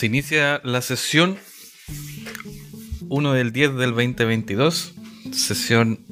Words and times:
Se 0.00 0.06
inicia 0.06 0.62
la 0.64 0.80
sesión 0.80 1.36
1 3.10 3.32
del 3.34 3.52
10 3.52 3.74
del 3.74 3.90
2022, 3.90 4.94
sesión 5.30 6.06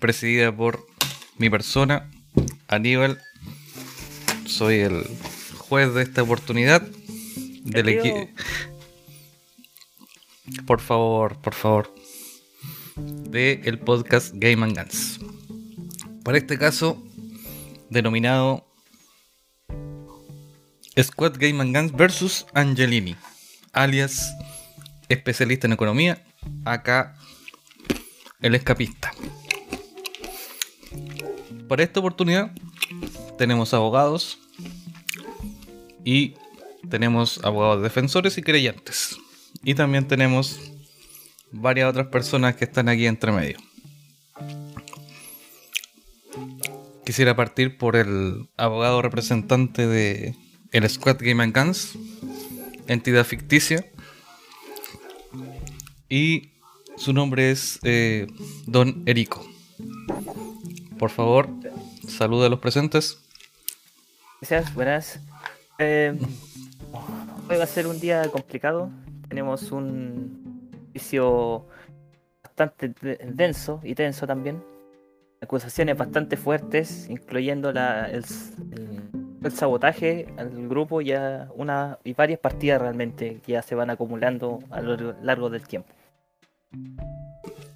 presidida 0.00 0.50
por 0.50 0.84
mi 1.38 1.48
persona, 1.48 2.10
Aníbal. 2.66 3.20
Soy 4.46 4.80
el 4.80 5.04
juez 5.58 5.94
de 5.94 6.02
esta 6.02 6.24
oportunidad 6.24 6.82
del 7.62 7.88
equipo. 7.90 8.28
Por 10.66 10.80
favor, 10.80 11.40
por 11.40 11.54
favor. 11.54 11.94
De 12.96 13.60
el 13.62 13.78
podcast 13.78 14.34
Game 14.34 14.64
and 14.64 14.76
Guns. 14.76 15.20
Para 16.24 16.36
este 16.36 16.58
caso, 16.58 17.00
denominado 17.90 18.66
Squad 21.02 21.36
Game 21.38 21.60
and 21.60 21.74
Guns 21.74 21.92
versus 21.92 22.46
Angelini, 22.54 23.16
alias 23.72 24.34
especialista 25.08 25.66
en 25.66 25.72
economía, 25.72 26.24
acá 26.64 27.16
el 28.40 28.54
escapista. 28.54 29.12
Para 31.68 31.82
esta 31.82 32.00
oportunidad 32.00 32.52
tenemos 33.38 33.74
abogados 33.74 34.38
y 36.04 36.34
tenemos 36.88 37.40
abogados 37.42 37.82
defensores 37.82 38.38
y 38.38 38.42
creyentes. 38.42 39.16
Y 39.62 39.74
también 39.74 40.06
tenemos 40.06 40.60
varias 41.50 41.88
otras 41.88 42.08
personas 42.08 42.56
que 42.56 42.66
están 42.66 42.88
aquí 42.88 43.06
entre 43.06 43.32
medio. 43.32 43.58
Quisiera 47.04 47.34
partir 47.34 47.78
por 47.78 47.96
el 47.96 48.48
abogado 48.56 49.02
representante 49.02 49.86
de 49.86 50.34
el 50.74 50.88
Squad 50.90 51.18
Game 51.20 51.46
Guns, 51.52 51.96
entidad 52.88 53.24
ficticia. 53.24 53.86
Y 56.08 56.50
su 56.96 57.12
nombre 57.12 57.50
es 57.50 57.78
eh, 57.84 58.26
Don 58.66 59.02
Erico. 59.06 59.46
Por 60.98 61.10
favor, 61.10 61.48
saluda 62.08 62.46
a 62.46 62.48
los 62.48 62.58
presentes. 62.58 63.18
Gracias, 64.40 64.74
buenas. 64.74 65.20
Eh, 65.78 66.18
hoy 67.48 67.56
va 67.56 67.64
a 67.64 67.68
ser 67.68 67.86
un 67.86 68.00
día 68.00 68.28
complicado. 68.30 68.90
Tenemos 69.28 69.70
un 69.72 70.70
juicio 70.92 71.66
bastante 72.42 72.88
de- 73.00 73.18
denso 73.32 73.80
y 73.84 73.94
tenso 73.94 74.26
también. 74.26 74.62
Acusaciones 75.40 75.96
bastante 75.96 76.36
fuertes, 76.36 77.06
incluyendo 77.08 77.72
la, 77.72 78.06
el- 78.10 78.24
el 79.44 79.52
sabotaje 79.52 80.26
al 80.36 80.50
grupo 80.68 81.00
ya 81.00 81.48
una 81.54 81.98
y 82.04 82.14
varias 82.14 82.40
partidas 82.40 82.80
realmente 82.80 83.40
que 83.44 83.52
ya 83.52 83.62
se 83.62 83.74
van 83.74 83.90
acumulando 83.90 84.60
a 84.70 84.80
lo 84.80 84.96
largo- 84.96 85.14
largo 85.22 85.50
del 85.50 85.66
tiempo. 85.66 85.88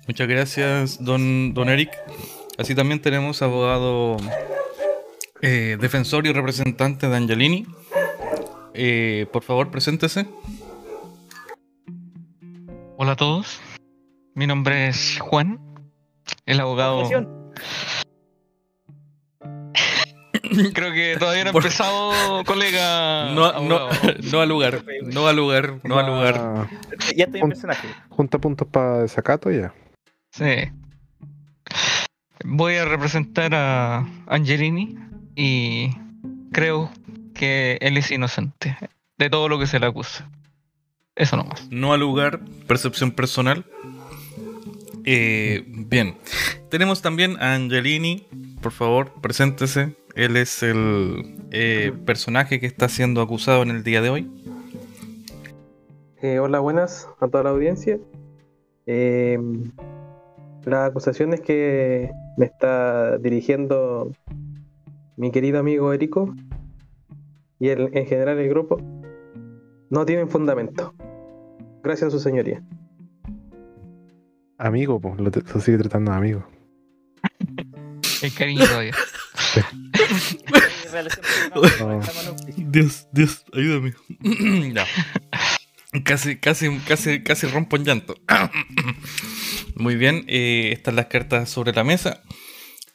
Muchas 0.06 0.26
gracias, 0.28 1.04
don, 1.04 1.52
don 1.54 1.68
Eric. 1.68 1.90
Así 2.56 2.74
también 2.74 3.00
tenemos 3.00 3.42
abogado 3.42 4.16
eh, 5.42 5.76
defensor 5.80 6.26
y 6.26 6.32
representante 6.32 7.08
de 7.08 7.16
Angelini. 7.16 7.66
Eh, 8.74 9.26
por 9.32 9.42
favor, 9.42 9.70
preséntese. 9.70 10.26
Hola 12.96 13.12
a 13.12 13.16
todos, 13.16 13.60
mi 14.34 14.46
nombre 14.48 14.88
es 14.88 15.18
Juan, 15.20 15.60
el 16.46 16.58
abogado. 16.58 17.02
Creo 20.74 20.92
que 20.92 21.16
todavía 21.18 21.44
no 21.44 21.50
ha 21.50 21.52
empezado, 21.52 22.44
colega. 22.44 23.30
No, 23.32 23.52
no, 23.60 23.76
abogado. 23.76 23.90
no 24.32 24.40
al 24.40 24.48
lugar, 24.48 24.84
no 25.04 25.26
al 25.26 25.36
lugar, 25.36 25.80
no 25.84 25.98
al 25.98 26.06
lugar. 26.06 26.34
Ah, 26.38 26.68
Ya 27.16 27.24
estoy 27.24 27.40
en 27.40 27.48
personaje. 27.48 27.88
junta 28.08 28.38
puntos 28.38 28.66
para 28.68 28.98
desacato 29.00 29.50
ya. 29.50 29.72
Sí. 30.32 30.70
Voy 32.44 32.76
a 32.76 32.84
representar 32.84 33.54
a 33.54 34.06
Angelini 34.26 34.96
y 35.34 35.90
creo 36.52 36.90
que 37.34 37.78
él 37.80 37.96
es 37.96 38.10
inocente 38.10 38.76
de 39.18 39.30
todo 39.30 39.48
lo 39.48 39.58
que 39.58 39.66
se 39.66 39.78
le 39.80 39.86
acusa. 39.86 40.28
Eso 41.16 41.36
nomás. 41.36 41.66
No 41.70 41.92
al 41.92 42.00
lugar, 42.00 42.40
percepción 42.66 43.10
personal. 43.10 43.64
Eh, 45.04 45.64
bien, 45.66 46.16
tenemos 46.70 47.02
también 47.02 47.36
a 47.42 47.54
Angelini. 47.54 48.26
Por 48.60 48.72
favor, 48.72 49.12
preséntese. 49.20 49.94
Él 50.18 50.36
es 50.36 50.64
el 50.64 51.36
eh, 51.52 51.92
personaje 52.04 52.58
que 52.58 52.66
está 52.66 52.88
siendo 52.88 53.20
acusado 53.22 53.62
en 53.62 53.70
el 53.70 53.84
día 53.84 54.02
de 54.02 54.10
hoy. 54.10 54.28
Eh, 56.20 56.40
hola, 56.40 56.58
buenas 56.58 57.08
a 57.20 57.28
toda 57.28 57.44
la 57.44 57.50
audiencia. 57.50 58.00
Eh, 58.86 59.38
las 60.64 60.90
acusaciones 60.90 61.40
que 61.40 62.10
me 62.36 62.46
está 62.46 63.16
dirigiendo 63.18 64.10
mi 65.16 65.30
querido 65.30 65.60
amigo 65.60 65.92
Erico 65.92 66.34
y 67.60 67.68
el- 67.68 67.96
en 67.96 68.06
general 68.06 68.38
el 68.38 68.48
grupo 68.48 68.80
no 69.88 70.04
tienen 70.04 70.28
fundamento. 70.28 70.94
Gracias 71.84 72.08
a 72.08 72.10
su 72.10 72.18
señoría. 72.18 72.60
Amigo, 74.58 74.98
pues, 75.00 75.16
lo, 75.20 75.30
lo 75.30 75.60
sigue 75.60 75.78
tratando 75.78 76.10
de 76.10 76.16
amigo. 76.16 76.44
El 78.20 78.34
cariño 78.34 78.64
todavía. 78.66 78.94
Dios, 82.56 83.06
Dios, 83.12 83.44
ayúdame. 83.52 83.94
Casi, 86.04 86.36
casi, 86.36 86.68
casi, 86.80 87.22
casi 87.22 87.46
rompo 87.46 87.76
en 87.76 87.84
llanto. 87.84 88.14
Muy 89.74 89.96
bien, 89.96 90.26
eh, 90.28 90.70
están 90.72 90.96
las 90.96 91.06
cartas 91.06 91.48
sobre 91.48 91.72
la 91.72 91.82
mesa. 91.82 92.22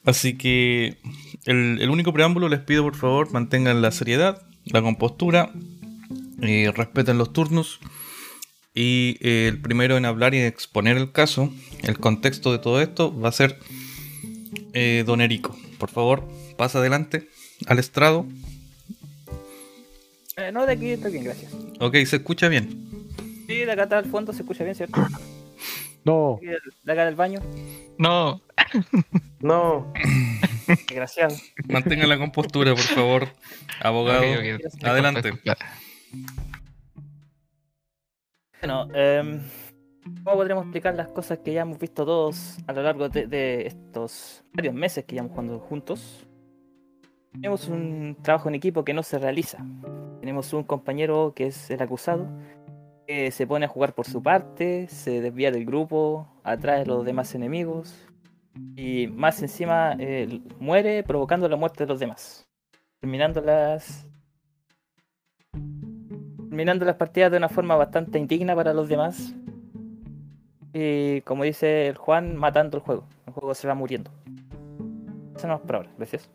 Así 0.04 0.38
que 0.38 0.98
el, 1.44 1.78
el 1.80 1.90
único 1.90 2.12
preámbulo 2.12 2.48
les 2.48 2.60
pido 2.60 2.84
por 2.84 2.94
favor 2.94 3.32
mantengan 3.32 3.82
la 3.82 3.90
seriedad, 3.90 4.46
la 4.64 4.80
compostura, 4.80 5.52
eh, 6.40 6.72
respeten 6.74 7.18
los 7.18 7.32
turnos. 7.32 7.80
Y 8.74 9.18
eh, 9.20 9.48
el 9.48 9.60
primero 9.60 9.96
en 9.96 10.04
hablar 10.04 10.34
y 10.34 10.38
exponer 10.38 10.96
el 10.96 11.12
caso, 11.12 11.52
el 11.82 11.98
contexto 11.98 12.52
de 12.52 12.58
todo 12.58 12.80
esto, 12.80 13.18
va 13.18 13.28
a 13.28 13.32
ser 13.32 13.58
eh, 14.72 15.04
Don 15.06 15.20
Erico. 15.20 15.56
Por 15.78 15.90
favor, 15.90 16.28
pasa 16.56 16.78
adelante 16.78 17.28
al 17.66 17.78
estrado. 17.78 18.26
Eh, 20.36 20.50
no, 20.52 20.66
de 20.66 20.72
aquí 20.72 20.90
está 20.90 21.08
bien, 21.08 21.24
gracias. 21.24 21.52
Ok, 21.80 21.94
se 22.06 22.16
escucha 22.16 22.48
bien. 22.48 22.88
Sí, 23.46 23.58
de 23.64 23.70
acá 23.70 23.84
está 23.84 23.98
al 23.98 24.06
fondo 24.06 24.32
se 24.32 24.42
escucha 24.42 24.64
bien, 24.64 24.74
¿cierto? 24.76 25.00
No, 26.06 26.38
De 26.42 26.92
acá 26.92 27.06
del 27.06 27.14
baño. 27.14 27.40
No, 27.96 28.42
No, 29.40 29.92
Desgraciado. 30.66 31.34
Mantenga 31.68 32.06
la 32.06 32.18
compostura, 32.18 32.72
por 32.74 32.82
favor. 32.82 33.28
Abogado, 33.80 34.24
adelante. 34.82 35.32
Bueno, 38.60 38.88
em, 38.94 39.42
¿cómo 40.24 40.36
podremos 40.36 40.64
explicar 40.64 40.94
las 40.94 41.08
cosas 41.08 41.38
que 41.44 41.52
ya 41.52 41.62
hemos 41.62 41.78
visto 41.78 42.06
todos 42.06 42.56
a 42.66 42.72
lo 42.72 42.82
largo 42.82 43.08
de, 43.08 43.26
de 43.26 43.66
estos 43.66 44.42
varios 44.52 44.74
meses 44.74 45.04
que 45.04 45.14
llevamos 45.14 45.32
jugando 45.32 45.58
juntos? 45.58 46.26
Tenemos 47.34 47.68
un 47.68 48.16
trabajo 48.22 48.48
en 48.48 48.54
equipo 48.54 48.84
que 48.84 48.94
no 48.94 49.02
se 49.02 49.18
realiza. 49.18 49.58
Tenemos 50.20 50.52
un 50.52 50.62
compañero 50.62 51.32
que 51.34 51.48
es 51.48 51.70
el 51.70 51.82
acusado, 51.82 52.26
que 53.06 53.30
se 53.30 53.46
pone 53.46 53.66
a 53.66 53.68
jugar 53.68 53.94
por 53.94 54.06
su 54.06 54.22
parte, 54.22 54.88
se 54.88 55.20
desvía 55.20 55.50
del 55.50 55.66
grupo, 55.66 56.26
atrae 56.42 56.82
a 56.82 56.86
los 56.86 57.04
demás 57.04 57.34
enemigos 57.34 58.08
y 58.76 59.08
más 59.08 59.42
encima 59.42 59.96
eh, 59.98 60.40
muere 60.58 61.02
provocando 61.02 61.48
la 61.48 61.56
muerte 61.56 61.84
de 61.84 61.88
los 61.88 62.00
demás, 62.00 62.48
terminando 63.00 63.40
las 63.40 64.06
terminando 66.48 66.84
las 66.84 66.94
partidas 66.94 67.32
de 67.32 67.36
una 67.38 67.48
forma 67.48 67.74
bastante 67.74 68.18
indigna 68.18 68.54
para 68.54 68.72
los 68.72 68.88
demás 68.88 69.34
y 70.72 71.20
como 71.22 71.44
dice 71.44 71.88
el 71.88 71.96
Juan, 71.96 72.36
matando 72.36 72.76
el 72.76 72.82
juego. 72.82 73.04
El 73.26 73.32
juego 73.32 73.54
se 73.54 73.68
va 73.68 73.74
muriendo. 73.74 74.10
Eso 75.36 75.46
no 75.46 75.56
es 75.56 75.60
por 75.60 75.76
ahora, 75.76 75.90
gracias. 75.96 76.28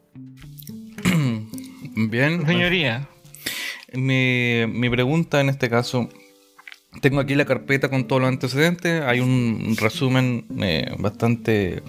Bien. 2.07 2.45
Señoría, 2.45 3.07
Mi, 3.93 4.63
mi 4.67 4.89
pregunta 4.89 5.41
en 5.41 5.49
este 5.49 5.69
caso. 5.69 6.09
Tengo 7.01 7.19
aquí 7.19 7.35
la 7.35 7.45
carpeta 7.45 7.89
con 7.89 8.07
todos 8.07 8.21
los 8.21 8.29
antecedentes. 8.29 9.01
Hay 9.03 9.19
un 9.19 9.75
resumen 9.79 10.45
eh, 10.61 10.91
bastante 10.97 11.83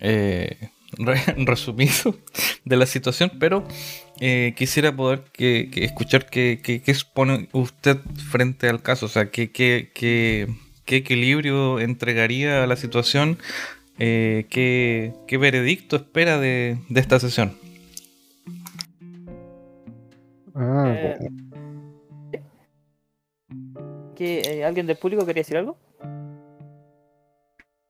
eh, 0.00 0.68
re- 0.92 1.34
resumido 1.38 2.18
de 2.64 2.76
la 2.76 2.86
situación, 2.86 3.32
pero 3.38 3.66
eh, 4.20 4.52
quisiera 4.56 4.94
poder 4.94 5.24
que, 5.32 5.68
que 5.72 5.84
escuchar 5.84 6.26
qué 6.28 6.60
qué- 6.62 6.82
qué 6.82 6.90
expone 6.90 7.48
usted 7.52 7.98
frente 8.30 8.68
al 8.68 8.82
caso. 8.82 9.06
O 9.06 9.08
sea, 9.08 9.30
qué, 9.30 9.48
equilibrio 10.86 11.80
entregaría 11.80 12.62
a 12.62 12.66
la 12.66 12.76
situación, 12.76 13.38
qué, 13.98 15.12
qué 15.26 15.36
veredicto 15.38 15.96
espera 15.96 16.38
de, 16.38 16.78
de 16.88 17.00
esta 17.00 17.18
sesión. 17.20 17.56
Ah, 20.56 20.94
Eh, 22.32 22.42
¿qué, 24.16 24.40
eh, 24.40 24.64
¿Alguien 24.64 24.86
del 24.86 24.96
público 24.96 25.24
quería 25.26 25.40
decir 25.40 25.56
algo? 25.58 25.76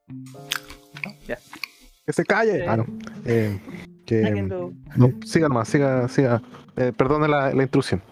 No, 0.08 1.12
ya. 1.28 1.38
que 2.04 2.12
se 2.12 2.24
calle. 2.24 2.64
eh, 2.64 2.66
Ah, 2.68 2.76
no. 2.76 2.84
Que, 4.04 4.24
¿Alguien 4.24 4.48
lo- 4.48 4.72
no, 4.96 5.12
siga 5.24 5.48
nomás, 5.48 5.68
siga, 5.68 6.08
siga. 6.08 6.42
Perdone 6.96 7.26
la, 7.28 7.52
la 7.52 7.62
intrusión. 7.62 8.02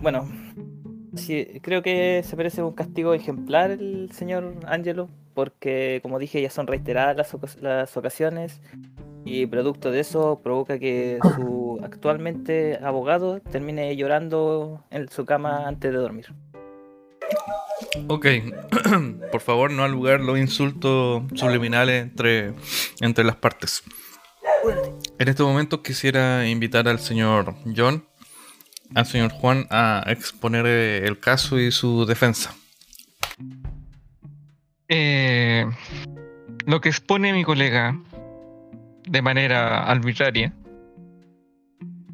Bueno, 0.00 0.28
sí, 1.16 1.46
creo 1.62 1.82
que 1.82 2.22
se 2.24 2.36
merece 2.36 2.62
un 2.62 2.72
castigo 2.72 3.14
ejemplar 3.14 3.70
el 3.72 4.10
señor 4.12 4.54
Angelo, 4.66 5.08
porque 5.34 5.98
como 6.02 6.18
dije 6.18 6.40
ya 6.42 6.50
son 6.50 6.66
reiteradas 6.66 7.16
las 7.60 7.96
ocasiones 7.96 8.60
y 9.24 9.46
producto 9.46 9.90
de 9.90 10.00
eso 10.00 10.40
provoca 10.42 10.78
que 10.78 11.18
su 11.36 11.78
actualmente 11.82 12.78
abogado 12.82 13.40
termine 13.40 13.94
llorando 13.96 14.84
en 14.90 15.08
su 15.08 15.24
cama 15.24 15.66
antes 15.66 15.92
de 15.92 15.98
dormir. 15.98 16.26
Ok, 18.08 18.26
por 19.32 19.40
favor 19.40 19.70
no 19.70 19.84
al 19.84 19.92
lugar 19.92 20.20
los 20.20 20.38
insultos 20.38 21.22
subliminales 21.34 22.02
entre, 22.02 22.54
entre 23.00 23.24
las 23.24 23.36
partes. 23.36 23.82
En 25.18 25.28
este 25.28 25.42
momento 25.42 25.82
quisiera 25.82 26.46
invitar 26.48 26.88
al 26.88 26.98
señor 26.98 27.54
John, 27.76 28.04
al 28.94 29.06
señor 29.06 29.30
Juan 29.30 29.66
a 29.70 30.04
exponer 30.08 30.66
eh, 30.66 31.06
el 31.06 31.18
caso 31.18 31.58
y 31.58 31.70
su 31.70 32.04
defensa. 32.04 32.54
eh, 34.88 35.66
lo 36.66 36.80
que 36.80 36.88
expone 36.88 37.32
mi 37.32 37.44
colega 37.44 37.98
de 39.08 39.22
manera 39.22 39.84
arbitraria 39.84 40.52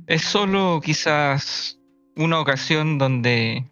es 0.06 0.22
solo 0.22 0.80
quizás 0.82 1.78
una 2.16 2.40
ocasión 2.40 2.98
donde 2.98 3.64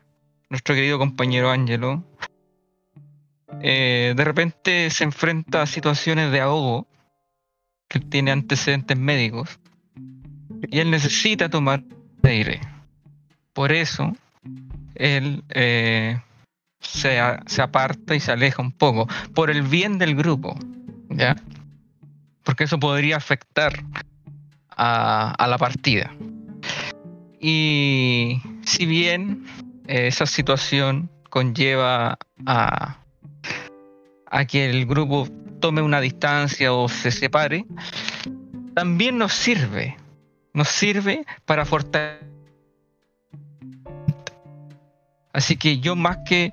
nuestro 0.51 0.75
querido 0.75 0.99
compañero 0.99 1.51
Angelo 1.51 2.05
eh, 3.63 4.15
de 4.17 4.25
repente 4.25 4.91
se 4.91 5.05
enfrenta 5.05 5.63
a 5.63 5.67
situaciones 5.67 6.33
de 6.33 6.41
ahogo 6.41 6.87
que 7.89 8.01
tiene 8.01 8.33
antecedentes 8.33 8.99
médicos 8.99 9.61
y 10.71 10.81
él 10.81 10.91
necesita 10.91 11.49
tomar 11.49 11.85
aire. 12.23 12.61
Por 13.53 13.71
eso 13.71 14.13
él 14.97 15.45
eh, 15.51 16.21
se, 16.81 17.19
se 17.47 17.63
aparta 17.63 18.15
y 18.15 18.21
se 18.21 18.33
aleja 18.33 18.61
un 18.61 18.73
poco 18.73 19.07
por 19.35 19.51
el 19.51 19.63
bien 19.63 19.99
del 19.99 20.17
grupo, 20.17 20.59
¿ya? 21.11 21.37
Porque 22.45 22.65
eso 22.65 22.79
podría 22.79 23.17
afectar 23.17 23.73
a, 24.71 25.47
la 25.49 25.59
partida. 25.59 26.13
Y 27.41 28.41
si 28.65 28.87
bien 28.87 29.45
eh, 29.87 30.07
esa 30.07 30.27
situación 30.27 31.11
conlleva 31.31 32.19
a, 32.47 32.99
a 34.27 34.45
que 34.45 34.71
el 34.71 34.87
grupo 34.87 35.29
tome 35.61 35.83
una 35.83 36.01
distancia 36.01 36.73
o 36.73 36.89
se 36.89 37.11
separe, 37.11 37.67
también 38.75 39.19
nos 39.19 39.33
sirve, 39.33 39.97
nos 40.53 40.69
sirve 40.69 41.25
para 41.45 41.65
fortalecer. 41.65 42.35
Así 45.33 45.57
que 45.57 45.81
yo 45.81 45.97
más 45.97 46.19
que 46.25 46.53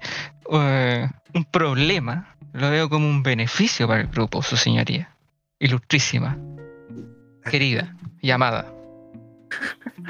eh, 0.52 1.10
un 1.34 1.46
problema, 1.46 2.36
lo 2.52 2.70
veo 2.72 2.90
como 2.90 3.08
un 3.08 3.22
beneficio 3.22 3.88
para 3.88 4.02
el 4.02 4.08
grupo, 4.08 4.42
su 4.42 4.58
señoría. 4.58 5.11
Ilustrísima, 5.62 6.38
querida, 7.50 7.96
llamada. 8.22 8.74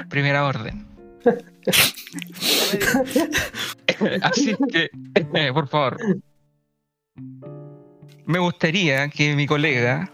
Primera 0.08 0.44
orden. 0.46 0.84
Así 4.22 4.56
que, 4.72 4.90
eh, 5.14 5.52
por 5.52 5.68
favor, 5.68 5.98
me 8.24 8.38
gustaría 8.38 9.10
que 9.10 9.36
mi 9.36 9.46
colega 9.46 10.10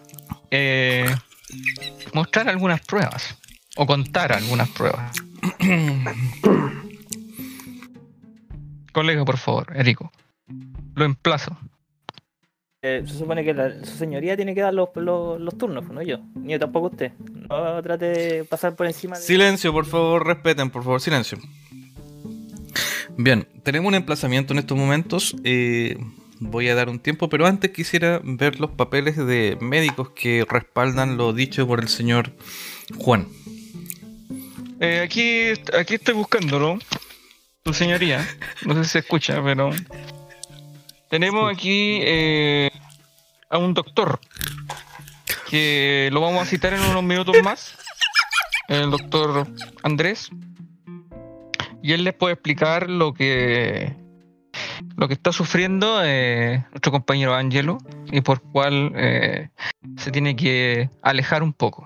eh, 0.51 1.15
mostrara 2.13 2.51
algunas 2.51 2.81
pruebas 2.81 3.39
o 3.77 3.87
contara 3.87 4.39
algunas 4.39 4.69
pruebas. 4.71 5.23
Colega, 8.93 9.25
por 9.25 9.39
favor, 9.39 9.73
Erico. 9.77 10.11
Lo 10.97 11.05
emplazo. 11.05 11.57
Eh, 12.81 13.03
se 13.07 13.15
supone 13.19 13.45
que 13.45 13.53
la- 13.55 13.85
su 13.85 13.97
señoría 13.97 14.37
tiene 14.37 14.55
que 14.55 14.61
dar 14.61 14.73
los, 14.73 14.91
los, 14.95 15.41
los 15.41 15.59
turnos, 15.59 15.89
no 15.89 16.01
yo, 16.01 16.19
ni 16.37 16.53
yo 16.53 16.61
tampoco 16.61 16.87
usted. 16.89 17.11
No 17.51 17.83
trate 17.83 18.05
de 18.07 18.45
pasar 18.45 18.77
por 18.77 18.87
encima 18.87 19.17
de... 19.19 19.23
Silencio, 19.23 19.73
por 19.73 19.85
favor, 19.85 20.25
respeten, 20.25 20.71
por 20.71 20.85
favor, 20.85 21.01
silencio. 21.01 21.39
Bien, 23.17 23.49
tenemos 23.65 23.89
un 23.89 23.95
emplazamiento 23.97 24.53
en 24.53 24.61
estos 24.61 24.79
momentos. 24.79 25.35
eh, 25.43 25.97
voy 26.39 26.69
a 26.69 26.77
dar 26.77 26.89
un 26.89 27.01
tiempo, 27.01 27.29
pero 27.29 27.47
antes 27.47 27.73
quisiera 27.73 28.21
ver 28.23 28.61
los 28.61 28.71
papeles 28.71 29.17
de 29.17 29.59
médicos 29.61 30.11
que 30.11 30.47
respaldan 30.49 31.17
lo 31.17 31.33
dicho 31.33 31.67
por 31.67 31.81
el 31.81 31.89
señor 31.89 32.31
Juan. 32.97 33.27
Eh, 34.79 35.01
aquí, 35.01 35.49
aquí 35.77 35.95
estoy 35.97 36.15
buscándolo. 36.15 36.79
Tu 37.65 37.75
señoría. 37.75 38.25
No 38.65 38.75
sé 38.77 38.85
si 38.85 38.91
se 38.91 38.99
escucha, 39.01 39.43
pero. 39.43 39.71
Tenemos 41.09 41.51
aquí 41.51 42.01
eh, 42.03 42.71
a 43.49 43.59
un 43.59 43.75
doctor. 43.75 44.21
Que 45.49 46.11
lo 46.13 46.21
vamos 46.21 46.43
a 46.43 46.45
citar 46.45 46.75
en 46.75 46.81
unos 46.81 47.03
minutos 47.03 47.37
más. 47.43 47.75
El 48.69 48.91
doctor 48.91 49.47
Andrés. 49.83 50.31
Y 51.83 51.93
él 51.93 52.05
les 52.05 52.15
puede 52.15 52.35
explicar 52.35 52.91
lo 52.91 53.15
que. 53.15 53.97
Lo 54.97 55.09
que 55.09 55.15
está 55.15 55.33
sufriendo 55.33 56.01
eh, 56.05 56.65
nuestro 56.71 56.93
compañero 56.93 57.35
Angelo 57.35 57.79
y 58.11 58.21
por 58.21 58.43
cual 58.43 58.93
eh, 58.97 59.49
se 59.97 60.11
tiene 60.11 60.37
que 60.37 60.91
alejar 61.03 61.43
un 61.43 61.53
poco. 61.53 61.85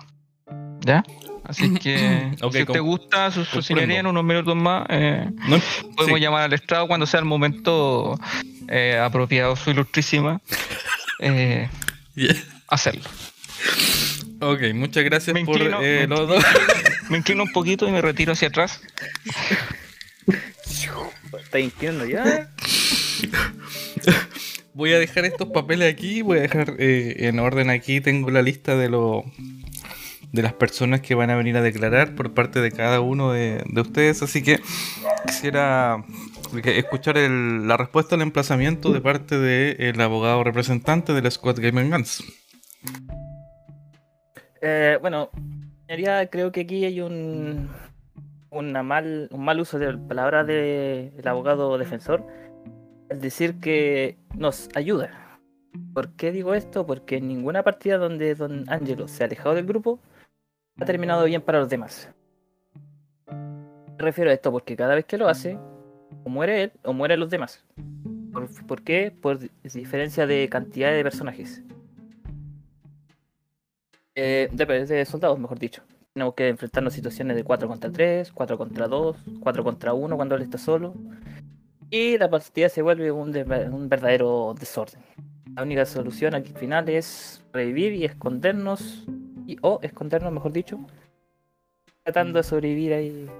¿Ya? 0.80 1.04
Así 1.44 1.74
que 1.78 2.34
si 2.52 2.64
te 2.64 2.80
gusta 2.80 3.30
su, 3.30 3.44
su 3.44 3.60
en 3.78 4.06
unos 4.06 4.24
minutos 4.24 4.56
más, 4.56 4.86
eh, 4.88 5.28
No, 5.48 5.58
podemos 5.96 6.18
sí, 6.18 6.24
llamar 6.24 6.42
al 6.42 6.52
estrado 6.52 6.86
cuando 6.86 7.06
sea 7.06 7.20
el 7.20 7.26
momento 7.26 8.18
eh, 8.68 8.98
apropiado, 8.98 9.56
su 9.56 9.70
ilustrísima, 9.70 10.40
eh, 11.20 11.68
yeah. 12.14 12.36
hacerlo. 12.68 13.08
Ok, 14.40 14.60
muchas 14.74 15.04
gracias 15.04 15.34
Me 15.34 15.44
por 15.44 15.56
inclino, 15.56 15.82
eh, 15.82 16.06
me 16.08 16.16
los 16.16 16.28
dos. 16.28 16.44
Me 17.08 17.18
inclino 17.18 17.44
un 17.44 17.52
poquito 17.52 17.86
y 17.86 17.92
me 17.92 18.00
retiro 18.00 18.32
hacia 18.32 18.48
atrás. 18.48 18.80
Está 21.44 21.60
inclinando 21.60 22.06
ya. 22.06 22.50
Voy 24.74 24.94
a 24.94 24.98
dejar 24.98 25.26
estos 25.26 25.50
papeles 25.50 25.92
aquí, 25.92 26.22
voy 26.22 26.38
a 26.38 26.40
dejar 26.40 26.76
eh, 26.78 27.28
en 27.28 27.38
orden 27.38 27.68
aquí, 27.68 28.00
tengo 28.00 28.30
la 28.30 28.40
lista 28.40 28.74
de 28.74 28.88
lo, 28.88 29.22
de 30.32 30.42
las 30.42 30.54
personas 30.54 31.02
que 31.02 31.14
van 31.14 31.28
a 31.28 31.36
venir 31.36 31.58
a 31.58 31.62
declarar 31.62 32.14
por 32.14 32.32
parte 32.32 32.62
de 32.62 32.72
cada 32.72 33.00
uno 33.00 33.32
de, 33.32 33.62
de 33.66 33.80
ustedes, 33.82 34.22
así 34.22 34.42
que 34.42 34.62
quisiera 35.26 36.02
escuchar 36.64 37.16
el- 37.18 37.66
la 37.66 37.76
respuesta 37.76 38.14
al 38.14 38.22
emplazamiento 38.22 38.92
de 38.92 39.00
parte 39.00 39.38
del 39.38 40.00
abogado 40.00 40.44
representante 40.44 41.12
del 41.12 41.30
Squad 41.30 41.56
Game 41.58 41.88
Guns. 41.88 42.22
Eh, 44.60 44.98
bueno, 45.00 45.30
creo 46.30 46.52
que 46.52 46.60
aquí 46.60 46.84
hay 46.84 47.00
un, 47.00 47.68
una 48.50 48.82
mal, 48.82 49.28
un 49.32 49.44
mal 49.44 49.60
uso 49.60 49.78
de 49.78 49.96
palabras 49.96 50.46
del 50.46 51.26
abogado 51.26 51.76
defensor 51.78 52.24
al 53.10 53.20
decir 53.20 53.58
que 53.60 54.16
nos 54.36 54.68
ayuda. 54.74 55.38
¿Por 55.94 56.12
qué 56.16 56.32
digo 56.32 56.54
esto? 56.54 56.86
Porque 56.86 57.16
en 57.16 57.28
ninguna 57.28 57.62
partida 57.62 57.98
donde 57.98 58.34
Don 58.34 58.64
Angelo 58.68 59.08
se 59.08 59.22
ha 59.22 59.26
alejado 59.26 59.54
del 59.54 59.66
grupo 59.66 59.98
ha 60.78 60.84
terminado 60.84 61.24
bien 61.24 61.42
para 61.42 61.60
los 61.60 61.68
demás. 61.68 62.10
Me 63.26 63.98
refiero 63.98 64.30
a 64.30 64.34
esto 64.34 64.50
porque 64.52 64.76
cada 64.76 64.94
vez 64.94 65.04
que 65.04 65.18
lo 65.18 65.28
hace, 65.28 65.58
o 66.24 66.30
muere 66.30 66.64
él 66.64 66.72
o 66.84 66.92
mueren 66.92 67.20
los 67.20 67.30
demás. 67.30 67.64
¿Por, 68.66 68.82
qué? 68.82 69.10
Por 69.10 69.38
diferencia 69.62 70.26
de 70.26 70.48
cantidad 70.48 70.90
de 70.92 71.02
personajes. 71.02 71.62
Eh, 74.14 74.48
de, 74.52 74.66
de 74.86 75.04
soldados, 75.04 75.38
mejor 75.38 75.58
dicho. 75.58 75.82
Tenemos 76.14 76.34
que 76.34 76.48
enfrentarnos 76.48 76.92
a 76.92 76.96
situaciones 76.96 77.36
de 77.36 77.44
4 77.44 77.68
contra 77.68 77.90
3, 77.90 78.32
4 78.32 78.58
contra 78.58 78.88
2, 78.88 79.16
4 79.40 79.64
contra 79.64 79.94
1 79.94 80.16
cuando 80.16 80.34
él 80.34 80.42
está 80.42 80.58
solo. 80.58 80.94
Y 81.90 82.16
la 82.18 82.30
partida 82.30 82.68
se 82.68 82.82
vuelve 82.82 83.12
un 83.12 83.88
verdadero 83.88 84.54
desorden. 84.58 85.02
La 85.54 85.62
única 85.62 85.84
solución 85.84 86.34
aquí 86.34 86.50
al 86.52 86.58
final 86.58 86.88
es 86.88 87.44
revivir 87.52 87.92
y 87.92 88.06
escondernos, 88.06 89.04
y, 89.46 89.58
o 89.60 89.80
escondernos, 89.82 90.32
mejor 90.32 90.52
dicho, 90.52 90.80
tratando 92.02 92.38
de 92.38 92.42
sobrevivir 92.42 92.94
ahí. 92.94 93.30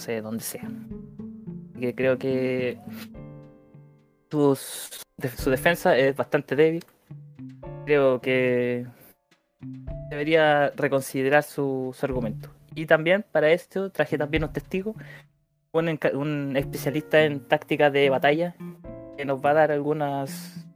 Sé, 0.00 0.22
donde 0.22 0.42
sea. 0.42 0.66
Creo 1.94 2.16
que 2.16 2.78
su 4.30 5.50
defensa 5.50 5.94
es 5.94 6.16
bastante 6.16 6.56
débil. 6.56 6.82
Creo 7.84 8.18
que 8.18 8.86
debería 10.08 10.70
reconsiderar 10.70 11.42
su, 11.42 11.94
su. 11.94 12.34
Y 12.74 12.86
también 12.86 13.26
para 13.30 13.50
esto 13.50 13.90
traje 13.90 14.16
también 14.16 14.44
un 14.44 14.52
testigo, 14.54 14.94
un, 15.72 16.56
especialista 16.56 17.22
en 17.22 17.40
tácticas 17.40 17.92
de 17.92 18.08
batalla, 18.08 18.56
que 19.18 19.26
nos 19.26 19.44
va 19.44 19.50
a 19.50 19.54
dar 19.54 19.70
algunas 19.70 20.66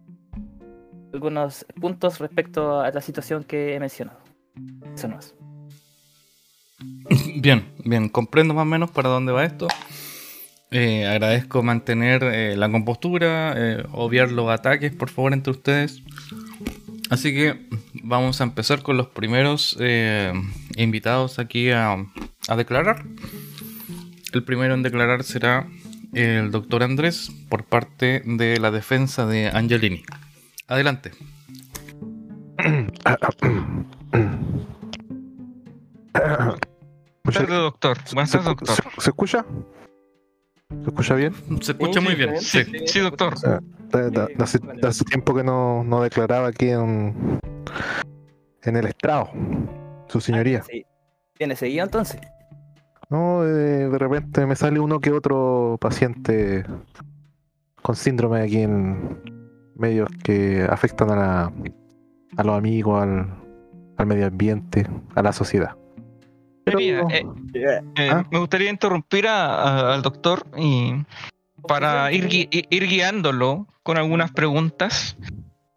algunos 1.14 1.64
puntos 1.80 2.18
respecto 2.18 2.78
a 2.78 2.90
la 2.90 3.00
situación 3.00 3.42
que 3.42 3.74
he 3.74 3.80
mencionado. 3.80 4.18
Eso 4.94 5.08
no 5.08 5.18
es. 5.18 5.34
Bien, 7.36 7.64
bien, 7.84 8.08
comprendo 8.08 8.54
más 8.54 8.62
o 8.62 8.66
menos 8.66 8.90
para 8.90 9.10
dónde 9.10 9.32
va 9.32 9.44
esto. 9.44 9.68
Eh, 10.70 11.06
agradezco 11.06 11.62
mantener 11.62 12.24
eh, 12.24 12.56
la 12.56 12.68
compostura, 12.68 13.54
eh, 13.56 13.84
obviar 13.92 14.32
los 14.32 14.50
ataques, 14.50 14.92
por 14.92 15.08
favor, 15.08 15.32
entre 15.32 15.52
ustedes. 15.52 16.02
Así 17.10 17.32
que 17.32 17.68
vamos 18.02 18.40
a 18.40 18.44
empezar 18.44 18.82
con 18.82 18.96
los 18.96 19.06
primeros 19.06 19.78
invitados 20.76 21.38
aquí 21.38 21.70
a, 21.70 22.04
a 22.48 22.56
declarar. 22.56 23.04
El 24.32 24.42
primero 24.42 24.74
en 24.74 24.82
declarar 24.82 25.22
será 25.22 25.68
el 26.12 26.50
doctor 26.50 26.82
Andrés 26.82 27.30
por 27.48 27.64
parte 27.64 28.22
de 28.24 28.58
la 28.58 28.72
defensa 28.72 29.26
de 29.26 29.48
Angelini. 29.48 30.02
Adelante. 30.66 31.12
Buenas 37.34 37.48
tardes, 37.48 37.62
doctor. 37.62 37.96
Buenas 38.14 38.30
¿Se, 38.30 38.38
tardes, 38.38 38.56
doctor. 38.56 38.76
se- 38.76 39.00
se 39.00 39.10
escucha? 39.10 39.44
¿Se 40.70 40.88
escucha 40.90 41.14
bien? 41.14 41.34
Se 41.60 41.72
escucha 41.72 42.00
muy 42.00 42.14
bien. 42.14 42.40
Sí, 42.40 42.64
Sí. 42.64 42.72
sí, 42.86 43.00
doctor. 43.00 43.34
Da- 43.40 43.60
da- 43.90 44.10
da- 44.10 44.28
hace, 44.44 44.58
da 44.80 44.88
hace 44.88 45.04
tiempo 45.04 45.34
que 45.34 45.44
no, 45.44 45.84
no 45.84 46.02
declaraba 46.02 46.48
aquí 46.48 46.68
en, 46.70 47.38
en 48.62 48.76
el 48.76 48.86
estrado, 48.86 49.30
su 50.08 50.20
señoría. 50.20 50.62
Sí. 50.62 50.84
¿Tiene 51.36 51.56
seguido 51.56 51.84
entonces? 51.84 52.20
No, 53.10 53.44
eh, 53.44 53.48
de 53.88 53.98
repente 53.98 54.46
me 54.46 54.56
sale 54.56 54.80
uno 54.80 54.98
que 55.00 55.12
otro 55.12 55.76
paciente 55.80 56.64
con 57.82 57.94
síndrome 57.96 58.40
aquí 58.40 58.62
en 58.62 59.20
medios 59.76 60.08
que 60.22 60.66
afectan 60.68 61.10
a, 61.10 61.16
la- 61.16 61.52
a 62.36 62.42
los 62.44 62.56
amigos, 62.56 63.02
al, 63.02 63.28
al 63.96 64.06
medio 64.06 64.26
ambiente, 64.26 64.86
a 65.14 65.22
la 65.22 65.32
sociedad. 65.32 65.76
Pero, 66.64 66.78
Mira, 66.78 67.02
eh, 67.10 67.24
eh, 67.54 68.08
Ah. 68.10 68.24
Me 68.30 68.38
gustaría 68.38 68.70
interrumpir 68.70 69.26
a- 69.28 69.54
a- 69.90 69.94
al 69.94 70.02
doctor 70.02 70.46
y 70.56 70.94
para 71.68 72.10
ir, 72.12 72.28
gui- 72.28 72.48
i- 72.50 72.66
ir 72.74 72.86
guiándolo 72.88 73.66
con 73.82 73.98
algunas 73.98 74.30
preguntas 74.32 75.16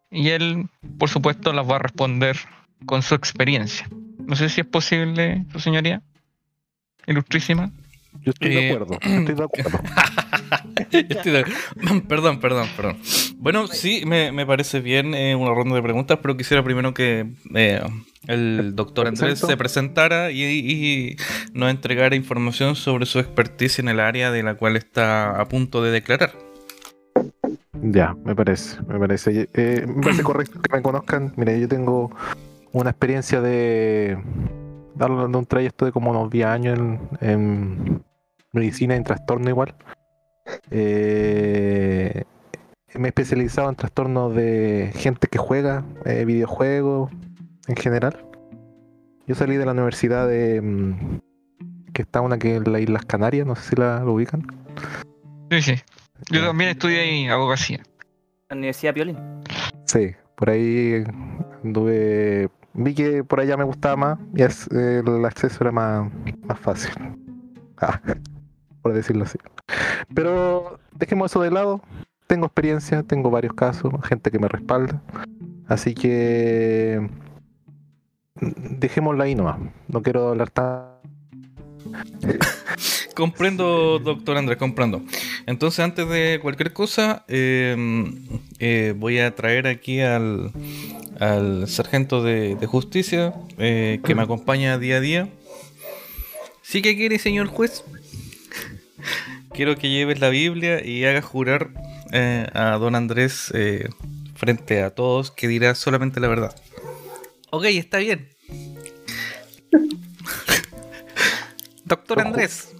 y 0.10 0.30
él, 0.30 0.70
por 0.98 1.10
supuesto, 1.10 1.52
las 1.54 1.70
va 1.70 1.76
a 1.76 1.80
responder 1.80 2.38
con 2.86 3.02
su 3.02 3.16
experiencia. 3.16 3.88
No 4.20 4.36
sé 4.36 4.50
si 4.50 4.62
es 4.62 4.68
posible, 4.68 5.46
su 5.52 5.60
señoría. 5.60 6.02
Ilustrísima. 7.06 7.72
yo 8.22 8.32
estoy 8.32 8.50
de 8.50 8.68
eh, 8.68 8.72
acuerdo, 8.74 8.94
estoy 9.02 9.36
de 9.36 9.44
acuerdo. 9.44 9.80
Perdón, 12.08 12.40
perdón, 12.40 12.70
perdón. 12.76 12.98
Bueno, 13.38 13.68
sí, 13.68 14.04
me, 14.06 14.32
me 14.32 14.46
parece 14.46 14.80
bien 14.80 15.14
eh, 15.14 15.36
una 15.36 15.54
ronda 15.54 15.76
de 15.76 15.82
preguntas, 15.82 16.20
pero 16.22 16.36
quisiera 16.38 16.64
primero 16.64 16.94
que 16.94 17.28
eh, 17.54 17.82
el 18.28 18.76
doctor 18.76 19.08
Andrés 19.08 19.40
se 19.40 19.58
presentara 19.58 20.32
y, 20.32 20.44
y 20.44 21.16
nos 21.54 21.70
entregara 21.70 22.16
información 22.16 22.76
sobre 22.76 23.06
su 23.06 23.20
expertise 23.20 23.80
en 23.80 23.90
el 23.90 24.00
área 24.00 24.32
de 24.32 24.44
la 24.44 24.56
cual 24.56 24.76
está 24.76 25.40
a 25.40 25.46
punto 25.48 25.84
de 25.84 25.92
declarar. 25.92 26.32
Ya, 27.82 28.16
me 28.26 28.36
parece, 28.36 28.82
me 28.88 29.00
parece. 29.00 29.50
eh, 29.54 29.86
me 29.88 30.02
parece 30.02 30.24
correcto 30.24 30.62
que 30.62 30.76
me 30.76 30.82
conozcan. 30.82 31.34
Mire, 31.36 31.60
yo 31.60 31.68
tengo 31.68 32.12
una 32.72 32.90
experiencia 32.90 33.42
de, 33.42 34.18
de 34.96 35.06
un 35.06 35.46
trayecto 35.46 35.86
de 35.86 35.92
como 35.92 36.12
unos 36.12 36.30
10 36.30 36.46
años 36.48 36.80
en, 36.80 37.00
en 37.22 38.04
medicina 38.52 38.96
y 38.96 38.98
en 38.98 39.04
trastorno 39.04 39.50
igual. 39.50 39.76
Eh, 40.72 42.24
me 42.96 43.08
he 43.08 43.10
especializado 43.10 43.70
en 43.70 43.76
trastornos 43.76 44.34
de 44.36 44.92
gente 44.96 45.28
que 45.28 45.38
juega 45.38 45.84
eh, 46.06 46.26
videojuegos 46.26 47.12
en 47.68 47.76
general. 47.76 48.24
Yo 49.28 49.36
salí 49.36 49.58
de 49.58 49.66
la 49.66 49.74
universidad 49.74 50.28
de 50.28 50.62
mm, 50.62 51.20
que 51.94 52.02
está 52.02 52.22
una 52.22 52.38
que 52.38 52.56
es 52.56 52.64
en 52.66 52.72
las 52.72 52.82
Islas 52.82 53.06
Canarias, 53.06 53.46
no 53.46 53.56
sé 53.56 53.70
si 53.70 53.76
la 53.76 54.00
lo 54.00 54.14
ubican. 54.14 54.46
Sí, 55.52 55.62
sí. 55.62 55.76
Yo 56.32 56.44
también 56.46 56.72
estudié 56.72 57.02
ahí 57.02 57.28
abogacía. 57.28 57.84
La 58.50 58.56
Universidad 58.56 58.94
Piolín. 58.94 59.18
Sí, 59.86 60.12
por 60.36 60.50
ahí 60.50 61.04
anduve. 61.64 62.50
Vi 62.74 62.94
que 62.94 63.24
por 63.24 63.40
allá 63.40 63.58
me 63.58 63.64
gustaba 63.64 63.96
más 63.96 64.20
y 64.36 64.44
es- 64.44 64.68
el 64.72 65.26
acceso 65.26 65.58
era 65.62 65.72
más, 65.72 66.10
más 66.44 66.60
fácil. 66.60 66.92
Ah, 67.78 68.00
por 68.82 68.94
decirlo 68.94 69.24
así. 69.26 69.38
Pero 70.14 70.80
dejemos 70.94 71.32
eso 71.32 71.42
de 71.42 71.52
lado. 71.52 71.82
Tengo 72.28 72.46
experiencia, 72.48 73.04
tengo 73.04 73.30
varios 73.32 73.54
casos, 73.54 73.94
gente 74.08 74.32
que 74.32 74.40
me 74.40 74.48
respalda. 74.48 75.02
Así 75.68 75.94
que. 75.94 77.10
mm, 78.36 78.80
Dejémosla 78.80 79.26
ahí 79.26 79.36
nomás. 79.36 79.60
No 79.88 80.02
quiero 80.02 80.30
hablar 80.30 80.50
tan. 80.52 80.84
Comprendo, 83.16 83.98
doctor 83.98 84.38
Andrés, 84.38 84.60
comprendo. 84.60 85.02
Entonces, 85.48 85.80
antes 85.80 86.08
de 86.08 86.38
cualquier 86.40 86.72
cosa, 86.72 87.26
eh, 87.28 87.76
eh, 88.60 88.94
voy 88.96 89.18
a 89.18 89.34
traer 89.34 89.66
aquí 89.66 90.02
al, 90.02 90.52
al 91.20 91.68
sargento 91.68 92.22
de, 92.22 92.56
de 92.56 92.68
justicia 92.68 93.34
eh, 93.58 94.02
que 94.04 94.14
me 94.14 94.22
acompaña 94.22 94.78
día 94.78 94.98
a 94.98 95.00
día. 95.00 95.30
¿Sí 96.62 96.84
que 96.84 96.96
quiere, 96.96 97.18
señor 97.18 97.48
juez? 97.48 97.84
Quiero 99.58 99.76
que 99.76 99.90
lleves 99.90 100.20
la 100.20 100.30
Biblia 100.30 100.86
y 100.86 101.04
hagas 101.06 101.26
jurar 101.26 101.72
eh, 102.12 102.46
a 102.54 102.78
don 102.78 102.94
Andrés 102.94 103.52
eh, 103.56 103.90
frente 104.36 104.84
a 104.84 104.92
todos 104.92 105.32
que 105.32 105.48
dirá 105.48 105.74
solamente 105.74 106.20
la 106.20 106.28
verdad. 106.28 106.56
Ok, 107.50 107.66
está 107.66 107.98
bien. 107.98 108.30
Doctor 111.86 112.22
Andrés, 112.22 112.76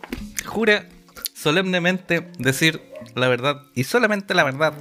jura 0.46 0.88
solemnemente 1.34 2.28
decir 2.38 2.80
la 3.16 3.28
verdad 3.28 3.64
y 3.74 3.84
solamente 3.84 4.36
la 4.36 4.44
verdad. 4.44 4.76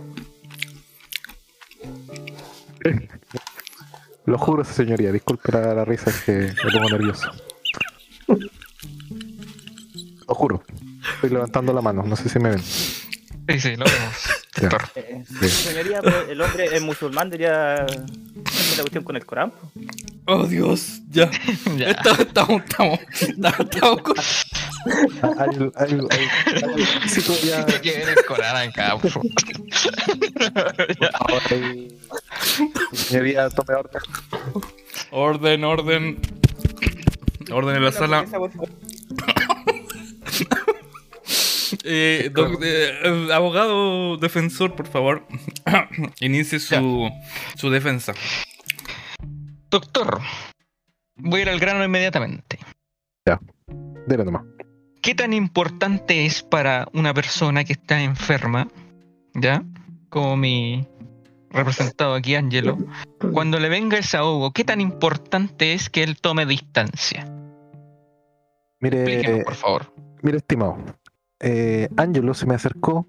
Lo 4.27 4.37
juro, 4.37 4.65
señoría. 4.65 5.13
Disculpe 5.13 5.51
la, 5.51 5.73
la 5.73 5.87
risa, 5.87 6.11
es 6.11 6.21
que 6.21 6.53
me 6.63 6.73
pongo 6.73 6.91
nervioso. 6.91 7.33
Lo 10.29 10.35
juro. 10.35 10.63
Estoy 11.15 11.31
levantando 11.31 11.73
la 11.73 11.81
mano, 11.81 12.03
no 12.03 12.17
sé 12.17 12.29
si 12.29 12.39
me 12.39 12.51
ven. 12.51 12.63
Sí, 12.63 13.61
sí, 13.61 13.77
lo 13.77 13.85
vemos. 13.85 14.15
Eh, 14.97 15.23
señoría, 15.51 16.01
pues, 16.01 16.15
el 16.31 16.41
hombre 16.41 16.65
es 16.75 16.81
musulmán, 16.81 17.29
diría 17.29 17.85
la 17.85 18.81
cuestión 18.81 19.05
con 19.05 19.15
el 19.15 19.27
Corán. 19.27 19.51
po. 19.51 19.71
Oh 20.25 20.47
Dios, 20.47 21.01
ya. 21.11 21.31
Ya. 21.77 21.91
Estamos, 21.91 22.21
estamos, 22.21 22.63
estamos, 22.63 23.01
estamos, 23.21 23.61
estamos 23.61 24.01
con- 24.01 24.17
Hay, 25.39 25.71
hay, 25.77 26.01
hay, 26.11 26.29
hay 26.79 26.85
físico 27.03 27.35
ya. 27.45 27.67
Te 27.67 27.81
quieren 27.83 28.09
escorar 28.17 28.57
acá, 28.57 28.97
por 28.97 29.11
favor. 29.11 29.29
Señoría, 32.95 33.51
tome 33.51 33.75
orden. 33.75 34.03
Orden, 35.11 35.65
orden. 35.65 36.19
Orden 37.53 37.77
en 37.77 37.85
la 37.85 37.93
sala. 37.93 38.25
Eh, 41.89 42.31
doc- 42.33 42.61
eh, 42.63 42.91
eh, 43.05 43.29
abogado 43.33 44.17
defensor, 44.17 44.75
por 44.75 44.87
favor, 44.89 45.25
inicie 46.21 46.59
su, 46.59 47.09
su 47.55 47.71
defensa. 47.71 48.13
Doctor, 49.71 50.21
voy 51.17 51.41
a 51.41 51.43
ir 51.43 51.49
al 51.51 51.61
grano 51.61 51.85
inmediatamente. 51.85 52.59
Dele 54.07 54.25
nomás. 54.25 54.43
¿Qué 55.03 55.15
tan 55.15 55.33
importante 55.33 56.27
es 56.27 56.43
para 56.43 56.89
una 56.93 57.13
persona 57.15 57.65
que 57.65 57.73
está 57.75 58.01
enferma, 58.03 58.69
ya? 59.35 59.63
Como 60.09 60.37
mi 60.37 60.87
representado 61.51 62.15
aquí, 62.15 62.35
Angelo, 62.37 62.79
cuando 63.33 63.59
le 63.61 63.69
venga 63.69 63.99
ese 63.99 64.17
ahogo, 64.17 64.53
¿qué 64.53 64.65
tan 64.65 64.81
importante 64.81 65.73
es 65.75 65.91
que 65.91 66.03
él 66.03 66.21
tome 66.21 66.47
distancia? 66.47 67.27
Explíquenos, 68.81 69.33
Mire, 69.33 69.45
por 69.45 69.55
favor. 69.55 69.93
mire, 70.23 70.37
estimado. 70.39 70.77
Eh, 71.41 71.89
Angelo 71.97 72.35
se 72.35 72.47
me 72.47 72.55
acercó 72.55 73.07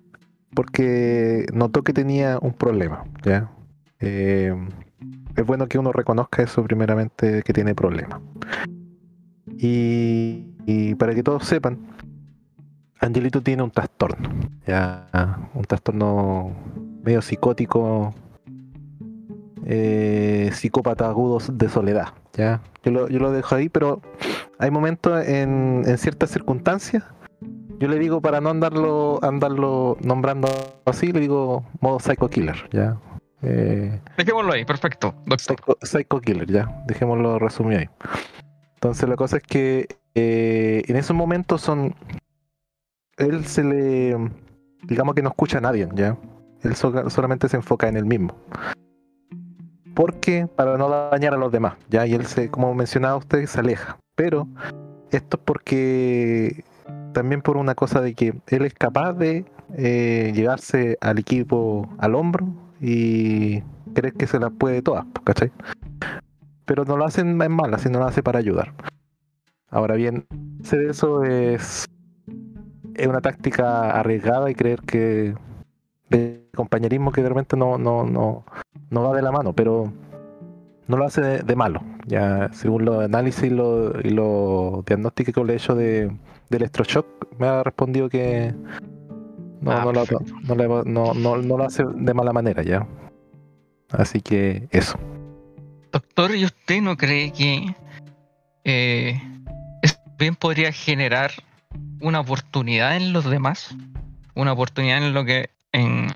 porque 0.53 1.46
notó 1.53 1.84
que 1.84 1.93
tenía 1.93 2.39
un 2.41 2.53
problema, 2.53 3.05
¿ya? 3.24 3.51
Eh, 4.00 4.53
es 5.36 5.46
bueno 5.46 5.67
que 5.67 5.77
uno 5.77 5.91
reconozca 5.91 6.43
eso 6.43 6.63
primeramente, 6.63 7.43
que 7.43 7.53
tiene 7.53 7.75
problemas. 7.75 8.19
Y, 9.60 10.96
para 10.96 11.13
que 11.15 11.24
todos 11.24 11.46
sepan, 11.46 11.79
Angelito 13.00 13.41
tiene 13.41 13.63
un 13.63 13.72
trastorno, 13.72 14.29
ya, 14.65 15.50
un 15.53 15.63
trastorno 15.63 16.55
medio 17.03 17.22
psicótico, 17.22 18.13
eh, 19.65 20.50
psicópata 20.53 21.07
agudo 21.07 21.39
de 21.51 21.69
soledad, 21.69 22.10
ya. 22.34 22.62
Yo 22.84 22.91
lo, 22.91 23.07
yo 23.10 23.19
lo 23.19 23.31
dejo 23.31 23.55
ahí, 23.55 23.69
pero 23.69 24.01
hay 24.60 24.72
momentos 24.72 25.25
en, 25.27 25.84
en 25.86 25.98
ciertas 25.98 26.31
circunstancias. 26.31 27.03
Yo 27.79 27.88
le 27.88 28.00
digo 28.00 28.22
para 28.22 28.41
no 28.41 28.50
andarlo, 28.50 29.19
andarlo 29.22 29.98
nombrando 30.01 30.48
así, 30.86 31.12
le 31.12 31.19
digo 31.19 31.63
modo 31.79 32.00
psycho 32.00 32.27
killer, 32.29 32.67
ya. 32.72 32.98
Eh, 33.43 34.00
Dejémoslo 34.17 34.53
ahí, 34.53 34.65
perfecto. 34.65 35.13
Psycho, 35.38 35.77
Psycho 35.84 36.19
Killer, 36.19 36.48
ya, 36.51 36.84
dejémoslo 36.88 37.38
resumido 37.38 37.81
ahí. 37.81 37.89
Entonces 38.75 39.07
la 39.07 39.15
cosa 39.15 39.38
es 39.38 39.43
que 39.43 39.88
eh, 40.15 40.84
en 40.88 40.96
esos 40.96 41.15
momentos 41.15 41.62
son... 41.62 41.93
Él 43.17 43.46
se 43.46 43.63
le... 43.63 44.17
Digamos 44.84 45.13
que 45.13 45.22
no 45.22 45.29
escucha 45.29 45.60
a 45.60 45.62
nadie, 45.62 45.88
ya. 45.93 46.17
Él 46.63 46.75
so- 46.75 47.10
solamente 47.12 47.48
se 47.48 47.57
enfoca 47.57 47.88
en 47.88 47.98
él 47.98 48.05
mismo. 48.05 48.36
Porque 49.96 50.48
para 50.55 50.77
no 50.77 50.89
dañar 50.89 51.34
a 51.34 51.38
los 51.38 51.51
demás, 51.51 51.75
ya, 51.89 52.05
y 52.05 52.13
él 52.13 52.25
se, 52.25 52.50
como 52.50 52.74
mencionaba 52.74 53.17
usted, 53.17 53.46
se 53.46 53.60
aleja. 53.60 53.98
Pero 54.15 54.48
esto 55.12 55.38
es 55.38 55.43
porque 55.43 56.63
también 57.17 57.41
por 57.41 57.57
una 57.57 57.74
cosa 57.74 58.00
de 58.00 58.13
que 58.13 58.36
él 58.45 58.65
es 58.65 58.75
capaz 58.75 59.13
de 59.13 59.43
eh, 59.75 60.31
llevarse 60.36 61.00
al 61.01 61.17
equipo 61.17 61.89
al 61.97 62.13
hombro 62.13 62.47
y 62.79 63.63
creer 63.95 64.13
que 64.13 64.27
se 64.27 64.39
las 64.39 64.51
puede 64.51 64.83
todas, 64.83 65.07
¿cachai? 65.24 65.51
Pero 66.65 66.86
no 66.86 66.95
lo 66.95 67.05
hacen 67.05 67.41
en 67.41 67.51
mala, 67.51 67.79
sino 67.79 67.97
lo 67.97 68.05
hace 68.05 68.21
para 68.21 68.38
ayudar. 68.38 68.71
Ahora 69.71 69.95
bien, 69.95 70.27
hacer 70.62 70.81
eso 70.83 71.24
es, 71.24 71.88
es 72.93 73.07
una 73.07 73.21
táctica 73.21 73.89
arriesgada 74.00 74.51
y 74.51 74.53
creer 74.53 74.82
que 74.82 75.34
de 76.12 76.47
compañerismo 76.53 77.12
que 77.12 77.23
de 77.23 77.30
repente 77.30 77.58
no, 77.58 77.80
no, 77.80 78.06
no, 78.06 78.45
no 78.91 79.01
va 79.01 79.15
de 79.15 79.23
la 79.23 79.32
mano, 79.32 79.53
pero 79.53 79.91
no 80.86 80.97
lo 80.97 81.03
hace 81.03 81.41
de, 81.41 81.56
malo. 81.56 81.82
Ya 82.06 82.53
según 82.53 82.86
los 82.86 83.03
análisis 83.03 83.45
y 83.45 83.49
los 83.49 84.86
diagnósticos 84.86 85.34
que 85.34 85.43
le 85.43 85.53
he 85.53 85.56
hecho 85.56 85.73
de, 85.73 86.12
de 86.49 86.57
electroshock, 86.57 87.05
me 87.39 87.47
ha 87.47 87.63
respondido 87.63 88.10
que 88.10 88.53
no, 89.62 89.71
Ah, 89.71 89.81
no, 89.86 89.91
lo, 89.93 90.05
perfecto. 90.05 90.33
no, 90.43 90.55
le- 90.55 90.67
no- 90.91 91.13
no- 91.13 91.38
no 91.38 91.57
lo 91.57 91.63
hace 91.63 91.83
de 91.95 92.13
mala 92.13 92.31
manera 92.33 92.63
ya. 92.63 92.88
Así 93.91 94.21
que 94.21 94.67
eso. 94.71 94.97
Doctor, 95.91 96.36
¿y 96.36 96.45
usted 96.45 96.81
no 96.81 96.97
cree 96.97 97.31
que 97.31 97.73
eh, 98.65 99.21
esto 99.81 100.01
bien 100.19 100.36
podría 100.36 100.71
generar 100.71 101.31
una 102.01 102.19
oportunidad 102.19 102.97
en 102.97 103.13
los 103.13 103.25
demás? 103.25 103.75
Una 104.36 104.53
oportunidad 104.53 104.97
en 104.99 105.13
lo 105.13 105.25
que 105.25 105.49
en, 105.71 106.07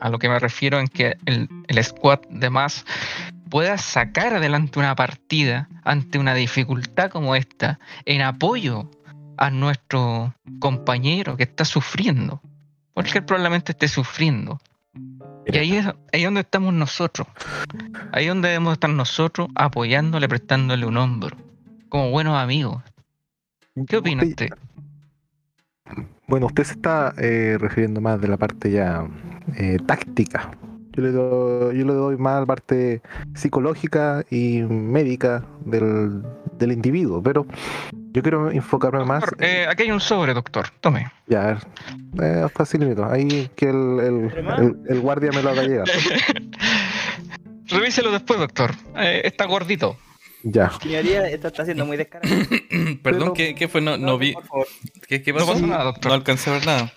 a 0.00 0.08
lo 0.08 0.18
que 0.18 0.28
me 0.28 0.38
refiero 0.38 0.78
en 0.78 0.86
que 0.88 1.16
el, 1.26 1.48
el 1.66 1.84
squad 1.84 2.20
de 2.30 2.50
más 2.50 2.84
pueda 3.50 3.78
sacar 3.78 4.34
adelante 4.34 4.78
una 4.78 4.94
partida 4.94 5.68
ante 5.84 6.18
una 6.18 6.34
dificultad 6.34 7.10
como 7.10 7.34
esta 7.34 7.78
en 8.04 8.22
apoyo 8.22 8.90
a 9.38 9.50
nuestro 9.50 10.34
compañero 10.58 11.36
que 11.36 11.44
está 11.44 11.64
sufriendo. 11.64 12.40
Porque 12.94 13.18
él 13.18 13.24
probablemente 13.24 13.72
esté 13.72 13.88
sufriendo. 13.88 14.60
Y 15.46 15.56
ahí 15.56 15.76
es, 15.76 15.86
ahí 15.86 15.94
es 16.20 16.24
donde 16.24 16.40
estamos 16.40 16.74
nosotros. 16.74 17.26
Ahí 18.12 18.24
es 18.24 18.28
donde 18.30 18.48
debemos 18.48 18.72
estar 18.74 18.90
nosotros 18.90 19.48
apoyándole, 19.54 20.28
prestándole 20.28 20.84
un 20.84 20.96
hombro. 20.96 21.36
Como 21.88 22.10
buenos 22.10 22.36
amigos. 22.36 22.82
¿Qué 23.86 23.96
opina 23.96 24.24
Usted- 24.24 24.50
usted? 24.50 24.58
Bueno, 26.26 26.46
usted 26.46 26.64
se 26.64 26.72
está 26.72 27.14
eh, 27.16 27.56
refiriendo 27.58 28.00
más 28.02 28.20
de 28.20 28.28
la 28.28 28.36
parte 28.36 28.70
ya 28.70 29.06
eh, 29.56 29.78
táctica. 29.86 30.50
Yo 30.92 31.02
le, 31.02 31.12
doy, 31.12 31.78
yo 31.78 31.86
le 31.86 31.94
doy 31.94 32.16
más 32.18 32.36
a 32.36 32.40
la 32.40 32.46
parte 32.46 33.00
psicológica 33.34 34.24
y 34.30 34.62
médica 34.62 35.44
del, 35.64 36.22
del 36.58 36.72
individuo, 36.72 37.22
pero 37.22 37.46
yo 38.12 38.22
quiero 38.22 38.50
enfocarme 38.50 39.04
más. 39.04 39.20
Doctor, 39.20 39.44
eh, 39.44 39.66
aquí 39.68 39.84
hay 39.84 39.90
un 39.90 40.00
sobre, 40.00 40.34
doctor. 40.34 40.68
Tome. 40.80 41.10
Ya, 41.26 41.42
a 41.42 41.46
ver, 41.46 41.58
eh, 42.22 42.48
facilito. 42.54 43.04
Ahí 43.04 43.50
que 43.54 43.66
el, 43.70 44.00
el, 44.00 44.32
el- 44.58 44.76
el 44.88 45.00
guardia 45.00 45.30
me 45.32 45.42
lo 45.42 45.50
haga 45.50 45.62
llegar. 45.62 45.86
Revíselo 47.66 48.10
después, 48.10 48.38
doctor. 48.40 48.72
Eh, 48.96 49.22
está 49.24 49.44
gordito. 49.44 49.96
Ya. 50.42 50.70
Señoría, 50.80 51.28
esto 51.28 51.48
está 51.48 51.64
siendo 51.64 51.84
muy 51.84 51.96
descarado. 51.96 52.34
Perdón, 53.02 53.02
Pero- 53.02 53.32
¿qué, 53.34 53.54
qué 53.54 53.68
fue? 53.68 53.80
No, 53.80 53.96
no 53.98 54.16
vi. 54.18 54.32
Por 54.32 54.44
favor, 54.46 54.66
¿Qué, 55.06 55.22
qué 55.22 55.32
No 55.32 55.40
pasó? 55.40 55.52
pasa 55.52 55.60
No, 55.62 55.66
nada, 55.68 55.84
doctor. 55.84 56.12
alcancé 56.12 56.50
a 56.50 56.52
ver 56.54 56.66
nada. 56.66 56.92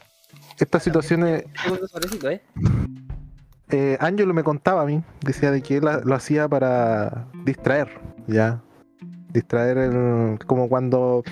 Estas 0.59 0.83
situaciones, 0.83 1.43
¿eh? 2.29 2.41
eh, 3.71 3.97
me 4.27 4.43
contaba 4.43 4.83
a 4.83 4.85
mí, 4.85 5.01
decía 5.21 5.49
de 5.49 5.63
que 5.63 5.77
él 5.77 5.85
lo 6.03 6.15
hacía 6.15 6.47
para 6.47 7.27
distraer, 7.43 7.89
ya. 8.27 8.61
Distraer 9.33 9.77
el, 9.77 10.39
como 10.45 10.67
cuando 10.69 11.23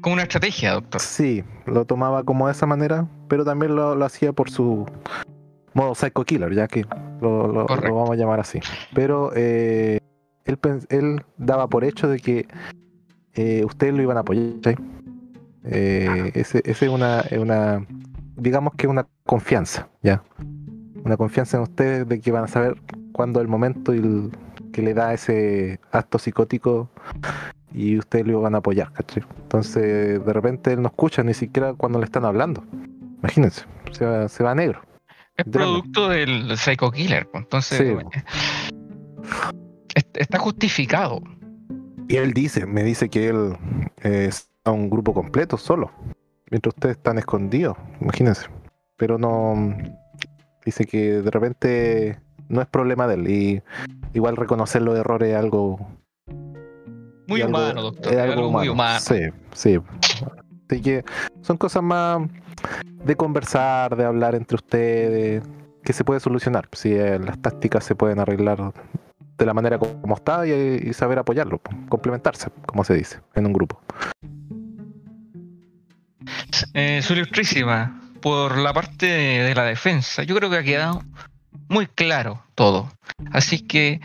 Como 0.00 0.14
una 0.14 0.22
estrategia, 0.22 0.72
doctor. 0.72 1.00
Sí, 1.00 1.44
lo 1.66 1.84
tomaba 1.84 2.22
como 2.24 2.46
de 2.46 2.52
esa 2.52 2.66
manera, 2.66 3.06
pero 3.28 3.44
también 3.44 3.74
lo, 3.74 3.94
lo 3.94 4.04
hacía 4.04 4.32
por 4.32 4.50
su 4.50 4.86
modo 5.72 5.94
psycho 5.94 6.24
killer, 6.24 6.54
ya 6.54 6.68
que 6.68 6.86
lo, 7.20 7.48
lo- 7.48 7.66
vamos 7.66 8.10
a 8.10 8.14
llamar 8.14 8.40
así. 8.40 8.60
Pero 8.94 9.32
eh, 9.34 9.98
él, 10.44 10.58
él 10.88 11.24
daba 11.36 11.68
por 11.68 11.84
hecho 11.84 12.08
de 12.08 12.18
que 12.20 12.46
eh, 13.34 13.64
ustedes 13.64 13.94
lo 13.94 14.02
iban 14.02 14.16
a 14.16 14.20
apoyar. 14.20 14.54
¿sí? 14.64 14.74
Eh, 15.64 16.30
ese, 16.34 16.58
ese 16.64 16.86
es 16.86 16.90
una, 16.92 17.24
una, 17.38 17.84
digamos 18.36 18.74
que 18.74 18.86
una 18.86 19.06
confianza, 19.24 19.88
ya. 20.02 20.22
Una 21.04 21.16
confianza 21.16 21.56
en 21.56 21.64
ustedes 21.64 22.08
de 22.08 22.20
que 22.20 22.30
van 22.32 22.44
a 22.44 22.48
saber 22.48 22.76
cuándo 23.12 23.40
es 23.40 23.44
el 23.44 23.48
momento 23.50 23.94
y 23.94 23.98
el- 23.98 24.30
que 24.74 24.82
le 24.82 24.92
da 24.92 25.14
ese 25.14 25.78
acto 25.92 26.18
psicótico 26.18 26.90
y 27.72 27.96
ustedes 27.96 28.26
lo 28.26 28.40
van 28.40 28.56
a 28.56 28.58
apoyar, 28.58 28.92
¿cachai? 28.92 29.22
Entonces, 29.42 30.24
de 30.24 30.32
repente 30.32 30.72
él 30.72 30.82
no 30.82 30.88
escucha 30.88 31.22
ni 31.22 31.32
siquiera 31.32 31.74
cuando 31.74 32.00
le 32.00 32.04
están 32.06 32.24
hablando. 32.24 32.64
Imagínense, 33.20 33.64
se 33.92 34.04
va, 34.04 34.28
se 34.28 34.42
va 34.42 34.50
a 34.50 34.54
negro. 34.56 34.82
Es 35.36 35.44
producto 35.46 36.08
del 36.08 36.56
Psycho 36.56 36.90
Killer. 36.90 37.26
pues, 37.30 37.44
Entonces, 37.44 37.78
Sí. 37.78 37.84
eh, 37.84 38.22
est- 39.94 40.16
está 40.16 40.38
justificado. 40.38 41.20
Y 42.08 42.16
él 42.16 42.32
dice, 42.32 42.66
me 42.66 42.82
dice 42.82 43.08
que 43.08 43.28
él 43.28 43.56
eh, 44.02 44.26
es 44.28 44.50
a 44.64 44.70
un 44.72 44.90
grupo 44.90 45.14
completo 45.14 45.56
solo, 45.56 45.90
mientras 46.50 46.74
ustedes 46.74 46.96
están 46.96 47.18
escondidos, 47.18 47.76
imagínense. 48.00 48.46
Pero 48.96 49.18
no, 49.18 49.76
dice 50.64 50.84
que 50.84 51.22
de 51.22 51.30
repente 51.30 52.18
no 52.48 52.60
es 52.60 52.66
problema 52.68 53.06
de 53.06 53.14
él 53.14 53.28
y 53.30 53.62
igual 54.12 54.36
reconocer 54.36 54.82
los 54.82 54.98
errores 54.98 55.30
es 55.30 55.36
algo 55.36 55.78
Muy 57.26 57.40
es 57.40 57.46
algo- 57.46 57.58
humano, 57.58 57.82
doctor. 57.82 58.12
es 58.12 58.18
algo 58.20 58.50
muy 58.50 58.68
humano. 58.68 59.00
Sí, 59.00 59.20
sí. 59.52 59.78
Así 60.70 60.80
que 60.82 61.04
son 61.42 61.56
cosas 61.56 61.82
más 61.82 62.22
de 63.04 63.16
conversar, 63.16 63.96
de 63.96 64.04
hablar 64.04 64.34
entre 64.34 64.54
ustedes, 64.56 65.42
que 65.82 65.92
se 65.92 66.04
puede 66.04 66.20
solucionar. 66.20 66.68
Si 66.72 66.92
eh, 66.94 67.18
las 67.18 67.40
tácticas 67.42 67.84
se 67.84 67.94
pueden 67.94 68.18
arreglar 68.18 68.72
de 69.36 69.46
la 69.46 69.52
manera 69.52 69.78
como 69.78 70.14
está 70.14 70.46
y, 70.46 70.52
y 70.52 70.92
saber 70.94 71.18
apoyarlo, 71.18 71.58
po, 71.58 71.70
complementarse, 71.88 72.48
como 72.66 72.84
se 72.84 72.94
dice, 72.94 73.20
en 73.34 73.46
un 73.46 73.52
grupo. 73.52 73.80
Eh, 76.72 77.02
su 77.02 77.12
ilustrísima, 77.14 78.00
por 78.22 78.56
la 78.58 78.72
parte 78.72 79.06
de 79.06 79.54
la 79.54 79.64
defensa, 79.64 80.22
yo 80.22 80.34
creo 80.36 80.48
que 80.50 80.56
ha 80.58 80.62
quedado 80.62 81.02
muy 81.68 81.86
claro 81.86 82.42
todo. 82.54 82.92
Así 83.32 83.60
que 83.60 84.00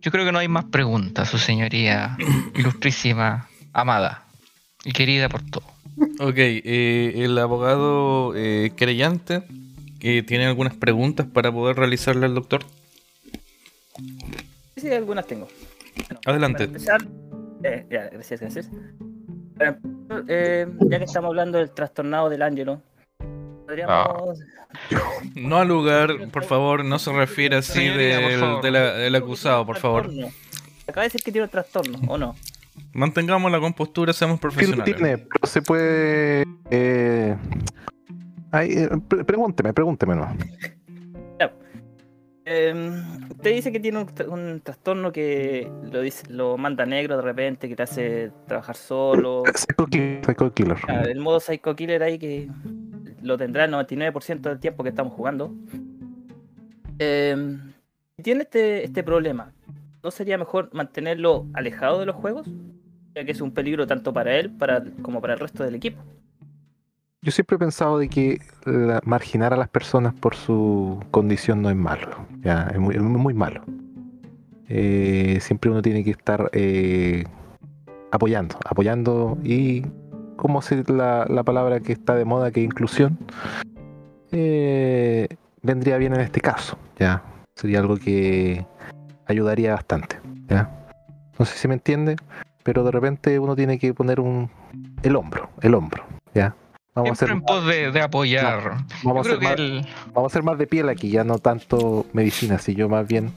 yo 0.00 0.10
creo 0.10 0.24
que 0.24 0.32
no 0.32 0.38
hay 0.38 0.48
más 0.48 0.64
preguntas, 0.66 1.28
su 1.28 1.38
señoría 1.38 2.16
ilustrísima, 2.54 3.48
amada 3.72 4.24
y 4.84 4.92
querida 4.92 5.28
por 5.28 5.42
todo. 5.42 5.66
Ok, 6.20 6.36
eh, 6.36 7.12
el 7.16 7.36
abogado 7.38 8.32
eh, 8.36 8.72
creyente 8.76 9.42
eh, 10.00 10.22
tiene 10.22 10.46
algunas 10.46 10.74
preguntas 10.74 11.26
para 11.26 11.50
poder 11.50 11.76
realizarle 11.76 12.26
al 12.26 12.34
doctor. 12.34 12.62
Sí, 14.76 14.92
algunas 14.92 15.26
tengo. 15.26 15.48
Bueno, 15.96 16.20
Adelante. 16.24 16.68
Para 16.68 16.78
empezar, 16.78 17.00
eh, 17.64 17.86
ya, 17.90 18.08
gracias, 18.10 18.40
gracias. 18.40 18.70
Para 19.56 19.70
empezar, 19.70 20.24
eh, 20.28 20.66
ya 20.88 20.98
que 20.98 21.04
estamos 21.04 21.28
hablando 21.28 21.58
del 21.58 21.70
trastornado 21.70 22.28
del 22.28 22.42
Ángelo, 22.42 22.80
podríamos. 23.68 24.38
No 25.34 25.58
al 25.58 25.68
lugar, 25.68 26.28
por 26.32 26.44
favor, 26.44 26.84
no 26.84 26.98
se 26.98 27.12
refiere 27.12 27.56
así 27.56 27.86
del, 27.88 28.38
favor. 28.40 28.62
de 28.62 28.70
la- 28.70 28.92
del 28.94 29.14
acusado, 29.14 29.64
por 29.66 29.76
favor. 29.76 30.02
Trastorno. 30.04 30.28
Acaba 30.86 31.02
de 31.02 31.06
decir 31.08 31.20
que 31.22 31.32
tiene 31.32 31.44
un 31.44 31.50
trastorno, 31.50 31.98
¿o 32.08 32.16
no? 32.18 32.34
Mantengamos 32.92 33.52
la 33.52 33.60
compostura, 33.60 34.12
seamos 34.12 34.40
profesionales. 34.40 34.84
tiene, 34.96 35.18
pero 35.18 35.46
se 35.46 35.60
puede. 35.62 36.44
Eh, 36.70 37.36
ay, 38.52 38.70
eh, 38.72 38.88
pre- 39.06 39.24
pregúnteme, 39.24 39.72
pregúnteme, 39.74 40.16
¿no? 40.16 40.34
Eh, 42.50 42.72
usted 43.30 43.52
dice 43.52 43.70
que 43.70 43.78
tiene 43.78 43.98
un, 43.98 44.06
tra- 44.06 44.26
un 44.26 44.62
trastorno 44.62 45.12
que 45.12 45.70
lo 45.92 46.00
dice, 46.00 46.24
lo 46.30 46.56
manda 46.56 46.86
negro 46.86 47.16
de 47.18 47.22
repente, 47.22 47.68
que 47.68 47.76
te 47.76 47.82
hace 47.82 48.32
trabajar 48.46 48.74
solo. 48.74 49.42
Psycho 49.54 49.84
Killer. 49.86 50.24
Psycho 50.24 50.54
Killer. 50.54 50.76
Ah, 50.88 51.02
el 51.02 51.20
modo 51.20 51.40
Psycho 51.40 51.76
Killer 51.76 52.02
ahí 52.02 52.18
que 52.18 52.48
lo 53.22 53.38
tendrá 53.38 53.64
el 53.64 53.72
99% 53.72 54.40
del 54.40 54.58
tiempo 54.58 54.82
que 54.82 54.90
estamos 54.90 55.12
jugando. 55.12 55.54
Eh, 56.98 57.58
tiene 58.22 58.42
este, 58.42 58.84
este 58.84 59.02
problema, 59.02 59.52
¿no 60.02 60.10
sería 60.10 60.38
mejor 60.38 60.70
mantenerlo 60.72 61.46
alejado 61.54 62.00
de 62.00 62.06
los 62.06 62.16
juegos? 62.16 62.48
Ya 63.14 63.24
que 63.24 63.32
es 63.32 63.40
un 63.40 63.52
peligro 63.52 63.86
tanto 63.86 64.12
para 64.12 64.36
él 64.36 64.52
como 65.02 65.20
para 65.20 65.34
el 65.34 65.40
resto 65.40 65.62
del 65.64 65.74
equipo. 65.74 66.02
Yo 67.20 67.32
siempre 67.32 67.56
he 67.56 67.58
pensado 67.58 67.98
de 67.98 68.08
que 68.08 68.40
marginar 69.04 69.52
a 69.52 69.56
las 69.56 69.68
personas 69.68 70.14
por 70.14 70.36
su 70.36 71.02
condición 71.10 71.62
no 71.62 71.70
es 71.70 71.76
malo. 71.76 72.26
Ya, 72.40 72.68
es 72.72 72.78
muy, 72.78 72.96
muy 72.98 73.34
malo. 73.34 73.64
Eh, 74.68 75.38
siempre 75.40 75.70
uno 75.70 75.82
tiene 75.82 76.04
que 76.04 76.10
estar 76.10 76.48
eh, 76.52 77.24
apoyando, 78.12 78.56
apoyando 78.64 79.38
y 79.42 79.82
como 80.38 80.62
se 80.62 80.84
la, 80.90 81.26
la 81.28 81.42
palabra 81.42 81.80
que 81.80 81.92
está 81.92 82.14
de 82.14 82.24
moda 82.24 82.50
que 82.50 82.60
es 82.60 82.66
inclusión 82.66 83.18
eh, 84.30 85.28
vendría 85.62 85.98
bien 85.98 86.14
en 86.14 86.20
este 86.20 86.40
caso. 86.40 86.78
Ya, 86.98 87.22
sería 87.54 87.80
algo 87.80 87.96
que 87.96 88.64
ayudaría 89.26 89.74
bastante. 89.74 90.18
Ya, 90.48 90.70
no 91.38 91.44
sé 91.44 91.58
si 91.58 91.68
me 91.68 91.74
entiende, 91.74 92.16
pero 92.62 92.84
de 92.84 92.90
repente 92.90 93.38
uno 93.38 93.56
tiene 93.56 93.78
que 93.78 93.92
poner 93.92 94.20
un 94.20 94.48
el 95.02 95.16
hombro, 95.16 95.50
el 95.60 95.74
hombro. 95.74 96.04
Ya. 96.34 96.54
Vamos 96.94 97.10
a 97.10 97.12
hacer 97.12 97.30
en 97.30 97.42
pos 97.42 97.66
de, 97.66 97.92
de 97.92 98.00
apoyar. 98.00 98.78
Yo 99.02 99.08
Vamos 99.08 99.26
a, 99.26 99.30
hacer 99.30 99.42
más, 99.42 99.58
el, 99.58 99.86
vamos 100.12 100.34
a 100.34 100.42
más 100.42 100.58
de 100.58 100.66
piel 100.66 100.88
aquí, 100.88 101.10
ya 101.10 101.24
no 101.24 101.38
tanto 101.38 102.06
medicina, 102.12 102.58
si 102.58 102.74
yo 102.74 102.88
más 102.88 103.06
bien 103.06 103.32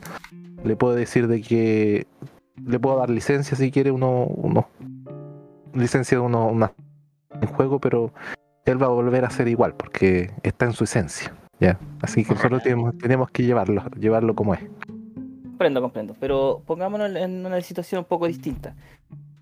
le 0.64 0.76
puedo 0.76 0.96
decir 0.96 1.28
de 1.28 1.42
que 1.42 2.08
le 2.64 2.80
puedo 2.80 2.98
dar 3.00 3.10
licencia 3.10 3.58
si 3.58 3.72
quiere 3.72 3.92
uno, 3.92 4.26
uno 4.26 4.68
licencia 5.74 6.18
de 6.18 6.24
uno 6.24 6.48
una 6.48 6.72
en 7.41 7.48
juego, 7.48 7.80
pero 7.80 8.13
él 8.65 8.82
va 8.82 8.88
a 8.88 8.89
volver 8.89 9.26
a 9.26 9.30
ser 9.30 9.48
igual 9.48 9.74
porque 9.76 10.32
está 10.44 10.65
en 10.65 10.74
su 10.74 10.84
esencia, 10.84 11.34
ya. 11.60 11.78
Así 12.02 12.24
que 12.26 12.34
nosotros 12.34 12.63
tenemos, 12.63 12.98
tenemos 12.98 13.30
que 13.32 13.44
llevarlo, 13.44 13.84
llevarlo 14.00 14.36
como 14.36 14.54
es. 14.54 14.62
Comprendo, 15.44 15.82
comprendo. 15.82 16.15
Pero 16.20 16.62
pongámonos 16.65 17.15
en 17.15 17.46
una 17.46 17.62
situación 17.62 18.00
un 18.00 18.06
poco 18.06 18.28
distinta. 18.28 18.76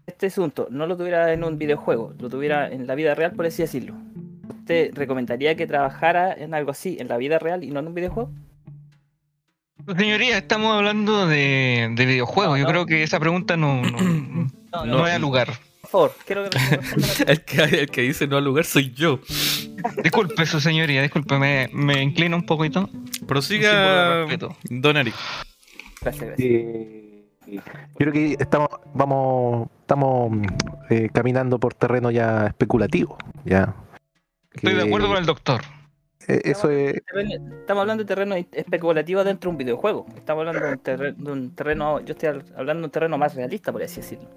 Este 0.06 0.28
asunto 0.28 0.68
no 0.70 0.86
lo 0.88 0.98
tuviera 0.98 1.32
en 1.32 1.44
un 1.44 1.58
videojuego, 1.58 2.14
lo 2.20 2.30
tuviera 2.30 2.68
en 2.70 2.88
la 2.88 2.96
vida 2.96 3.16
real, 3.16 3.32
por 3.34 3.46
así 3.46 3.62
decirlo. 3.62 3.94
¿Usted 4.50 4.92
recomendaría 4.96 5.56
que 5.56 5.66
trabajara 5.68 6.34
en 6.34 6.54
algo 6.54 6.72
así, 6.72 6.98
en 7.00 7.08
la 7.08 7.18
vida 7.18 7.40
real 7.40 7.64
y 7.64 7.72
no 7.72 7.80
en 7.80 7.88
un 7.88 7.94
videojuego? 7.94 8.32
Señoría, 9.98 10.38
estamos 10.38 10.76
hablando 10.76 11.26
de, 11.28 11.90
de 11.96 12.06
videojuegos. 12.06 12.60
Yo 12.60 12.66
No, 12.66 12.68
no. 12.68 12.72
creo 12.72 12.86
que 12.86 13.02
esa 13.04 13.20
pregunta 13.20 13.56
no, 13.58 13.82
no, 13.82 13.98
No, 14.74 14.86
no 14.86 15.08
es 15.08 15.14
al 15.14 15.22
lugar. 15.22 15.48
Por 15.92 16.12
favor, 16.12 16.12
quiero 16.26 16.44
que 16.50 16.58
me 16.58 17.32
El 17.32 17.42
que, 17.44 17.64
el 17.64 17.90
que 17.90 18.02
dice 18.02 18.28
no 18.28 18.38
al 18.38 18.44
lugar 18.46 18.66
soy 18.66 18.92
yo. 18.94 19.20
Disculpe, 20.04 20.46
su 20.46 20.60
señoría, 20.60 21.02
disculpe, 21.02 21.38
me, 21.40 21.70
me 21.74 22.02
inclino 22.04 22.36
un 22.36 22.46
poquito. 22.46 22.90
Prosiga, 23.28 24.26
don 24.70 24.98
Eric. 24.98 25.16
Gracias, 26.02 26.28
gracias. 26.28 26.48
Eh, 26.48 27.26
yo 27.48 27.62
creo 27.98 28.14
que 28.14 28.36
estamos, 28.40 28.70
vamos, 28.94 29.68
estamos 29.82 30.32
mm, 30.32 30.44
eh, 30.92 31.10
caminando 31.12 31.60
por 31.60 31.74
terreno 31.74 32.12
ya 32.12 32.46
especulativo, 32.48 33.18
ya. 33.44 33.74
Estoy 34.54 34.76
de 34.76 34.84
acuerdo 34.84 35.08
con 35.08 35.18
el 35.18 35.26
doctor. 35.26 35.62
eh, 36.28 36.42
eso 36.46 36.70
es, 36.70 37.02
Terreno- 37.06 37.60
Estamos 37.62 37.82
hablando 37.82 38.04
de 38.04 38.08
terreno 38.08 38.36
especulativo 38.36 39.24
dentro 39.24 39.50
de 39.50 39.54
un 39.54 39.58
videojuego. 39.58 40.06
Estamos 40.16 40.42
hablando 40.46 40.68
de 40.68 40.74
un, 40.74 40.80
terre- 40.80 41.14
de 41.18 41.32
un 41.32 41.56
terreno, 41.56 42.00
yo 42.02 42.14
estoy 42.14 42.30
hablando 42.56 42.82
de 42.82 42.86
un 42.86 42.92
terreno 42.92 43.18
más 43.18 43.34
realista, 43.34 43.72
por 43.72 43.82
así 43.82 44.02
decirlo. 44.02 44.30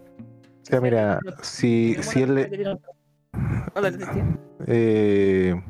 O 0.62 0.64
sea, 0.64 0.80
mira, 0.80 1.20
si, 1.42 1.96
si 2.00 2.22
él, 2.22 2.34
le- 2.34 2.44
tío. 2.46 4.24
eh, 4.66 5.60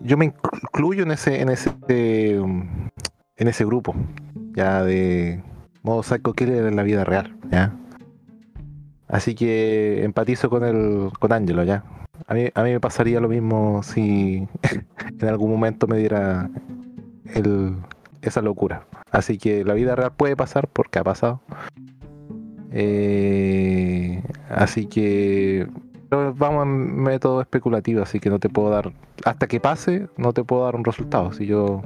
yo 0.00 0.16
me 0.16 0.26
incluyo 0.26 1.02
en 1.02 1.10
ese, 1.12 1.40
en 1.40 1.48
ese, 1.48 1.70
eh, 1.88 2.40
en 3.36 3.48
ese 3.48 3.64
grupo, 3.64 3.94
ya 4.54 4.82
de 4.84 5.42
modo 5.82 6.02
psycho 6.02 6.32
killer 6.34 6.66
en 6.66 6.76
la 6.76 6.82
vida 6.82 7.04
real, 7.04 7.34
ya. 7.50 7.74
Así 9.08 9.34
que 9.34 10.04
empatizo 10.04 10.50
con 10.50 10.64
el, 10.64 11.10
con 11.18 11.32
Angelo, 11.32 11.64
ya. 11.64 11.82
A 12.26 12.34
mí, 12.34 12.50
a 12.54 12.62
mí 12.62 12.70
me 12.72 12.80
pasaría 12.80 13.20
lo 13.20 13.28
mismo 13.28 13.82
si 13.82 14.46
en 15.20 15.28
algún 15.28 15.50
momento 15.50 15.86
me 15.86 15.96
diera 15.96 16.50
el, 17.34 17.74
esa 18.20 18.42
locura. 18.42 18.86
Así 19.10 19.38
que 19.38 19.64
la 19.64 19.72
vida 19.74 19.96
real 19.96 20.12
puede 20.14 20.36
pasar 20.36 20.68
porque 20.68 20.98
ha 20.98 21.04
pasado. 21.04 21.40
Eh, 22.72 24.22
así 24.50 24.86
que 24.86 25.66
pero 26.08 26.34
vamos 26.34 26.64
en 26.64 27.02
método 27.02 27.40
especulativo, 27.40 28.02
así 28.02 28.18
que 28.18 28.30
no 28.30 28.38
te 28.38 28.48
puedo 28.48 28.70
dar, 28.70 28.92
hasta 29.24 29.46
que 29.46 29.60
pase, 29.60 30.08
no 30.16 30.32
te 30.32 30.42
puedo 30.42 30.64
dar 30.64 30.74
un 30.74 30.84
resultado. 30.84 31.32
Si 31.32 31.46
yo, 31.46 31.82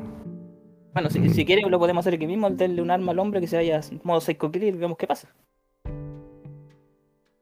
Bueno, 0.94 1.10
si, 1.10 1.28
si 1.30 1.44
quiere 1.44 1.68
lo 1.68 1.78
podemos 1.78 2.02
hacer 2.02 2.14
aquí 2.14 2.26
mismo, 2.26 2.48
darle 2.50 2.82
un 2.82 2.90
arma 2.90 3.12
al 3.12 3.18
hombre 3.18 3.40
que 3.40 3.48
se 3.48 3.56
vaya 3.56 3.80
en 3.90 4.00
modo 4.04 4.20
psycho 4.20 4.50
killer 4.52 4.74
y 4.74 4.78
vemos 4.78 4.96
qué 4.96 5.06
pasa. 5.06 5.28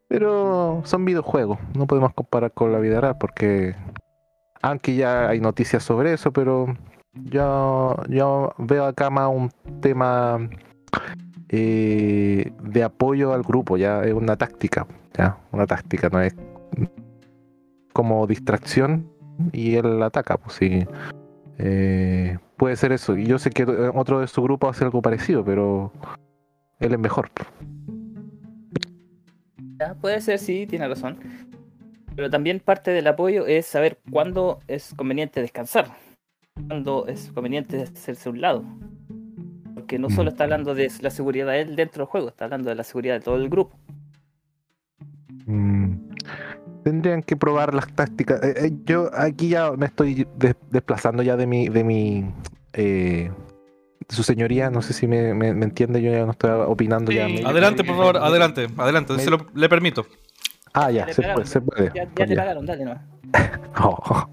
pero 0.08 0.82
son 0.84 1.04
videojuegos, 1.04 1.58
no 1.76 1.86
podemos 1.86 2.12
comparar 2.14 2.50
con 2.52 2.72
la 2.72 2.80
vida 2.80 3.00
real 3.00 3.16
porque, 3.18 3.76
aunque 4.60 4.96
ya 4.96 5.28
hay 5.28 5.38
noticias 5.40 5.84
sobre 5.84 6.14
eso, 6.14 6.32
pero 6.32 6.74
yo, 7.12 7.94
yo 8.08 8.52
veo 8.58 8.86
acá 8.86 9.08
más 9.08 9.30
un 9.32 9.50
tema 9.80 10.50
eh, 11.52 12.52
de 12.62 12.82
apoyo 12.84 13.32
al 13.32 13.42
grupo, 13.42 13.76
ya 13.76 14.04
es 14.04 14.14
una 14.14 14.36
táctica, 14.36 14.86
ya 15.16 15.36
una 15.50 15.66
táctica, 15.66 16.08
no 16.08 16.20
es 16.20 16.34
como 17.92 18.24
distracción 18.28 19.10
y 19.52 19.74
él 19.74 20.00
ataca, 20.02 20.36
pues 20.36 20.56
sí. 20.56 20.86
Eh, 21.58 22.38
puede 22.56 22.76
ser 22.76 22.92
eso. 22.92 23.16
Y 23.16 23.26
yo 23.26 23.38
sé 23.38 23.50
que 23.50 23.64
otro 23.64 24.20
de 24.20 24.28
su 24.28 24.42
grupo 24.42 24.68
hace 24.68 24.84
algo 24.84 25.02
parecido, 25.02 25.44
pero 25.44 25.92
él 26.78 26.92
es 26.92 26.98
mejor. 26.98 27.30
Puede 30.00 30.20
ser, 30.20 30.38
sí, 30.38 30.66
tiene 30.68 30.86
razón. 30.86 31.18
Pero 32.14 32.30
también 32.30 32.60
parte 32.60 32.92
del 32.92 33.08
apoyo 33.08 33.46
es 33.46 33.66
saber 33.66 33.98
cuándo 34.10 34.60
es 34.68 34.94
conveniente 34.94 35.40
descansar, 35.40 35.86
cuándo 36.68 37.06
es 37.08 37.32
conveniente 37.32 37.82
hacerse 37.82 38.28
un 38.28 38.40
lado. 38.40 38.64
Porque 39.90 39.98
no 39.98 40.08
solo 40.10 40.30
está 40.30 40.44
hablando 40.44 40.72
de 40.72 40.88
la 41.00 41.10
seguridad 41.10 41.46
de 41.48 41.62
él 41.62 41.74
dentro 41.74 42.04
del 42.04 42.08
juego, 42.12 42.28
está 42.28 42.44
hablando 42.44 42.70
de 42.70 42.76
la 42.76 42.84
seguridad 42.84 43.14
de 43.14 43.20
todo 43.22 43.34
el 43.34 43.48
grupo. 43.48 43.76
Mm, 45.46 45.94
Tendrían 46.84 47.24
que 47.24 47.36
probar 47.36 47.74
las 47.74 47.92
tácticas. 47.92 48.40
Eh, 48.44 48.54
eh, 48.66 48.72
yo 48.84 49.10
aquí 49.12 49.48
ya 49.48 49.72
me 49.72 49.86
estoy 49.86 50.28
des- 50.36 50.54
desplazando 50.70 51.24
ya 51.24 51.36
de 51.36 51.48
mi, 51.48 51.68
de 51.68 51.82
mi 51.82 52.24
eh, 52.72 53.32
su 54.08 54.22
señoría, 54.22 54.70
no 54.70 54.80
sé 54.80 54.92
si 54.92 55.08
me, 55.08 55.34
me- 55.34 55.54
me 55.54 55.64
entiende, 55.64 56.00
yo 56.00 56.12
ya 56.12 56.24
no 56.24 56.30
estoy 56.30 56.52
opinando 56.52 57.10
ya. 57.10 57.26
Sí. 57.26 57.42
me- 57.42 57.48
Adelante, 57.48 57.82
por 57.82 57.96
favor, 57.96 58.16
adelante, 58.18 58.68
adelante, 58.76 59.14
Me- 59.14 59.24
se 59.24 59.30
lo- 59.30 59.44
le 59.54 59.68
permito. 59.68 60.06
Ah, 60.72 60.90
ya, 60.90 61.06
se 61.08 61.14
pagaron. 61.22 61.34
puede, 61.36 61.46
se 61.48 61.60
puede. 61.60 61.90
Ya, 61.94 62.04
ya 62.04 62.10
Pues 62.14 62.28
te 62.28 62.34
ya. 62.34 62.40
pagaron, 62.42 62.66
dale 62.66 62.84
no. 62.84 63.00
Oh. 63.82 64.28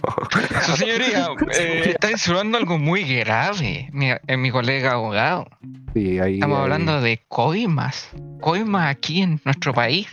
Su 0.65 0.75
señoría, 0.77 1.27
eh, 1.59 1.91
está 1.91 2.09
insinuando 2.11 2.57
algo 2.57 2.77
muy 2.79 3.03
grave, 3.03 3.89
mi, 3.91 4.09
eh, 4.11 4.37
mi 4.37 4.49
colega 4.51 4.93
abogado. 4.93 5.45
Sí, 5.93 6.19
ahí, 6.19 6.35
Estamos 6.35 6.57
ahí. 6.57 6.63
hablando 6.63 7.01
de 7.01 7.23
coimas. 7.27 8.09
Coimas 8.41 8.89
aquí 8.89 9.21
en 9.21 9.39
nuestro 9.45 9.73
país. 9.73 10.07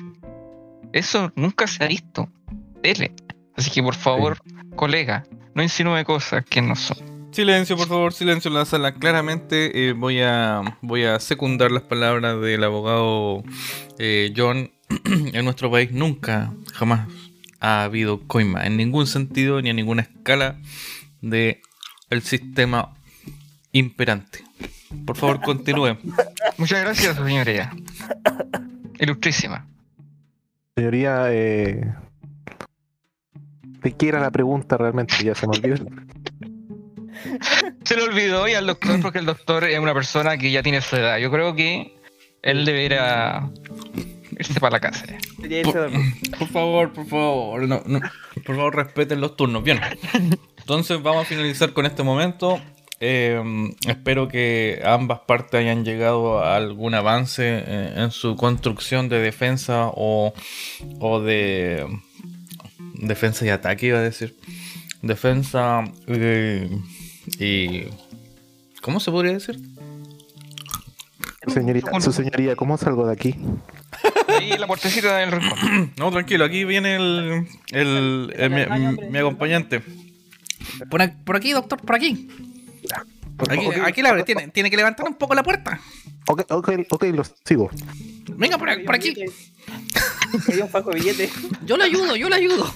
Eso 0.92 1.32
nunca 1.36 1.66
se 1.66 1.82
ha 1.84 1.88
visto. 1.88 2.28
Dele. 2.82 3.12
Así 3.56 3.70
que 3.70 3.82
por 3.82 3.94
favor, 3.94 4.38
colega, 4.76 5.24
no 5.54 5.62
insinúe 5.62 6.04
cosas 6.04 6.44
que 6.44 6.60
no 6.62 6.76
son. 6.76 6.96
Silencio, 7.32 7.76
por 7.76 7.88
favor, 7.88 8.12
silencio 8.12 8.48
en 8.48 8.54
la 8.54 8.64
sala. 8.64 8.94
Claramente 8.94 9.88
eh, 9.88 9.92
voy, 9.92 10.20
a, 10.22 10.60
voy 10.82 11.04
a 11.04 11.18
secundar 11.18 11.70
las 11.72 11.82
palabras 11.82 12.40
del 12.40 12.62
abogado 12.62 13.42
eh, 13.98 14.32
John. 14.36 14.70
en 15.32 15.44
nuestro 15.44 15.70
país 15.70 15.92
nunca, 15.92 16.52
jamás 16.72 17.08
ha 17.60 17.84
habido 17.84 18.20
coima 18.26 18.66
en 18.66 18.76
ningún 18.76 19.06
sentido 19.06 19.62
ni 19.62 19.70
en 19.70 19.76
ninguna 19.76 20.02
escala 20.02 20.58
de 21.22 21.62
el 22.10 22.22
sistema 22.22 22.94
imperante. 23.72 24.44
Por 25.06 25.16
favor, 25.16 25.40
continúe. 25.40 25.96
Muchas 26.58 26.80
gracias, 26.82 27.16
señoría. 27.16 27.72
Ilustrísima. 28.98 29.66
Señoría, 30.76 31.32
eh, 31.32 31.94
¿de 33.82 33.92
qué 33.92 34.08
era 34.08 34.20
la 34.20 34.30
pregunta 34.30 34.76
realmente? 34.76 35.14
Ya 35.24 35.34
se 35.34 35.46
me 35.46 35.56
olvidó. 35.56 35.76
Se 37.84 37.96
le 37.96 38.02
olvidó 38.02 38.48
y 38.48 38.54
al 38.54 38.66
doctor, 38.66 39.00
porque 39.00 39.18
el 39.18 39.26
doctor 39.26 39.64
es 39.64 39.78
una 39.78 39.94
persona 39.94 40.36
que 40.36 40.50
ya 40.50 40.62
tiene 40.62 40.80
su 40.80 40.96
edad. 40.96 41.18
Yo 41.18 41.30
creo 41.30 41.54
que 41.54 41.96
él 42.42 42.64
debería 42.64 43.50
irse 44.38 44.60
para 44.60 44.72
la 44.72 44.80
casa. 44.80 45.04
Por 46.38 46.48
favor, 46.48 46.92
por 46.92 47.06
favor, 47.06 47.68
no, 47.68 47.82
no, 47.86 48.00
por 48.44 48.56
favor 48.56 48.76
respeten 48.76 49.20
los 49.20 49.36
turnos. 49.36 49.62
Bien, 49.62 49.80
entonces 50.58 51.02
vamos 51.02 51.22
a 51.22 51.24
finalizar 51.26 51.72
con 51.72 51.86
este 51.86 52.02
momento. 52.02 52.60
Eh, 53.00 53.42
espero 53.86 54.28
que 54.28 54.80
ambas 54.84 55.20
partes 55.20 55.60
hayan 55.60 55.84
llegado 55.84 56.38
a 56.38 56.56
algún 56.56 56.94
avance 56.94 57.42
eh, 57.44 57.92
en 57.96 58.10
su 58.10 58.36
construcción 58.36 59.08
de 59.08 59.18
defensa 59.18 59.90
o, 59.92 60.32
o 61.00 61.20
de 61.20 61.86
defensa 62.94 63.44
y 63.44 63.50
ataque, 63.50 63.86
iba 63.86 63.98
a 63.98 64.02
decir. 64.02 64.36
Defensa 65.02 65.84
eh, 66.06 66.70
y... 67.38 67.84
¿Cómo 68.80 69.00
se 69.00 69.10
podría 69.10 69.32
decir? 69.32 69.58
Señorita, 71.46 72.00
su 72.00 72.12
señoría, 72.12 72.56
¿cómo 72.56 72.76
salgo 72.76 73.06
de 73.06 73.12
aquí? 73.12 73.34
Ahí 74.52 74.58
la 74.58 74.66
puertecita 74.66 75.16
del 75.18 75.32
rincón. 75.32 75.92
No, 75.96 76.10
tranquilo, 76.10 76.44
aquí 76.44 76.64
viene 76.64 76.96
el, 76.96 77.46
el, 77.72 78.32
el- 78.36 78.50
mi, 78.50 79.08
mi 79.10 79.18
acompañante. 79.18 79.82
Por, 80.90 81.12
por 81.24 81.36
aquí, 81.36 81.52
doctor, 81.52 81.80
por 81.80 81.94
aquí. 81.96 82.28
Aquí, 83.48 83.66
aquí 83.84 84.02
la 84.02 84.10
abre, 84.10 84.22
tiene, 84.24 84.48
tiene 84.48 84.70
que 84.70 84.76
levantar 84.76 85.06
un 85.06 85.14
poco 85.14 85.34
la 85.34 85.42
puerta. 85.42 85.80
Ok, 86.26 86.42
ok, 86.50 86.70
ok, 86.90 87.04
lo 87.12 87.22
sigo. 87.44 87.70
Venga, 88.36 88.58
por, 88.58 88.84
por 88.84 88.94
aquí. 88.94 89.14
Hay 90.52 90.60
un 90.60 90.68
fajo 90.68 90.90
de 90.90 90.96
billetes. 91.00 91.30
Yo 91.64 91.76
le 91.76 91.84
ayudo, 91.84 92.16
yo 92.16 92.28
le 92.28 92.36
ayudo. 92.36 92.72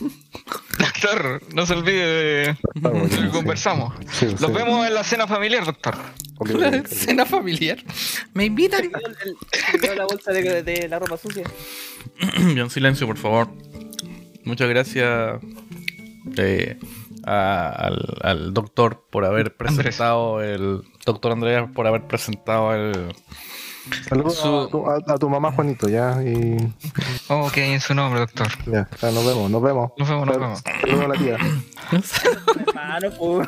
Doctor, 0.79 1.43
no 1.55 1.67
se 1.67 1.73
olvide 1.75 2.07
de 2.07 2.49
Ah, 2.51 2.57
lo 2.83 3.03
que 3.05 3.09
sí. 3.17 3.29
conversamos. 3.33 3.95
Sí, 4.13 4.27
Los 4.27 4.41
sí. 4.41 4.47
vemos 4.53 4.87
en 4.87 4.95
la 4.95 5.05
cena 5.05 5.27
familiar, 5.27 5.65
doctor. 5.65 5.97
Ok, 6.39 6.51
Una 6.55 6.69
ok. 6.69 6.87
cena 6.87 7.27
familiar. 7.27 7.79
Me 8.35 8.45
invitan. 8.45 8.85
El- 9.83 9.97
la 9.97 10.05
bolsa 10.07 10.33
de, 10.33 10.63
de 10.63 10.89
la 10.89 10.99
ropa 10.99 11.17
sucia. 11.17 11.45
Bien, 12.55 12.71
silencio, 12.71 13.07
por 13.07 13.17
favor. 13.19 13.49
Muchas 14.45 14.69
gracias 14.69 15.41
eh, 16.37 16.79
a- 17.25 17.69
al, 17.71 18.17
al 18.23 18.55
doctor 18.55 19.05
por 19.11 19.25
haber 19.25 19.57
presentado 19.57 20.43
el. 20.43 20.83
Doctor 21.05 21.33
Andrea 21.33 21.67
por 21.67 21.87
haber 21.87 22.07
presentado 22.07 22.75
el. 22.75 23.15
Saludos 24.09 24.37
Su- 24.37 24.61
a, 24.61 24.69
tu, 24.69 24.87
a- 24.91 25.15
a 25.15 25.19
tu 25.19 25.29
mamá, 25.29 25.53
Juanito, 25.53 25.89
ya. 25.89 26.23
Y 26.23 26.57
Ok, 27.29 27.57
en 27.59 27.81
su 27.81 27.95
nombre, 27.95 28.21
doctor. 28.21 28.49
ya, 28.67 28.89
ya, 29.01 29.11
nos 29.11 29.25
vemos, 29.27 29.51
nos 29.51 29.63
vemos. 29.63 29.91
Nos 29.97 30.09
vemos, 30.09 30.27
nos 30.27 30.37
vemos. 30.39 30.63
Saludos 30.81 31.05
a 31.05 31.09
la 31.09 31.15
tía. 31.15 31.37
Hermano, 32.67 33.11
po. 33.17 33.43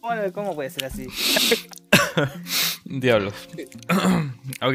¿Cómo, 0.00 0.32
¿Cómo 0.34 0.54
puede 0.54 0.70
ser 0.70 0.84
así? 0.86 1.06
Diablos. 2.84 3.34
ok. 4.62 4.74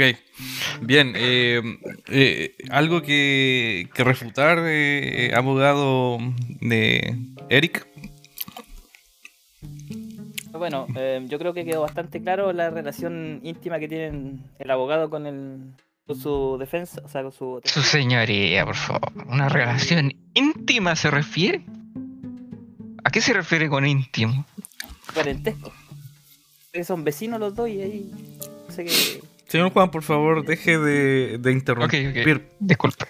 Bien. 0.82 1.14
eh, 1.16 1.62
eh, 2.08 2.56
algo 2.70 3.02
que, 3.02 3.90
que 3.94 4.04
refutar, 4.04 4.60
eh, 4.62 5.32
abogado 5.36 6.18
de 6.62 7.18
Eric. 7.50 7.88
Bueno, 10.62 10.86
eh, 10.96 11.26
yo 11.28 11.40
creo 11.40 11.56
que 11.56 11.66
quedó 11.66 11.82
bastante 11.82 12.22
claro 12.22 12.54
la 12.54 12.70
relación 12.70 13.40
íntima 13.42 13.80
que 13.80 13.88
tienen 13.88 14.44
el 14.60 14.70
abogado 14.70 15.10
con, 15.10 15.26
el, 15.26 15.74
con 16.06 16.16
su 16.16 16.56
defensa, 16.60 17.02
o 17.04 17.08
sea, 17.08 17.24
con 17.24 17.32
su... 17.32 17.62
Su 17.64 17.82
señoría, 17.82 18.64
por 18.64 18.76
favor. 18.76 19.12
¿Una 19.28 19.50
relación 19.50 20.14
íntima 20.36 20.96
se 20.96 21.10
refiere? 21.10 21.66
¿A 23.04 23.10
qué 23.10 23.22
se 23.22 23.34
refiere 23.34 23.70
con 23.70 23.88
íntimo? 23.88 24.46
parentesco. 25.16 25.72
Que 26.72 26.84
son 26.84 27.04
vecinos 27.04 27.40
los 27.40 27.56
dos 27.56 27.68
y 27.68 27.82
ahí... 27.82 28.12
No 28.68 28.72
sé 28.72 28.86
qué... 28.86 28.92
Señor 29.48 29.72
Juan, 29.72 29.90
por 29.90 30.04
favor, 30.04 30.46
deje 30.46 30.78
de, 30.78 31.40
de 31.40 31.52
interrumpir. 31.52 32.52
Disculpe. 32.60 33.06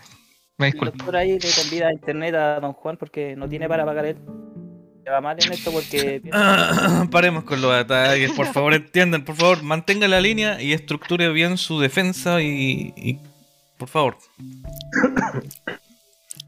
Me 0.57 0.67
El 0.67 0.71
disculpo. 0.71 0.95
doctor 0.99 1.17
ahí 1.17 1.37
le 1.37 1.49
convida 1.61 1.87
a 1.89 1.91
internet 1.91 2.33
a 2.33 2.61
don 2.61 2.71
Juan 2.71 2.95
porque 2.95 3.35
no 3.35 3.49
tiene 3.49 3.67
para 3.67 3.83
pagar 3.83 4.05
él. 4.05 4.17
Le 5.03 5.11
va 5.11 5.21
mal 5.21 5.37
en 5.43 5.51
esto 5.51 5.71
porque... 5.71 6.21
Paremos 7.11 7.43
con 7.43 7.61
los 7.61 7.73
ataques, 7.73 8.31
por 8.31 8.47
favor, 8.47 8.73
entiendan, 8.73 9.23
por 9.25 9.35
favor, 9.35 9.63
mantenga 9.63 10.07
la 10.07 10.21
línea 10.21 10.61
y 10.61 10.73
estructure 10.73 11.29
bien 11.31 11.57
su 11.57 11.79
defensa 11.79 12.41
y, 12.41 12.93
y- 12.95 13.19
por 13.77 13.89
favor. 13.89 14.17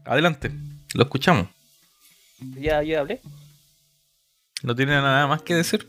Adelante, 0.04 0.50
lo 0.94 1.04
escuchamos. 1.04 1.48
Ya, 2.58 2.82
yo 2.82 3.00
hablé. 3.00 3.20
¿No 4.62 4.74
tiene 4.74 4.92
nada 4.92 5.26
más 5.26 5.42
que 5.42 5.54
decir? 5.54 5.88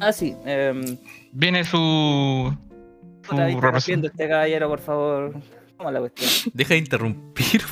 Ah, 0.00 0.12
sí. 0.12 0.34
Eh, 0.46 0.98
Viene 1.32 1.64
su. 1.64 2.56
su 3.28 3.60
representante. 3.60 4.08
este 4.08 4.28
caballero, 4.28 4.68
por 4.68 4.80
favor. 4.80 5.40
¿Cómo 5.76 5.90
es 5.90 5.94
la 5.94 6.00
cuestión? 6.00 6.30
Deja 6.54 6.74
de 6.74 6.78
interrumpir. 6.78 7.62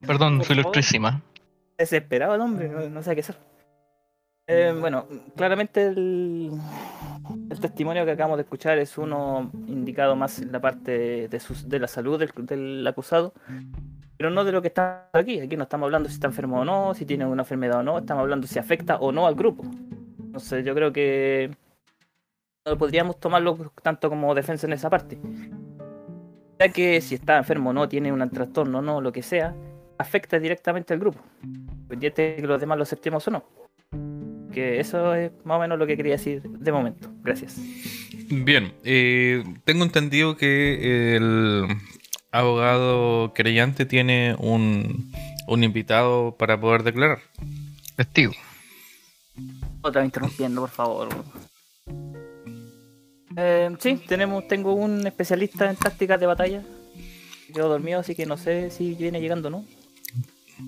Perdón, 0.00 0.42
favor. 0.42 0.58
ilustrísima. 0.58 1.22
Desesperado 1.80 2.34
el 2.34 2.42
hombre, 2.42 2.68
no, 2.68 2.88
no 2.90 3.02
sé 3.02 3.14
qué 3.14 3.22
hacer. 3.22 3.36
Eh, 4.46 4.76
bueno, 4.78 5.06
claramente 5.34 5.86
el, 5.86 6.50
el 7.50 7.60
testimonio 7.60 8.04
que 8.04 8.10
acabamos 8.10 8.36
de 8.36 8.42
escuchar 8.42 8.76
es 8.78 8.98
uno 8.98 9.50
indicado 9.66 10.14
más 10.14 10.40
en 10.40 10.52
la 10.52 10.60
parte 10.60 11.28
de, 11.28 11.40
sus- 11.40 11.68
de 11.68 11.78
la 11.78 11.86
salud 11.88 12.18
del, 12.18 12.30
del 12.46 12.86
acusado, 12.86 13.32
pero 14.18 14.28
no 14.28 14.44
de 14.44 14.52
lo 14.52 14.60
que 14.60 14.68
está 14.68 15.08
aquí. 15.14 15.40
Aquí 15.40 15.56
no 15.56 15.62
estamos 15.62 15.86
hablando 15.86 16.08
si 16.08 16.16
está 16.16 16.26
enfermo 16.26 16.60
o 16.60 16.64
no, 16.66 16.92
si 16.94 17.06
tiene 17.06 17.24
una 17.24 17.42
enfermedad 17.42 17.78
o 17.78 17.82
no, 17.82 17.98
estamos 17.98 18.20
hablando 18.22 18.46
si 18.46 18.58
afecta 18.58 18.96
o 18.98 19.10
no 19.10 19.26
al 19.26 19.34
grupo. 19.34 19.64
Entonces 20.18 20.64
yo 20.64 20.74
creo 20.74 20.92
que 20.92 21.50
no 22.66 22.76
podríamos 22.76 23.18
tomarlo 23.18 23.56
tanto 23.82 24.10
como 24.10 24.34
defensa 24.34 24.66
en 24.66 24.74
esa 24.74 24.90
parte. 24.90 25.18
Ya 26.58 26.68
que 26.68 27.00
si 27.00 27.14
está 27.14 27.38
enfermo 27.38 27.70
o 27.70 27.72
no, 27.72 27.88
tiene 27.88 28.12
un 28.12 28.28
trastorno 28.28 28.80
o 28.80 28.82
no, 28.82 29.00
lo 29.00 29.12
que 29.12 29.22
sea, 29.22 29.54
afecta 30.00 30.38
directamente 30.38 30.94
al 30.94 31.00
grupo 31.00 31.20
pendiente 31.86 32.22
de 32.22 32.36
que 32.36 32.46
los 32.46 32.58
demás 32.58 32.78
lo 32.78 32.84
aceptemos 32.84 33.26
o 33.28 33.30
no. 33.32 33.44
Que 34.50 34.80
eso 34.80 35.14
es 35.14 35.30
más 35.44 35.58
o 35.58 35.60
menos 35.60 35.78
lo 35.78 35.86
que 35.86 35.96
quería 35.96 36.12
decir 36.12 36.42
de 36.42 36.72
momento. 36.72 37.10
Gracias. 37.22 37.60
Bien, 38.30 38.72
eh, 38.84 39.44
tengo 39.64 39.84
entendido 39.84 40.36
que 40.36 41.16
el 41.16 41.66
abogado 42.32 43.32
creyente 43.34 43.84
tiene 43.84 44.36
un, 44.38 45.12
un 45.46 45.64
invitado 45.64 46.36
para 46.36 46.58
poder 46.58 46.82
declarar. 46.82 47.18
Testigo. 47.96 48.32
Otra 49.82 50.00
vez 50.00 50.08
interrumpiendo, 50.08 50.62
por 50.62 50.70
favor. 50.70 51.08
Eh, 53.36 53.70
sí, 53.78 54.00
tenemos, 54.08 54.48
tengo 54.48 54.74
un 54.74 55.06
especialista 55.06 55.68
en 55.68 55.76
tácticas 55.76 56.18
de 56.18 56.26
batalla. 56.26 56.62
Quedó 57.52 57.68
dormido, 57.68 58.00
así 58.00 58.14
que 58.14 58.26
no 58.26 58.36
sé 58.36 58.70
si 58.70 58.94
viene 58.94 59.20
llegando 59.20 59.48
o 59.48 59.50
no. 59.50 59.79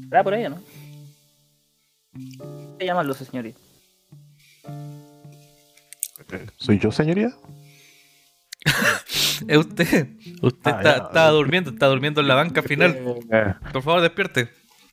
¿Estará 0.04 0.24
por 0.24 0.34
ahí 0.34 0.44
o 0.46 0.50
no? 0.50 0.62
¿Qué 2.78 2.86
llamarlo, 2.86 3.14
señorita? 3.14 3.58
¿Soy 6.56 6.78
yo, 6.78 6.90
señoría? 6.92 7.32
Es 9.48 9.58
usted. 9.58 10.08
Usted 10.40 10.70
Ah, 10.70 10.76
está, 10.78 10.96
ya. 10.98 11.04
está 11.04 11.28
durmiendo, 11.30 11.70
está 11.70 11.86
durmiendo 11.88 12.20
en 12.20 12.28
la 12.28 12.36
banca 12.36 12.62
final. 12.62 12.96
Eh, 13.32 13.54
Por 13.72 13.82
favor, 13.82 14.00
despierte. 14.00 14.48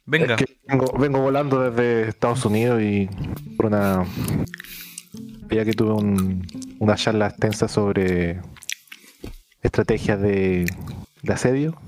Venga. 0.08 0.36
Es 0.36 0.46
que 0.46 0.58
vengo, 0.68 0.92
vengo 0.98 1.20
volando 1.22 1.70
desde 1.70 2.10
Estados 2.10 2.44
Unidos 2.46 2.82
y 2.82 3.08
por 3.56 3.68
una. 3.68 4.06
Ya 5.52 5.64
que 5.66 5.74
tuve 5.74 5.92
un- 5.94 6.48
una 6.80 6.96
charla 6.96 7.28
extensa 7.28 7.68
sobre 7.68 8.40
estrategias 9.62 10.20
de, 10.20 10.66
de 11.22 11.34
asedio. 11.34 11.80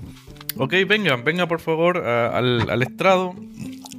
Ok, 0.58 0.74
venga, 0.86 1.16
venga 1.16 1.46
por 1.46 1.60
favor 1.60 1.98
a- 1.98 2.36
al, 2.36 2.68
al 2.68 2.82
estrado. 2.82 3.34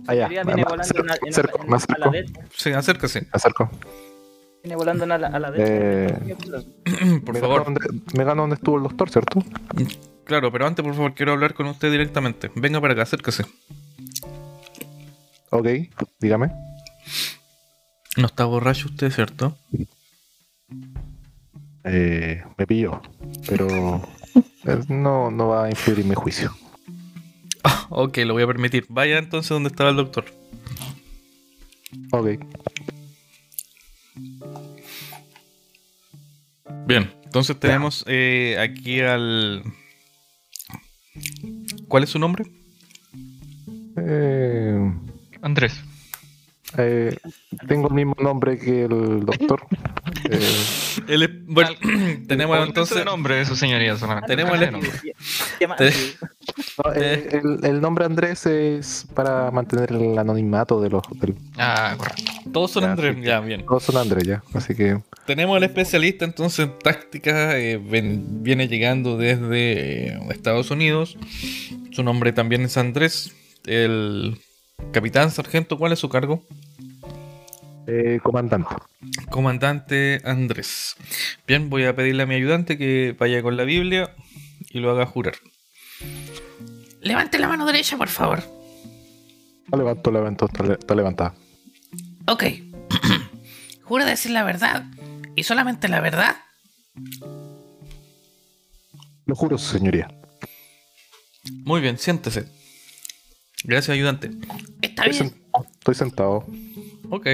Allá. 0.07 0.27
viene 0.27 0.63
volando 0.63 0.99
en 0.99 1.29
acerco, 1.29 1.57
en. 2.13 2.25
Sí, 2.55 2.71
acérquese. 2.71 3.27
acerco. 3.31 3.69
Viene 4.63 4.75
volando 4.75 5.03
a 5.03 5.07
la, 5.17 5.27
a 5.27 5.39
la 5.39 5.49
Eh, 5.57 6.13
derecha. 6.19 7.19
Por 7.25 7.37
favor. 7.37 7.65
Donde, 7.65 7.81
me 8.15 8.23
gano 8.23 8.43
donde 8.43 8.55
estuvo 8.55 8.77
el 8.77 8.83
doctor, 8.83 9.09
¿cierto? 9.09 9.43
Claro, 10.23 10.51
pero 10.53 10.65
antes, 10.65 10.85
por 10.85 10.93
favor, 10.95 11.13
quiero 11.13 11.33
hablar 11.33 11.53
con 11.53 11.65
usted 11.67 11.91
directamente. 11.91 12.49
Venga 12.55 12.79
para 12.79 12.93
acá, 12.93 13.01
acérquese. 13.03 13.43
Ok, 15.49 15.67
dígame. 16.19 16.51
No 18.15 18.27
está 18.27 18.45
borracho 18.45 18.87
usted, 18.87 19.11
¿cierto? 19.11 19.57
Eh, 21.83 22.41
me 22.57 22.65
pilló, 22.65 23.01
pero 23.47 24.01
no, 24.87 25.31
no 25.31 25.47
va 25.49 25.65
a 25.65 25.69
influir 25.69 25.99
en 25.99 26.09
mi 26.09 26.15
juicio. 26.15 26.55
Ah, 27.63 27.87
ok, 27.89 28.17
lo 28.19 28.33
voy 28.33 28.43
a 28.43 28.47
permitir. 28.47 28.85
Vaya 28.89 29.17
entonces 29.17 29.49
donde 29.49 29.69
estaba 29.69 29.89
el 29.89 29.95
doctor. 29.95 30.25
Ok. 32.11 32.27
Bien, 36.85 37.11
entonces 37.23 37.59
tenemos 37.59 38.03
eh, 38.07 38.57
aquí 38.59 38.99
al... 38.99 39.63
¿Cuál 41.87 42.03
es 42.03 42.09
su 42.09 42.19
nombre? 42.19 42.45
Eh, 43.97 44.93
Andrés. 45.41 45.79
Eh, 46.77 47.17
tengo 47.67 47.87
el 47.89 47.93
mismo 47.93 48.15
nombre 48.21 48.57
que 48.57 48.85
el 48.85 49.25
doctor. 49.25 49.61
Eh, 50.29 50.39
es... 51.07 51.29
Bueno, 51.47 51.71
tenemos 52.27 52.55
Entonces, 52.57 52.67
entonces... 52.67 52.97
el 52.99 53.05
nombre 53.05 53.35
de 53.35 53.45
su 53.45 53.55
señoría 53.57 53.97
solamente. 53.97 54.27
Tenemos 54.27 54.61
el- 54.61 54.71
nombre. 54.71 54.89
Llama- 55.59 55.75
Te- 55.75 55.91
no, 56.77 56.93
eh, 56.95 57.29
el, 57.31 57.65
el 57.65 57.81
nombre 57.81 58.05
Andrés 58.05 58.45
es 58.45 59.05
para 59.13 59.51
mantener 59.51 59.91
el 59.91 60.17
anonimato 60.17 60.79
de 60.81 60.89
los. 60.91 61.01
Del, 61.19 61.35
Ah, 61.57 61.95
correcto. 61.97 62.23
Todos 62.53 62.71
son 62.71 62.83
Ya, 62.83 62.91
Andrés, 62.91 63.15
sí. 63.17 63.21
ya, 63.23 63.39
bien. 63.41 63.65
todos 63.65 63.83
son 63.83 63.97
Andrés 63.97 64.23
ya, 64.23 64.43
así 64.53 64.75
que. 64.75 64.99
Tenemos 65.25 65.57
al 65.57 65.63
especialista 65.63 66.23
entonces 66.25 66.67
en 66.67 66.79
táctica, 66.79 67.57
eh, 67.59 67.77
ven- 67.77 68.43
viene 68.43 68.67
llegando 68.69 69.17
desde 69.17 70.09
eh, 70.13 70.19
Estados 70.29 70.71
Unidos. 70.71 71.17
Su 71.91 72.03
nombre 72.03 72.31
también 72.31 72.61
es 72.61 72.77
Andrés. 72.77 73.33
El 73.65 74.37
capitán, 74.91 75.31
sargento, 75.31 75.77
¿cuál 75.77 75.93
es 75.93 75.99
su 75.99 76.09
cargo? 76.09 76.43
Eh, 77.87 78.19
comandante. 78.23 78.75
Comandante 79.29 80.21
Andrés. 80.23 80.95
Bien, 81.47 81.69
voy 81.69 81.83
a 81.85 81.95
pedirle 81.95 82.23
a 82.23 82.25
mi 82.25 82.35
ayudante 82.35 82.77
que 82.77 83.15
vaya 83.19 83.41
con 83.41 83.57
la 83.57 83.63
Biblia 83.63 84.13
y 84.69 84.79
lo 84.79 84.91
haga 84.91 85.05
jurar. 85.05 85.35
Levante 87.01 87.39
la 87.39 87.47
mano 87.49 87.65
derecha, 87.65 87.97
por 87.97 88.07
favor. 88.07 88.41
Lo 89.71 89.77
levanto, 89.77 90.11
levanto, 90.11 90.45
está, 90.45 90.63
le- 90.63 90.73
está 90.73 90.95
levantada. 90.95 91.35
Ok. 92.27 92.43
Jura 93.83 94.05
decir 94.05 94.31
la 94.31 94.43
verdad. 94.43 94.85
Y 95.35 95.43
solamente 95.43 95.87
la 95.89 95.99
verdad. 95.99 96.35
Lo 99.25 99.35
juro, 99.35 99.57
su 99.57 99.77
señoría. 99.77 100.07
Muy 101.65 101.81
bien, 101.81 101.97
siéntese. 101.97 102.45
Gracias, 103.63 103.89
ayudante. 103.95 104.31
Está 104.81 105.05
Estoy, 105.05 105.09
bien. 105.27 105.33
sen- 105.33 105.65
estoy 105.79 105.95
sentado. 105.95 106.45
Ok. 107.09 107.27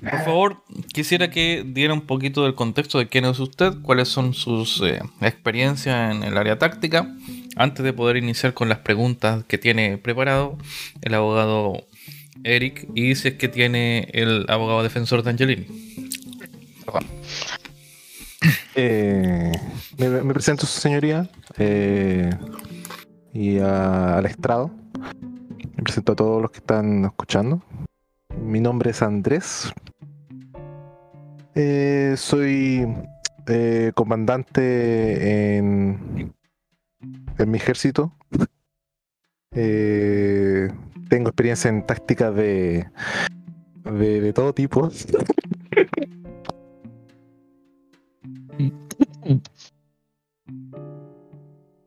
Por 0.00 0.24
favor, 0.24 0.62
quisiera 0.92 1.30
que 1.30 1.64
diera 1.66 1.94
un 1.94 2.02
poquito 2.02 2.44
del 2.44 2.54
contexto 2.54 2.98
de 2.98 3.08
quién 3.08 3.24
es 3.24 3.38
usted, 3.40 3.72
cuáles 3.80 4.08
son 4.08 4.34
sus 4.34 4.82
eh, 4.82 5.00
experiencias 5.22 6.14
en 6.14 6.22
el 6.24 6.36
área 6.36 6.58
táctica, 6.58 7.10
antes 7.56 7.82
de 7.84 7.92
poder 7.94 8.18
iniciar 8.18 8.52
con 8.52 8.68
las 8.68 8.78
preguntas 8.80 9.44
que 9.48 9.56
tiene 9.56 9.96
preparado 9.96 10.58
el 11.00 11.14
abogado 11.14 11.86
Eric 12.42 12.86
y 12.94 13.14
si 13.14 13.28
es 13.28 13.34
que 13.34 13.48
tiene 13.48 14.10
el 14.12 14.44
abogado 14.48 14.82
defensor 14.82 15.22
de 15.22 15.30
Angelini. 15.30 15.66
Eh, 18.74 19.52
me, 19.96 20.08
me 20.08 20.34
presento, 20.34 20.66
su 20.66 20.80
señoría. 20.80 21.30
eh, 21.58 22.30
y 23.34 23.58
a- 23.58 24.16
al 24.16 24.24
estrado. 24.26 24.70
Me 25.76 25.82
presento 25.82 26.12
a 26.12 26.16
todos 26.16 26.40
los 26.40 26.50
que 26.50 26.58
están 26.58 27.04
escuchando. 27.04 27.62
Mi 28.40 28.60
nombre 28.60 28.90
es 28.92 29.02
Andrés. 29.02 29.72
Eh, 31.54 32.14
soy 32.16 32.86
eh, 33.46 33.92
comandante 33.94 35.56
en, 35.56 36.32
en 37.38 37.50
mi 37.50 37.58
ejército. 37.58 38.12
Eh, 39.52 40.68
tengo 41.08 41.28
experiencia 41.28 41.68
en 41.68 41.86
tácticas 41.86 42.34
de, 42.34 42.88
de, 43.84 44.20
de 44.20 44.32
todo 44.32 44.52
tipo. 44.52 44.90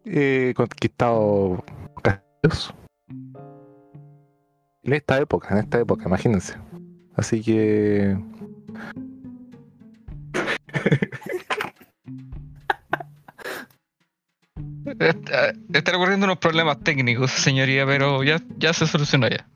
He 0.10 0.54
conquistado 0.56 1.64
castillos. 2.02 2.74
En 4.84 4.94
esta 4.94 5.18
época, 5.20 5.50
en 5.52 5.58
esta 5.60 5.80
época, 5.80 6.06
imagínense. 6.08 6.56
Así 7.16 7.42
que. 7.42 8.16
Está, 15.00 15.54
está 15.74 15.96
ocurriendo 15.98 16.26
unos 16.26 16.38
problemas 16.38 16.80
técnicos, 16.84 17.32
señoría, 17.32 17.86
pero 17.86 18.24
ya, 18.24 18.40
ya 18.58 18.74
se 18.74 18.88
solucionó 18.88 19.28
ya. 19.28 19.48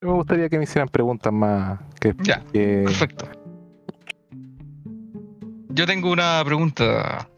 Me 0.00 0.12
gustaría 0.12 0.48
que 0.48 0.58
me 0.58 0.64
hicieran 0.64 0.88
preguntas 0.88 1.32
más 1.32 1.80
que. 2.00 2.14
Ya, 2.22 2.44
que- 2.52 2.82
perfecto. 2.84 3.28
Yo 5.70 5.86
tengo 5.86 6.10
una 6.10 6.42
pregunta 6.44 7.28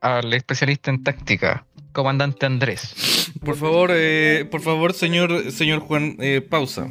al 0.00 0.32
especialista 0.34 0.90
en 0.90 1.02
táctica, 1.02 1.66
comandante 1.92 2.46
Andrés. 2.46 3.30
Por 3.44 3.56
favor, 3.56 3.90
eh, 3.92 4.46
por 4.50 4.60
favor, 4.60 4.92
señor, 4.94 5.50
señor 5.50 5.80
Juan, 5.80 6.16
eh, 6.20 6.40
pausa. 6.40 6.88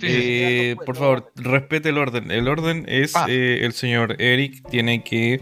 Sí. 0.00 0.06
Eh, 0.10 0.76
por 0.84 0.96
favor, 0.96 1.32
respete 1.36 1.88
el 1.90 1.98
orden. 1.98 2.30
El 2.30 2.48
orden 2.48 2.84
es 2.88 3.14
Ah. 3.16 3.26
eh, 3.28 3.60
el 3.62 3.72
señor 3.72 4.20
Eric 4.20 4.68
tiene 4.70 5.02
que 5.04 5.40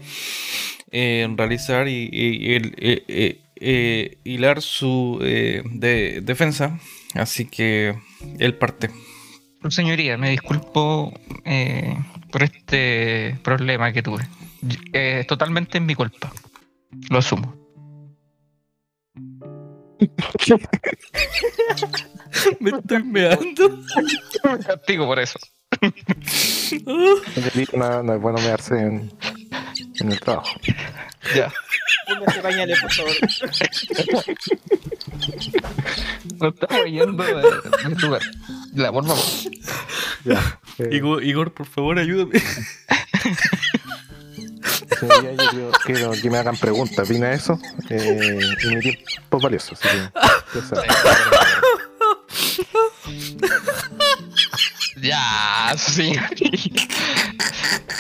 eh, 0.95 1.27
realizar 1.37 1.89
y, 1.89 2.09
y- 2.13 2.53
el- 2.55 2.75
eh, 2.79 3.03
eh, 3.09 3.41
eh, 3.57 4.19
hilar 4.25 4.61
su 4.61 5.19
eh, 5.23 5.63
de- 5.65 6.21
defensa. 6.21 6.79
Así 7.15 7.47
que 7.47 7.95
él 8.39 8.55
parte. 8.57 8.91
Señoría, 9.71 10.19
me 10.19 10.31
disculpo 10.31 11.13
eh, 11.47 11.97
por 12.31 12.43
este 12.43 13.39
problema 13.43 13.93
que 13.93 14.03
tuve. 14.03 14.23
Eh, 14.93 15.21
Es 15.21 15.27
totalmente 15.27 15.79
en 15.79 15.87
mi 15.87 15.95
culpa. 15.95 16.31
Lo 17.11 17.19
asumo. 17.19 17.55
Me 22.61 22.71
estoy 22.71 23.03
meando. 23.05 23.79
Me 24.45 24.59
castigo 24.59 25.07
por 25.07 25.19
eso. 25.19 25.39
no, 27.75 28.03
no 28.03 28.15
es 28.15 28.21
bueno 28.21 28.39
mearse 28.39 28.79
en, 28.81 29.13
en 30.01 30.13
el 30.13 30.21
trabajo. 30.21 30.59
Ya. 31.35 31.53
Póngase 32.07 32.41
pañales, 32.43 32.81
por 32.81 32.93
favor. 32.93 33.13
No 36.41 36.49
estaba 36.49 36.85
yendo 36.85 37.23
de, 37.23 37.35
de 37.35 37.95
tu 37.97 38.07
lugar. 38.07 38.23
Ya, 38.73 38.93
por 38.93 39.07
favor. 39.07 39.25
Ya. 40.25 40.61
Eh, 40.79 40.89
Igor, 40.93 41.23
Igor, 41.23 41.53
por 41.53 41.67
favor, 41.67 41.99
ayúdame. 41.99 42.41
señoría, 44.99 45.33
yo 45.33 45.49
quiero, 45.53 45.71
quiero 45.85 46.11
que 46.13 46.31
me 46.31 46.39
hagan 46.39 46.57
preguntas. 46.57 47.09
Vine 47.09 47.27
a 47.27 47.33
eso. 47.33 47.59
eh, 47.91 48.39
y 48.65 48.69
mi 48.75 48.81
tiempo 48.81 49.37
es 49.37 49.43
valioso. 49.43 49.75
Así 49.75 49.89
que. 49.89 50.59
ya 50.61 50.67
saben. 50.67 50.91
Ya, 55.01 55.75
señoría. 55.77 56.29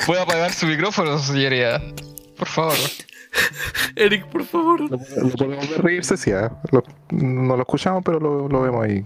¿Puedo 0.07 0.23
apagar 0.23 0.53
su 0.53 0.67
micrófono, 0.67 1.19
señoría? 1.19 1.83
Por 2.37 2.49
favor. 2.49 2.77
Eric, 3.97 4.27
por 4.27 4.45
favor. 4.45 4.81
Lo, 4.83 4.97
lo 4.97 5.29
podemos 5.31 5.69
ver 5.69 5.83
reírse, 5.83 6.17
sí. 6.17 6.31
ah. 6.33 6.51
Lo- 6.71 6.85
no 7.11 7.57
lo 7.57 7.63
escuchamos, 7.63 8.03
pero 8.05 8.21
lo, 8.21 8.49
lo 8.49 8.63
vemos 8.63 8.85
ahí. 8.85 9.03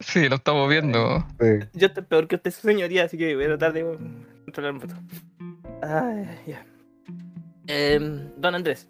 Sí, 0.00 0.28
lo 0.28 0.36
estamos 0.36 0.68
viendo. 0.68 1.26
Eh, 1.40 1.68
Yo 1.72 1.86
estoy 1.88 2.04
peor 2.04 2.28
que 2.28 2.36
usted, 2.36 2.50
su 2.52 2.60
señoría, 2.66 3.04
así 3.04 3.16
que 3.16 3.34
voy 3.34 3.44
a 3.44 3.48
tratar 3.48 3.72
de 3.72 3.84
controlar 4.44 4.72
un 4.74 4.80
poco. 4.80 4.94
Ay, 5.82 6.40
ya. 6.46 6.64
Em, 7.66 8.30
don 8.36 8.54
Andrés, 8.54 8.88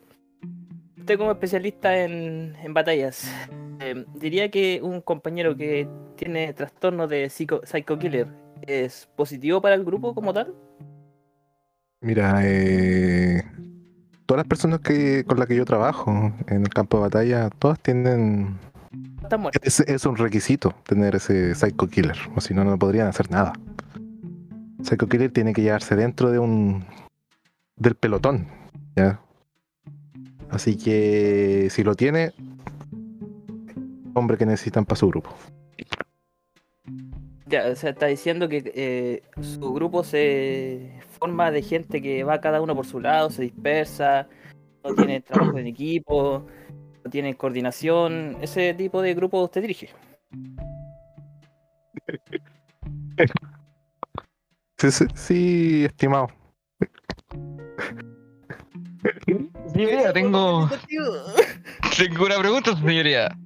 usted 0.96 1.18
como 1.18 1.32
especialista 1.32 1.96
en, 1.98 2.54
en 2.62 2.74
batallas, 2.74 3.30
em, 3.80 4.04
diría 4.14 4.50
que 4.50 4.80
un 4.82 5.00
compañero 5.00 5.56
que 5.56 5.88
tiene 6.16 6.52
trastorno 6.54 7.06
de 7.06 7.28
psico, 7.28 7.60
psycho 7.64 7.98
killer 7.98 8.28
es 8.62 9.08
positivo 9.16 9.60
para 9.60 9.74
el 9.74 9.84
grupo 9.84 10.14
como 10.14 10.32
tal? 10.32 10.54
Mira, 12.00 12.40
eh, 12.42 13.42
todas 14.26 14.38
las 14.38 14.46
personas 14.46 14.80
que 14.80 15.24
con 15.24 15.38
las 15.38 15.46
que 15.46 15.56
yo 15.56 15.64
trabajo 15.64 16.32
en 16.48 16.62
el 16.62 16.68
campo 16.68 16.96
de 16.96 17.02
batalla, 17.02 17.50
todas 17.50 17.78
tienen. 17.80 18.58
Es, 19.62 19.80
es 19.80 20.04
un 20.04 20.16
requisito 20.16 20.74
tener 20.84 21.14
ese 21.14 21.54
Psycho 21.54 21.88
Killer, 21.88 22.16
o 22.34 22.40
si 22.40 22.54
no, 22.54 22.64
no 22.64 22.78
podrían 22.78 23.08
hacer 23.08 23.30
nada. 23.30 23.52
Psycho 24.82 25.08
Killer 25.08 25.30
tiene 25.30 25.52
que 25.52 25.62
llevarse 25.62 25.94
dentro 25.94 26.30
de 26.30 26.38
un. 26.38 26.84
del 27.76 27.94
pelotón, 27.94 28.46
¿ya? 28.96 29.20
Así 30.50 30.76
que 30.76 31.68
si 31.70 31.82
lo 31.82 31.94
tiene, 31.94 32.32
hombre 34.14 34.36
que 34.36 34.46
necesitan 34.46 34.84
para 34.84 34.96
su 34.96 35.08
grupo. 35.08 35.34
Ya, 37.46 37.66
o 37.68 37.74
sea, 37.74 37.90
está 37.90 38.06
diciendo 38.06 38.48
que 38.48 38.72
eh, 38.74 39.22
su 39.40 39.72
grupo 39.72 40.04
se 40.04 41.00
forma 41.18 41.50
de 41.50 41.62
gente 41.62 42.00
que 42.00 42.24
va 42.24 42.40
cada 42.40 42.60
uno 42.60 42.74
por 42.74 42.86
su 42.86 43.00
lado, 43.00 43.30
se 43.30 43.42
dispersa, 43.42 44.28
no 44.84 44.94
tiene 44.94 45.20
trabajo 45.22 45.58
en 45.58 45.66
equipo, 45.66 46.46
no 47.04 47.10
tiene 47.10 47.36
coordinación. 47.36 48.36
Ese 48.40 48.74
tipo 48.74 49.02
de 49.02 49.14
grupo 49.14 49.42
usted 49.42 49.62
dirige. 49.62 49.90
Sí, 54.78 54.90
sí, 54.90 55.04
sí, 55.14 55.84
estimado. 55.84 56.26
Señoría, 59.72 60.12
tengo, 60.12 60.68
tengo 61.96 62.26
una 62.26 62.38
pregunta, 62.38 62.76
señoría. 62.76 63.36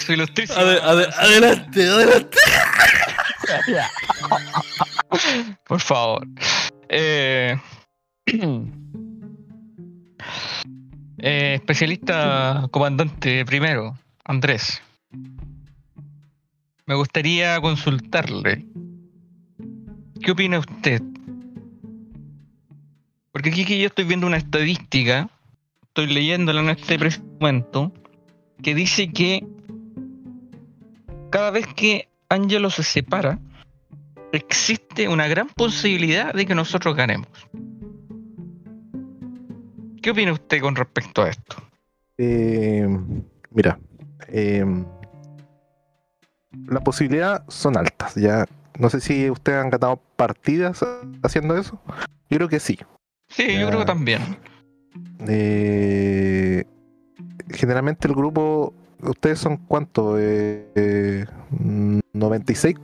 Su 0.00 0.12
ilustrísima. 0.12 0.60
Ade- 0.60 0.80
ade- 0.82 1.08
adelante, 1.18 1.88
adelante. 1.88 2.38
Por 5.68 5.80
favor. 5.80 6.26
Eh, 6.88 7.56
eh, 11.18 11.54
especialista 11.54 12.66
comandante 12.70 13.44
primero, 13.44 13.96
Andrés. 14.24 14.80
Me 16.86 16.94
gustaría 16.94 17.60
consultarle. 17.60 18.66
¿Qué 20.22 20.30
opina 20.32 20.58
usted? 20.58 21.00
Porque 23.32 23.48
aquí 23.48 23.64
que 23.64 23.78
yo 23.78 23.86
estoy 23.86 24.04
viendo 24.04 24.26
una 24.26 24.36
estadística, 24.36 25.28
estoy 25.82 26.06
leyéndola 26.06 26.60
en 26.60 26.68
este 26.70 26.98
momento, 27.40 27.92
que 28.62 28.74
dice 28.74 29.10
que 29.10 29.46
cada 31.30 31.50
vez 31.50 31.66
que 31.74 32.08
Angelo 32.28 32.70
se 32.70 32.82
separa, 32.82 33.38
existe 34.32 35.08
una 35.08 35.28
gran 35.28 35.48
posibilidad 35.48 36.34
de 36.34 36.46
que 36.46 36.54
nosotros 36.54 36.94
ganemos. 36.94 37.28
¿Qué 40.02 40.10
opina 40.10 40.32
usted 40.32 40.60
con 40.60 40.76
respecto 40.76 41.22
a 41.22 41.30
esto? 41.30 41.56
Eh, 42.18 42.86
mira, 43.50 43.78
eh, 44.28 44.64
la 46.66 46.80
posibilidad 46.80 47.44
son 47.48 47.78
altas. 47.78 48.14
Ya 48.14 48.46
no 48.78 48.90
sé 48.90 49.00
si 49.00 49.30
ustedes 49.30 49.62
han 49.62 49.70
ganado 49.70 50.00
partidas 50.16 50.84
haciendo 51.22 51.56
eso. 51.56 51.80
Yo 52.28 52.38
creo 52.38 52.48
que 52.48 52.60
sí. 52.60 52.78
Sí, 53.32 53.46
Ya. 53.46 53.60
yo 53.60 53.66
creo 53.68 53.80
que 53.80 53.86
también. 53.86 54.22
Eh, 55.28 56.64
generalmente 57.50 58.08
el 58.08 58.14
grupo, 58.14 58.74
ustedes 59.00 59.38
son 59.38 59.56
cuánto? 59.56 60.18
Eh, 60.18 60.66
eh, 60.74 61.26
96. 62.12 62.76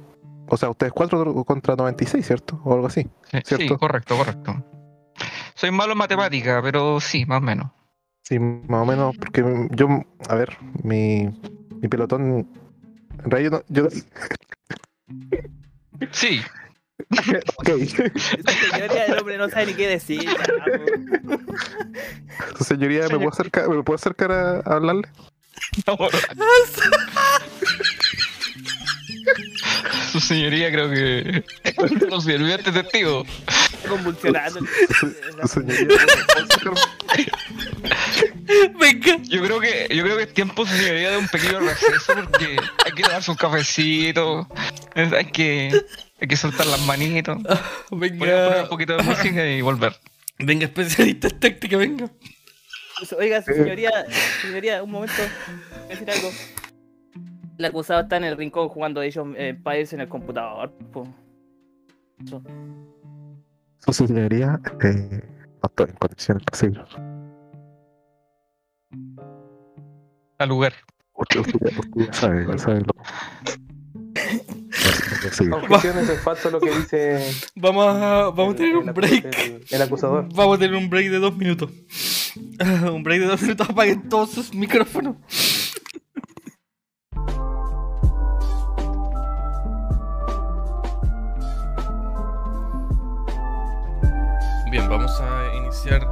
O 0.50 0.56
sea, 0.56 0.70
ustedes 0.70 0.92
cuatro 0.92 1.44
contra 1.44 1.76
96, 1.76 2.26
¿cierto? 2.26 2.60
O 2.64 2.72
algo 2.74 2.86
así. 2.86 3.06
Sí, 3.44 3.68
correcto, 3.76 4.16
correcto. 4.16 4.64
Soy 5.54 5.70
malo 5.70 5.92
en 5.92 5.98
matemática, 5.98 6.60
pero 6.62 7.00
sí, 7.00 7.26
más 7.26 7.38
o 7.38 7.42
menos. 7.42 7.70
Sí, 8.22 8.38
más 8.38 8.82
o 8.82 8.86
menos, 8.86 9.16
porque 9.16 9.68
yo, 9.72 9.88
a 10.28 10.34
ver, 10.34 10.56
mi, 10.82 11.28
mi 11.80 11.88
pelotón, 11.88 12.46
en 13.24 13.30
realidad 13.30 13.64
yo, 13.68 13.88
yo 13.88 13.98
Sí, 16.12 16.40
ok, 17.56 17.68
Esta 17.68 18.52
señoría 18.70 19.04
del 19.06 19.18
hombre 19.18 19.38
no 19.38 19.48
sabe 19.48 19.66
ni 19.66 19.74
qué 19.74 19.88
decir. 19.88 20.28
su 22.56 22.64
señoría, 22.64 23.02
¿me 23.08 23.16
puedo 23.16 23.30
acercar, 23.30 23.68
¿me 23.68 23.82
puedo 23.82 23.96
acercar 23.96 24.30
a, 24.32 24.56
a 24.58 24.76
hablarle? 24.76 25.08
su 30.12 30.20
señoría 30.20 30.70
creo 30.70 30.90
que 30.90 31.44
no 32.10 32.20
sirvió 32.20 32.54
este 32.54 32.70
testigo. 32.72 33.24
Convulsionando. 33.88 34.60
Su 35.00 35.14
señoría, 35.48 35.86
¿puedo 35.86 36.44
acercarme? 36.44 36.80
Venga. 38.80 39.18
Yo 39.24 39.42
creo 39.42 39.60
que 39.60 39.88
yo 39.90 40.02
creo 40.02 40.16
que 40.16 40.22
es 40.24 40.34
tiempo 40.34 40.66
su 40.66 40.74
señoría 40.74 41.10
de 41.10 41.18
un 41.18 41.28
pequeño 41.28 41.60
receso 41.60 42.14
porque 42.14 42.56
hay 42.84 42.92
que 42.92 43.02
tomarse 43.02 43.30
un 43.30 43.36
cafecito, 43.36 44.48
hay 44.94 45.26
que 45.26 45.82
hay 46.20 46.28
que 46.28 46.36
soltar 46.36 46.66
las 46.66 46.84
manitos, 46.86 47.38
poner, 47.90 48.18
poner 48.18 48.34
Venga. 48.34 48.62
un 48.62 48.68
poquito 48.68 48.96
de 48.96 49.02
música 49.02 49.46
y 49.46 49.60
volver. 49.60 49.94
Venga, 50.38 50.66
especialista 50.66 51.28
en 51.28 51.40
táctica, 51.40 51.76
venga. 51.76 52.10
Oiga, 53.18 53.42
señoría, 53.42 53.90
señoría, 54.42 54.82
un 54.82 54.90
momento. 54.90 55.14
Voy 55.16 55.84
a 55.84 55.88
decir 55.88 56.10
algo. 56.10 56.30
El 57.58 57.64
acusado 57.64 58.02
está 58.02 58.16
en 58.16 58.24
el 58.24 58.36
rincón 58.36 58.68
jugando 58.68 59.02
ellos 59.02 59.26
eh, 59.36 59.58
en 59.64 60.00
el 60.00 60.08
computador. 60.08 60.72
Su 63.80 63.92
señoría, 63.92 64.60
eh, 64.82 65.22
no 65.62 65.68
estoy 65.68 65.86
en 65.88 65.96
condiciones 65.96 66.44
para 66.44 67.17
Al 70.38 70.48
lugar. 70.48 70.72
Ya- 71.96 72.04
ya. 72.06 72.10
Objeciones 75.56 76.20
falso 76.20 76.50
lo 76.50 76.60
que 76.60 76.70
dice 76.70 77.32
Vamos 77.56 77.86
a, 77.88 78.30
vamos 78.30 78.54
a 78.54 78.56
tener 78.56 78.76
un 78.76 78.86
break. 78.94 79.24
el- 79.24 79.64
el 79.68 79.82
acusador. 79.82 80.28
Vamos 80.34 80.56
a 80.56 80.60
tener 80.60 80.76
un 80.76 80.88
break 80.88 81.10
de 81.10 81.18
dos 81.18 81.36
minutos. 81.36 81.70
Un 82.92 83.02
break 83.02 83.20
de 83.20 83.26
dos 83.26 83.42
minutos. 83.42 83.68
Apaguen 83.70 84.08
todos 84.08 84.30
sus 84.30 84.54
micrófonos. 84.54 85.16
Bien, 94.70 94.88
vamos 94.88 95.18
a 95.20 95.54
iniciar 95.56 96.06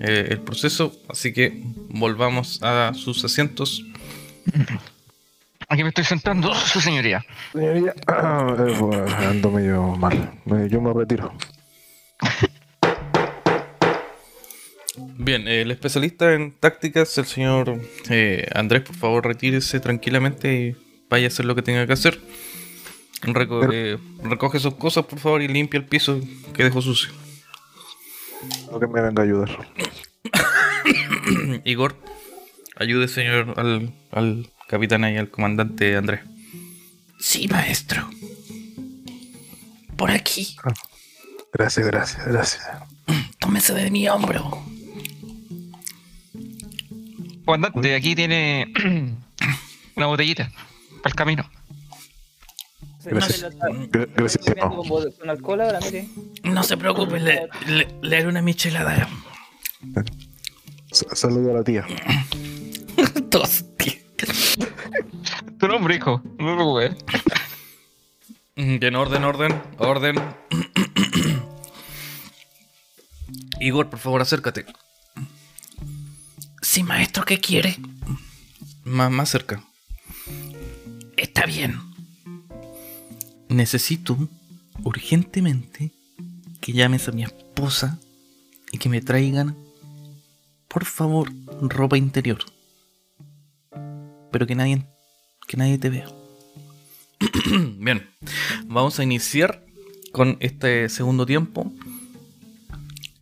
eh, 0.00 0.04
eh, 0.08 0.26
el 0.30 0.40
proceso. 0.40 0.92
Así 1.08 1.32
que 1.32 1.60
volvamos 1.88 2.62
a 2.62 2.92
sus 2.94 3.24
asientos. 3.24 3.82
Aquí 5.68 5.82
me 5.82 5.88
estoy 5.88 6.04
sentando, 6.04 6.54
su 6.72 6.80
señoría. 6.80 7.24
Señoría, 7.52 7.90
eh, 8.08 8.74
bueno, 8.78 9.04
ando 9.18 9.50
medio 9.50 9.82
mal. 9.96 10.32
Me- 10.44 10.68
Yo 10.68 10.80
me 10.80 10.92
retiro. 10.92 11.32
Bien, 15.18 15.46
eh, 15.48 15.62
el 15.62 15.70
especialista 15.70 16.32
en 16.34 16.52
tácticas, 16.52 17.16
el 17.18 17.26
señor 17.26 17.80
eh, 18.08 18.46
Andrés, 18.54 18.82
por 18.82 18.96
favor, 18.96 19.26
retírese 19.26 19.80
tranquilamente 19.80 20.54
y 20.54 20.76
vaya 21.10 21.26
a 21.26 21.28
hacer 21.28 21.44
lo 21.44 21.54
que 21.54 21.62
tenga 21.62 21.86
que 21.86 21.92
hacer. 21.92 22.18
Reco- 23.22 23.60
Pero- 23.60 23.72
eh, 23.72 23.98
recoge 24.22 24.58
sus 24.60 24.74
cosas, 24.74 25.04
por 25.06 25.18
favor, 25.18 25.42
y 25.42 25.48
limpia 25.48 25.78
el 25.78 25.84
piso 25.86 26.20
que 26.54 26.64
dejó 26.64 26.80
sucio. 26.80 27.10
Lo 28.70 28.80
que 28.80 28.86
me 28.86 29.00
venga 29.00 29.22
a 29.22 29.24
ayudar. 29.24 29.50
Igor, 31.64 31.96
ayude, 32.76 33.08
señor, 33.08 33.54
al, 33.56 33.92
al 34.12 34.50
capitán 34.68 35.04
y 35.04 35.16
al 35.16 35.30
comandante 35.30 35.96
Andrés. 35.96 36.20
Sí, 37.18 37.48
maestro. 37.48 38.08
Por 39.96 40.10
aquí. 40.10 40.56
Gracias, 41.52 41.86
gracias, 41.86 42.26
gracias. 42.26 42.68
Tómese 43.38 43.72
de 43.74 43.90
mi 43.90 44.08
hombro. 44.08 44.62
Comandante, 47.44 47.94
aquí 47.94 48.14
tiene 48.14 48.72
una 49.96 50.06
botellita 50.06 50.50
para 51.02 51.10
el 51.10 51.14
camino. 51.14 51.50
Ahora, 55.64 55.80
mire. 55.80 56.08
No 56.44 56.62
se 56.62 56.76
preocupe, 56.76 57.18
le, 57.20 57.48
le, 57.66 57.88
le 58.02 58.16
haré 58.16 58.28
una 58.28 58.42
michelada. 58.42 59.08
Sa- 60.90 61.14
Saludo 61.14 61.50
a 61.52 61.54
la 61.54 61.64
tía. 61.64 61.86
Dos. 63.30 63.64
Tu 65.58 65.68
nombre, 65.68 65.96
hijo. 65.96 66.22
No 66.38 66.54
preocupes. 66.56 66.96
Mm, 68.56 68.78
Bien, 68.78 68.94
orden, 68.96 69.24
orden, 69.24 69.62
orden. 69.78 70.16
Igor, 73.60 73.88
por 73.90 73.98
favor, 73.98 74.20
acércate. 74.22 74.66
Sí, 76.62 76.82
maestro, 76.82 77.24
¿qué 77.24 77.38
quiere? 77.40 77.76
Más, 78.84 79.10
más 79.10 79.28
cerca. 79.30 79.62
Está 81.16 81.46
bien. 81.46 81.80
Necesito 83.48 84.16
urgentemente 84.82 85.92
que 86.60 86.72
llames 86.72 87.08
a 87.08 87.12
mi 87.12 87.22
esposa 87.22 87.98
y 88.72 88.78
que 88.78 88.88
me 88.88 89.00
traigan 89.00 89.56
por 90.76 90.84
favor, 90.84 91.32
ropa 91.62 91.96
interior. 91.96 92.40
Pero 94.30 94.46
que 94.46 94.54
nadie, 94.54 94.84
que 95.48 95.56
nadie 95.56 95.78
te 95.78 95.88
vea. 95.88 96.06
Bien, 97.78 98.06
vamos 98.66 98.98
a 98.98 99.02
iniciar 99.02 99.64
con 100.12 100.36
este 100.40 100.90
segundo 100.90 101.24
tiempo. 101.24 101.72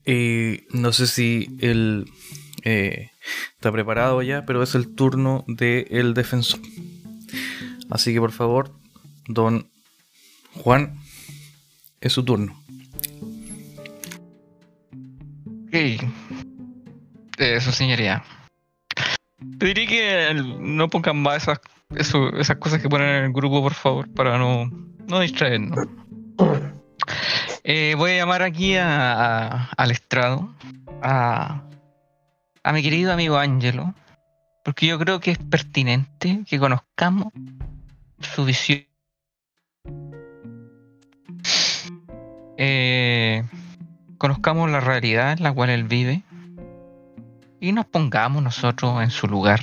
Eh, 0.04 0.66
no 0.70 0.92
sé 0.92 1.06
si 1.06 1.56
él 1.60 2.10
eh, 2.64 3.12
está 3.54 3.70
preparado 3.70 4.20
ya, 4.22 4.44
pero 4.46 4.60
es 4.60 4.74
el 4.74 4.92
turno 4.92 5.44
del 5.46 6.12
defensor. 6.14 6.58
Así 7.88 8.12
que 8.12 8.18
por 8.18 8.32
favor, 8.32 8.74
don 9.28 9.70
Juan, 10.56 10.98
es 12.00 12.12
su 12.12 12.24
turno. 12.24 12.54
Ok. 15.66 16.10
Su 17.60 17.72
señoría. 17.72 18.22
Pediría 19.58 19.86
que 19.86 20.26
el- 20.28 20.76
no 20.76 20.88
pongan 20.88 21.20
más 21.20 21.42
esas, 21.42 21.60
eso- 21.96 22.34
esas 22.36 22.56
cosas 22.58 22.80
que 22.80 22.88
ponen 22.88 23.08
en 23.08 23.24
el 23.24 23.32
grupo, 23.32 23.60
por 23.62 23.74
favor, 23.74 24.08
para 24.14 24.38
no, 24.38 24.70
no 25.08 25.20
distraernos. 25.20 25.78
Eh, 27.64 27.94
voy 27.96 28.12
a 28.12 28.16
llamar 28.16 28.42
aquí 28.42 28.76
a- 28.76 29.12
a- 29.46 29.68
al 29.76 29.90
estrado, 29.90 30.54
a, 31.02 31.62
a 32.62 32.72
mi 32.72 32.82
querido 32.82 33.12
amigo 33.12 33.36
Ángelo, 33.38 33.94
porque 34.64 34.86
yo 34.86 34.98
creo 34.98 35.18
que 35.20 35.32
es 35.32 35.38
pertinente 35.38 36.42
que 36.46 36.58
conozcamos 36.58 37.32
su 38.20 38.44
visión. 38.44 38.84
Eh, 42.56 43.42
conozcamos 44.18 44.70
la 44.70 44.80
realidad 44.80 45.32
en 45.32 45.42
la 45.42 45.52
cual 45.52 45.70
él 45.70 45.84
vive 45.84 46.22
y 47.60 47.72
nos 47.72 47.86
pongamos 47.86 48.42
nosotros 48.42 49.02
en 49.02 49.10
su 49.10 49.26
lugar 49.26 49.60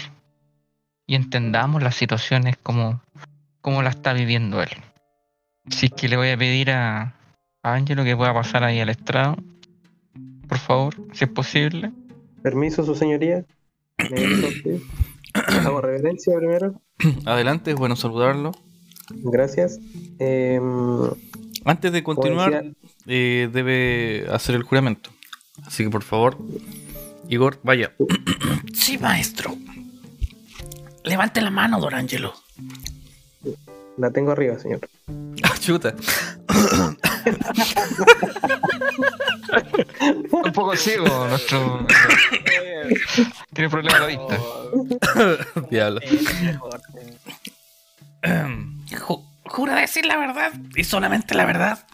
y 1.07 1.15
entendamos 1.15 1.83
las 1.83 1.95
situaciones 1.95 2.57
como, 2.57 3.01
como 3.61 3.81
la 3.81 3.89
está 3.89 4.13
viviendo 4.13 4.61
él. 4.61 4.69
Así 5.65 5.89
que 5.89 6.07
le 6.07 6.17
voy 6.17 6.29
a 6.29 6.37
pedir 6.37 6.71
a, 6.71 7.15
a 7.63 7.73
Ángelo 7.73 8.03
que 8.03 8.15
pueda 8.15 8.33
pasar 8.33 8.63
ahí 8.63 8.79
al 8.79 8.89
estrado, 8.89 9.37
por 10.47 10.57
favor, 10.57 10.95
si 11.13 11.25
es 11.25 11.29
posible. 11.29 11.91
Permiso, 12.41 12.83
su 12.83 12.95
señoría. 12.95 13.45
Hago 15.33 15.81
reverencia 15.81 16.35
primero. 16.37 16.81
Adelante, 17.25 17.71
es 17.71 17.77
bueno 17.77 17.95
saludarlo. 17.95 18.51
Gracias. 19.09 19.79
Em, 20.19 21.09
Antes 21.65 21.91
de 21.91 22.03
continuar, 22.03 22.51
decía- 22.51 22.71
eh, 23.07 23.49
debe 23.51 24.27
hacer 24.31 24.55
el 24.55 24.63
juramento. 24.63 25.09
Así 25.65 25.83
que 25.83 25.89
por 25.89 26.03
favor, 26.03 26.37
Igor, 27.29 27.59
vaya. 27.63 27.93
Sí, 28.73 28.97
maestro. 28.97 29.55
Levante 31.03 31.41
la 31.41 31.51
mano, 31.51 31.79
don 31.79 31.93
Angelo. 31.93 32.33
la 33.97 34.09
tengo 34.11 34.31
arriba, 34.31 34.57
señor. 34.59 34.79
Ah, 35.43 35.55
chuta. 35.59 35.93
Un 40.31 40.51
poco 40.53 40.75
ciego 40.75 41.27
nuestro... 41.27 41.85
Tiene 43.53 43.69
problemas 43.69 43.99
de 43.99 43.99
la 43.99 44.07
vista. 44.07 44.39
Diablo. 45.69 45.99
Ju- 49.51 49.55
¿Jura 49.55 49.75
decir 49.75 50.05
la 50.05 50.17
verdad 50.17 50.51
y 50.75 50.83
solamente 50.83 51.35
la 51.35 51.45
verdad? 51.45 51.87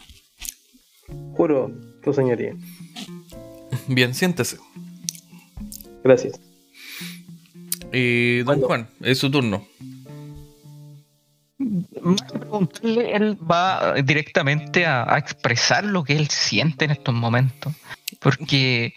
Juro, 1.33 1.71
su 2.03 2.13
señoría. 2.13 2.53
Bien, 3.87 4.13
siéntese. 4.13 4.57
Gracias. 6.03 6.39
Eh, 7.91 8.37
don 8.39 8.45
¿Cuándo? 8.45 8.67
Juan, 8.67 8.89
es 9.01 9.17
su 9.19 9.31
turno. 9.31 9.65
Más 12.01 12.21
que 12.21 12.37
preguntarle, 12.39 13.15
él 13.15 13.37
va 13.49 13.93
directamente 14.03 14.85
a, 14.85 15.11
a 15.13 15.17
expresar 15.17 15.83
lo 15.83 16.03
que 16.03 16.15
él 16.15 16.27
siente 16.29 16.85
en 16.85 16.91
estos 16.91 17.13
momentos. 17.15 17.73
Porque 18.19 18.93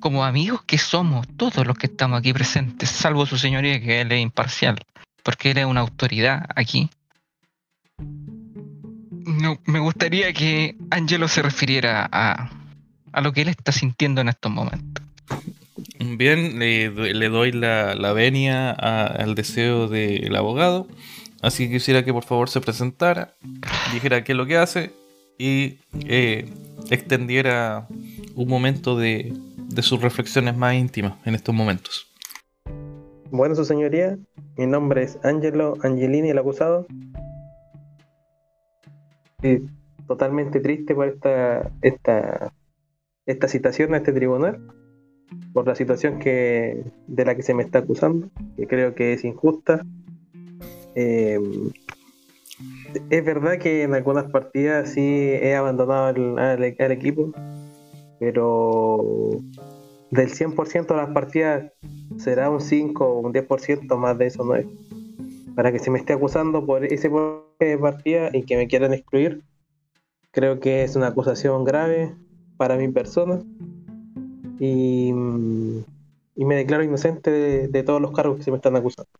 como 0.00 0.24
amigos 0.24 0.62
que 0.64 0.78
somos, 0.78 1.26
todos 1.36 1.66
los 1.66 1.76
que 1.76 1.86
estamos 1.86 2.18
aquí 2.18 2.32
presentes, 2.32 2.90
salvo 2.90 3.26
su 3.26 3.38
señoría 3.38 3.80
que 3.80 4.00
él 4.02 4.12
es 4.12 4.20
imparcial, 4.20 4.78
porque 5.22 5.50
él 5.52 5.58
es 5.58 5.66
una 5.66 5.80
autoridad 5.80 6.44
aquí. 6.54 6.90
No, 9.40 9.58
me 9.66 9.78
gustaría 9.80 10.32
que 10.32 10.76
Angelo 10.90 11.28
se 11.28 11.42
refiriera 11.42 12.08
a, 12.10 12.50
a 13.12 13.20
lo 13.20 13.32
que 13.32 13.42
él 13.42 13.48
está 13.48 13.72
sintiendo 13.72 14.20
en 14.20 14.28
estos 14.28 14.50
momentos. 14.50 15.04
Bien, 15.98 16.58
le, 16.58 16.90
le 16.90 17.28
doy 17.28 17.52
la, 17.52 17.94
la 17.94 18.12
venia 18.12 18.70
a- 18.70 19.06
al 19.06 19.34
deseo 19.34 19.88
del 19.88 20.34
abogado. 20.36 20.86
Así 21.42 21.66
que 21.66 21.74
quisiera 21.74 22.04
que 22.04 22.12
por 22.12 22.24
favor 22.24 22.48
se 22.48 22.60
presentara, 22.60 23.32
dijera 23.92 24.24
qué 24.24 24.32
es 24.32 24.38
lo 24.38 24.46
que 24.46 24.56
hace 24.56 24.92
y 25.38 25.78
eh, 26.06 26.48
extendiera 26.90 27.86
un 28.34 28.48
momento 28.48 28.96
de, 28.96 29.32
de 29.56 29.82
sus 29.82 30.00
reflexiones 30.00 30.56
más 30.56 30.74
íntimas 30.74 31.12
en 31.24 31.34
estos 31.34 31.54
momentos. 31.54 32.06
Bueno, 33.30 33.54
su 33.54 33.64
señoría. 33.64 34.16
Mi 34.56 34.66
nombre 34.66 35.02
es 35.02 35.18
Angelo 35.24 35.74
Angelini, 35.82 36.30
el 36.30 36.38
acusado. 36.38 36.86
Totalmente 40.06 40.60
triste 40.60 40.94
por 40.94 41.08
esta, 41.08 41.70
esta, 41.82 42.52
esta 43.26 43.48
citación 43.48 43.92
a 43.94 43.98
este 43.98 44.12
tribunal. 44.12 44.60
Por 45.52 45.66
la 45.66 45.74
situación 45.74 46.18
que, 46.20 46.84
de 47.08 47.24
la 47.24 47.34
que 47.34 47.42
se 47.42 47.54
me 47.54 47.62
está 47.64 47.80
acusando, 47.80 48.28
que 48.56 48.66
creo 48.66 48.94
que 48.94 49.12
es 49.14 49.24
injusta. 49.24 49.84
Eh, 50.94 51.40
es 53.10 53.24
verdad 53.24 53.58
que 53.58 53.82
en 53.82 53.94
algunas 53.94 54.30
partidas 54.30 54.90
sí 54.92 55.00
he 55.02 55.54
abandonado 55.56 56.06
al, 56.06 56.38
al- 56.38 56.76
al 56.78 56.92
equipo, 56.92 57.32
pero 58.20 59.40
del 60.10 60.30
100% 60.30 60.86
de 60.94 61.00
las 61.00 61.10
partidas 61.10 61.72
será 62.16 62.48
un 62.48 62.60
5 62.60 63.04
o 63.04 63.18
un 63.20 63.32
10%, 63.32 63.96
más 63.96 64.16
de 64.16 64.26
eso 64.26 64.44
no 64.44 64.54
es. 64.54 64.66
Para 65.54 65.72
que 65.72 65.78
se 65.80 65.90
me 65.90 65.98
esté 65.98 66.12
acusando 66.12 66.64
por 66.64 66.84
ese 66.84 67.10
porcentaje 67.10 67.45
de 67.64 67.78
partida 67.78 68.30
y 68.32 68.42
que 68.42 68.56
me 68.56 68.68
quieran 68.68 68.92
excluir, 68.92 69.42
creo 70.30 70.60
que 70.60 70.84
es 70.84 70.96
una 70.96 71.08
acusación 71.08 71.64
grave 71.64 72.14
para 72.56 72.76
mi 72.76 72.88
persona. 72.88 73.40
Y, 74.60 75.12
mm, 75.12 75.84
y 76.36 76.44
me 76.44 76.56
declaro 76.56 76.84
inocente 76.84 77.30
de, 77.30 77.68
de 77.68 77.82
todos 77.82 78.00
los 78.00 78.12
cargos 78.12 78.36
que 78.38 78.44
se 78.44 78.50
me 78.50 78.58
están 78.58 78.76
acusando. 78.76 79.10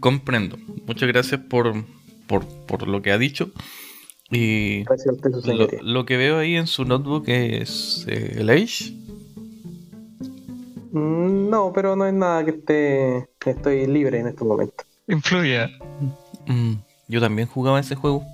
Comprendo. 0.00 0.56
Muchas 0.86 1.08
gracias 1.08 1.40
por, 1.40 1.72
por, 2.28 2.46
por 2.66 2.86
lo 2.86 3.02
que 3.02 3.10
ha 3.10 3.18
dicho. 3.18 3.50
Y 4.30 4.82
usted, 4.82 5.32
su 5.40 5.52
lo, 5.52 5.68
lo 5.82 6.06
que 6.06 6.16
veo 6.16 6.38
ahí 6.38 6.56
en 6.56 6.66
su 6.66 6.84
notebook 6.84 7.24
es 7.28 8.04
eh, 8.08 8.36
el 8.38 8.50
Age. 8.50 8.92
Mm, 10.92 11.48
No, 11.50 11.72
pero 11.72 11.96
no 11.96 12.06
es 12.06 12.14
nada 12.14 12.44
que 12.44 12.50
esté. 12.52 13.28
Estoy 13.44 13.86
libre 13.86 14.18
en 14.18 14.28
estos 14.28 14.46
momentos. 14.46 14.85
Influya. 15.08 15.70
Mm, 16.46 16.74
yo 17.08 17.20
también 17.20 17.48
jugaba 17.48 17.80
ese 17.80 17.94
juego. 17.94 18.24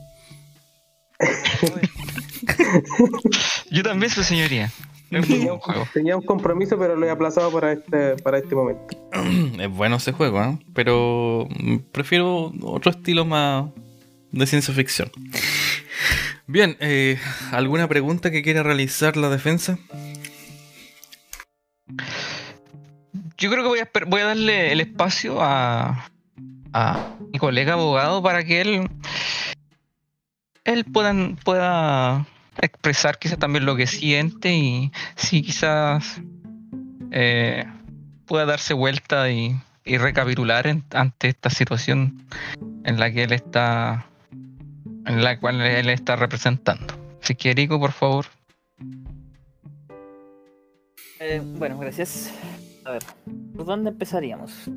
Yo 3.70 3.82
también, 3.82 4.10
su 4.10 4.24
señoría. 4.24 4.70
Tenía 5.92 6.16
un 6.16 6.24
compromiso, 6.24 6.78
pero 6.78 6.96
lo 6.96 7.06
he 7.06 7.10
aplazado 7.10 7.52
para 7.52 7.72
este, 7.72 8.16
para 8.16 8.38
este 8.38 8.54
momento. 8.54 8.96
Es 9.60 9.70
bueno 9.70 9.96
ese 9.96 10.12
juego, 10.12 10.42
¿eh? 10.42 10.58
pero 10.74 11.46
mm, 11.50 11.76
prefiero 11.92 12.52
otro 12.62 12.90
estilo 12.90 13.24
más 13.24 13.66
de 14.30 14.46
ciencia 14.46 14.74
ficción. 14.74 15.10
Bien, 16.46 16.76
eh, 16.80 17.18
¿alguna 17.52 17.88
pregunta 17.88 18.30
que 18.30 18.42
quiera 18.42 18.62
realizar 18.62 19.16
la 19.16 19.28
defensa? 19.28 19.78
Yo 23.36 23.50
creo 23.50 23.62
que 23.62 23.68
voy 23.68 23.80
a, 23.80 23.90
voy 24.06 24.20
a 24.22 24.26
darle 24.26 24.72
el 24.72 24.80
espacio 24.80 25.42
a, 25.42 26.10
a 26.72 27.16
mi 27.32 27.38
colega 27.38 27.74
abogado 27.74 28.22
para 28.22 28.44
que 28.44 28.60
él, 28.60 28.90
él 30.64 30.84
puedan, 30.84 31.36
pueda 31.36 32.26
expresar 32.60 33.18
quizás 33.18 33.38
también 33.38 33.66
lo 33.66 33.76
que 33.76 33.86
siente 33.86 34.52
y 34.52 34.92
si 35.16 35.42
quizás 35.42 36.20
eh, 37.10 37.64
pueda 38.26 38.46
darse 38.46 38.74
vuelta 38.74 39.30
y, 39.30 39.56
y 39.84 39.98
recapitular 39.98 40.66
ante 40.90 41.28
esta 41.28 41.50
situación 41.50 42.26
en 42.84 42.98
la 42.98 43.12
que 43.12 43.24
él 43.24 43.32
está, 43.32 44.06
en 45.06 45.22
la 45.22 45.38
cual 45.38 45.60
él 45.60 45.88
está 45.88 46.16
representando. 46.16 46.94
Así 47.22 47.34
que 47.34 47.50
Erico, 47.50 47.78
por 47.78 47.92
favor. 47.92 48.26
Eh, 51.20 51.40
bueno, 51.44 51.78
gracias. 51.78 52.32
A 52.84 52.92
ver, 52.92 53.02
¿por 53.54 53.64
dónde 53.64 53.90
empezaríamos? 53.90 54.68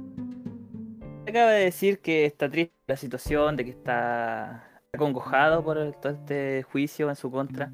Acaba 1.27 1.51
de 1.51 1.65
decir 1.65 1.99
que 1.99 2.25
está 2.25 2.49
triste 2.49 2.73
la 2.87 2.95
situación, 2.95 3.55
de 3.55 3.65
que 3.65 3.71
está 3.71 4.63
acongojado 4.93 5.63
por 5.63 5.77
todo 5.93 6.13
este 6.13 6.63
juicio 6.63 7.09
en 7.09 7.15
su 7.15 7.31
contra. 7.31 7.71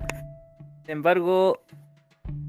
Sin 0.83 0.91
embargo, 0.91 1.61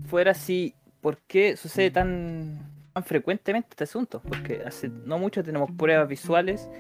fuera 0.07 0.30
así, 0.30 0.74
¿por 1.00 1.18
qué 1.18 1.57
sucede 1.57 1.90
tan, 1.90 2.59
tan 2.92 3.03
frecuentemente 3.05 3.68
este 3.70 3.84
asunto? 3.84 4.22
Porque 4.22 4.62
hace 4.64 4.88
no 4.88 5.18
mucho 5.18 5.42
tenemos 5.42 5.70
pruebas 5.72 6.09
visuales. 6.09 6.70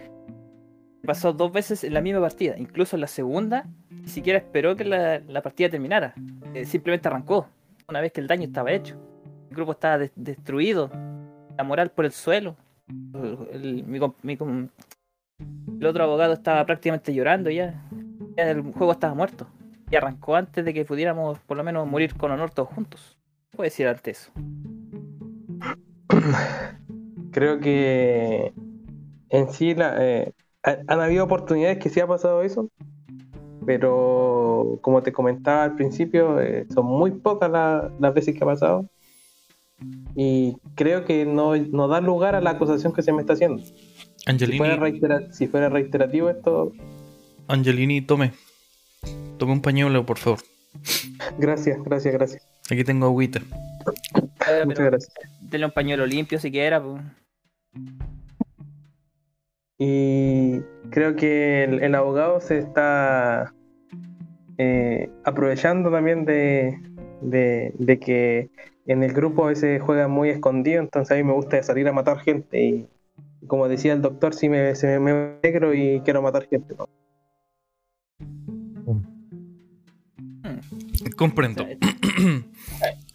Pasó 1.04 1.32
dos 1.32 1.52
veces 1.52 1.82
en 1.82 1.94
la 1.94 2.00
misma 2.00 2.20
partida, 2.20 2.54
incluso 2.56 2.94
en 2.96 3.00
la 3.00 3.08
segunda, 3.08 3.66
ni 3.90 4.06
siquiera 4.08 4.38
esperó 4.38 4.76
que 4.76 4.84
la, 4.84 5.18
la 5.18 5.42
partida 5.42 5.68
terminara. 5.68 6.14
Eh, 6.54 6.64
simplemente 6.64 7.08
arrancó, 7.08 7.48
una 7.88 8.00
vez 8.00 8.12
que 8.12 8.20
el 8.20 8.28
daño 8.28 8.44
estaba 8.44 8.70
hecho. 8.70 8.96
El 9.50 9.56
grupo 9.56 9.72
estaba 9.72 9.98
de- 9.98 10.12
destruido, 10.14 10.90
la 11.58 11.64
moral 11.64 11.90
por 11.90 12.04
el 12.04 12.12
suelo. 12.12 12.56
El, 13.52 13.84
mi 13.84 13.98
el 15.80 15.86
otro 15.86 16.04
abogado 16.04 16.32
estaba 16.32 16.64
prácticamente 16.64 17.12
llorando 17.14 17.50
ya. 17.50 17.82
Ya 18.36 18.50
el 18.50 18.62
juego 18.72 18.92
estaba 18.92 19.14
muerto. 19.14 19.46
Y 19.90 19.96
arrancó 19.96 20.36
antes 20.36 20.64
de 20.64 20.72
que 20.72 20.84
pudiéramos 20.84 21.38
por 21.40 21.56
lo 21.56 21.64
menos 21.64 21.86
morir 21.86 22.14
con 22.16 22.30
honor 22.30 22.50
todos 22.50 22.68
juntos. 22.68 23.18
¿Qué 23.50 23.56
puedo 23.56 23.64
decir 23.66 23.88
ante 23.88 24.12
eso? 24.12 24.30
Creo 27.32 27.60
que 27.60 28.52
en 29.30 29.50
sí 29.50 29.74
la, 29.74 29.96
eh, 29.98 30.32
ha- 30.62 30.78
han 30.86 31.00
habido 31.00 31.24
oportunidades 31.24 31.78
que 31.78 31.90
sí 31.90 32.00
ha 32.00 32.06
pasado 32.06 32.42
eso, 32.42 32.68
pero 33.66 34.78
como 34.82 35.02
te 35.02 35.12
comentaba 35.12 35.64
al 35.64 35.74
principio, 35.74 36.40
eh, 36.40 36.66
son 36.72 36.86
muy 36.86 37.10
pocas 37.10 37.50
la- 37.50 37.90
las 37.98 38.14
veces 38.14 38.36
que 38.36 38.44
ha 38.44 38.46
pasado. 38.46 38.86
Y 40.14 40.56
creo 40.74 41.04
que 41.04 41.24
no, 41.26 41.56
no 41.56 41.88
da 41.88 42.00
lugar 42.00 42.34
a 42.34 42.40
la 42.40 42.50
acusación 42.50 42.92
que 42.92 43.02
se 43.02 43.12
me 43.12 43.20
está 43.20 43.32
haciendo. 43.32 43.62
Si 43.64 43.74
Angelini, 44.26 44.58
fuera, 44.58 44.76
reitera- 44.76 45.32
si 45.32 45.46
fuera 45.48 45.68
reiterativo 45.68 46.28
esto, 46.30 46.72
Angelini, 47.48 48.02
tome. 48.02 48.32
Tome 49.38 49.52
un 49.52 49.62
pañuelo, 49.62 50.04
por 50.06 50.18
favor. 50.18 50.38
gracias, 51.38 51.82
gracias, 51.82 52.14
gracias. 52.14 52.46
Aquí 52.70 52.84
tengo 52.84 53.06
agüita. 53.06 53.40
Ahora, 54.46 54.64
Muchas 54.64 54.78
pero 54.78 54.90
gracias. 54.90 55.14
denle 55.40 55.66
un 55.66 55.72
pañuelo 55.72 56.06
limpio 56.06 56.38
siquiera. 56.38 56.82
pues. 56.82 57.02
Y 59.78 60.60
creo 60.90 61.16
que 61.16 61.64
el, 61.64 61.82
el 61.82 61.94
abogado 61.94 62.40
se 62.40 62.58
está 62.58 63.52
eh, 64.58 65.10
aprovechando 65.24 65.90
también 65.90 66.24
de, 66.24 66.78
de- 67.22 67.72
de 67.78 67.98
que 67.98 68.50
en 68.86 69.02
el 69.02 69.12
grupo 69.12 69.44
a 69.44 69.48
veces 69.48 69.80
juega 69.82 70.08
muy 70.08 70.28
escondido, 70.30 70.80
entonces 70.80 71.12
a 71.12 71.14
mí 71.16 71.22
me 71.24 71.32
gusta 71.32 71.62
salir 71.62 71.86
a 71.88 71.92
matar 71.92 72.18
gente. 72.20 72.62
Y 72.64 72.88
como 73.46 73.68
decía 73.68 73.92
el 73.92 74.02
doctor, 74.02 74.34
sí 74.34 74.48
me, 74.48 74.74
se 74.74 74.98
me, 74.98 75.12
me 75.12 75.36
negro 75.42 75.74
y 75.74 76.00
quiero 76.04 76.22
matar 76.22 76.46
gente. 76.48 76.74
¿no? 76.76 76.88
Comprendo. 81.16 81.64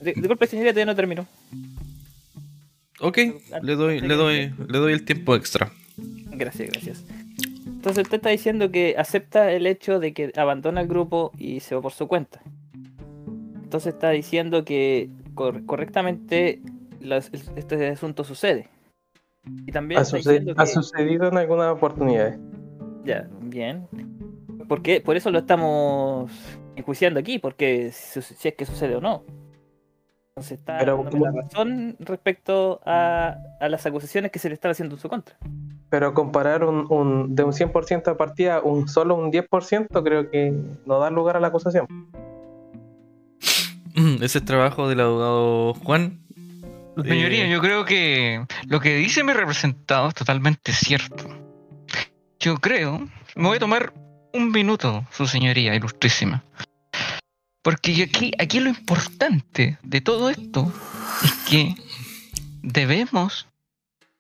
Di- 0.02 0.14
Disculpe, 0.14 0.48
señorita, 0.48 0.74
todavía 0.74 0.86
no 0.86 0.96
terminó. 0.96 1.26
ok, 3.02 3.18
le 3.62 3.76
doy, 3.76 4.00
le 4.00 4.16
doy, 4.16 4.54
le 4.70 4.78
doy 4.78 4.94
el 4.94 5.04
tiempo 5.06 5.36
extra. 5.36 5.72
Gracias, 6.32 6.70
gracias. 6.72 7.04
Entonces 7.66 8.04
usted 8.04 8.18
está 8.18 8.30
diciendo 8.30 8.72
que 8.72 8.96
acepta 8.98 9.52
el 9.52 9.66
hecho 9.66 10.00
de 10.00 10.14
que 10.14 10.32
abandona 10.36 10.82
el 10.82 10.88
grupo 10.88 11.32
y 11.38 11.60
se 11.62 11.76
va 11.76 11.82
por 11.82 11.94
su 11.94 12.08
cuenta. 12.08 12.42
Entonces 13.64 13.94
está 13.94 14.12
diciendo 14.12 14.64
que 14.66 15.10
cor- 15.38 15.66
correctamente 15.66 16.60
las- 17.00 17.32
este 17.56 17.88
asunto 17.88 18.26
sucede. 18.26 18.68
Y 19.66 19.72
también 19.72 20.02
Ha, 20.02 20.04
que... 20.04 20.68
sucedido 20.68 21.30
en 21.30 21.38
algunas 21.38 21.72
oportunidades. 21.72 22.38
Ya, 23.06 23.30
bien. 23.42 23.88
Porque 24.68 25.00
por 25.00 25.16
eso 25.16 25.32
lo 25.32 25.40
estamos 25.40 26.30
enjuiciando 26.76 27.20
aquí, 27.22 27.40
porque 27.40 27.92
si, 27.94 28.22
si 28.22 28.50
es 28.50 28.56
que 28.56 28.66
sucede 28.66 28.96
o 28.98 29.02
no. 29.02 29.24
Entonces 30.36 30.60
está 30.60 30.78
Pero 30.80 31.04
la 31.18 31.32
razón 31.32 31.96
respecto 32.00 32.82
a, 32.86 33.38
a 33.62 33.70
las 33.70 33.86
acusaciones 33.86 34.30
que 34.32 34.40
se 34.40 34.50
le 34.50 34.56
están 34.56 34.72
haciendo 34.72 34.96
en 34.96 35.02
su 35.02 35.08
contra. 35.10 35.38
Pero 35.90 36.14
comparar 36.14 36.66
un, 36.66 36.86
un- 36.92 37.34
de 37.34 37.44
un 37.44 37.54
100% 37.54 38.04
de 38.12 38.16
partida, 38.16 38.60
un 38.62 38.88
solo 38.90 39.16
un 39.16 39.32
10%, 39.32 40.04
creo 40.04 40.30
que 40.30 40.54
no 40.86 41.00
da 41.00 41.10
lugar 41.10 41.38
a 41.38 41.40
la 41.40 41.48
acusación. 41.48 41.88
Ese 43.98 44.38
es 44.38 44.46
trabajo 44.46 44.88
del 44.88 45.00
abogado 45.00 45.74
Juan. 45.74 46.20
Señoría, 47.04 47.46
Eh, 47.46 47.50
yo 47.50 47.62
creo 47.62 47.84
que 47.84 48.46
lo 48.68 48.80
que 48.80 48.96
dice 48.96 49.24
mi 49.24 49.34
representado 49.34 50.10
es 50.10 50.14
totalmente 50.14 50.72
cierto. 50.72 51.28
Yo 52.40 52.58
creo, 52.58 53.08
me 53.36 53.48
voy 53.48 53.58
a 53.58 53.60
tomar 53.60 53.94
un 54.34 54.52
minuto, 54.52 55.04
su 55.12 55.26
señoría 55.26 55.74
ilustrísima. 55.74 56.44
Porque 57.64 58.04
aquí, 58.04 58.32
aquí 58.38 58.60
lo 58.60 58.70
importante 58.70 59.80
de 59.82 60.02
todo 60.02 60.30
esto 60.30 60.72
es 61.24 61.32
que 61.50 61.76
debemos 62.62 63.48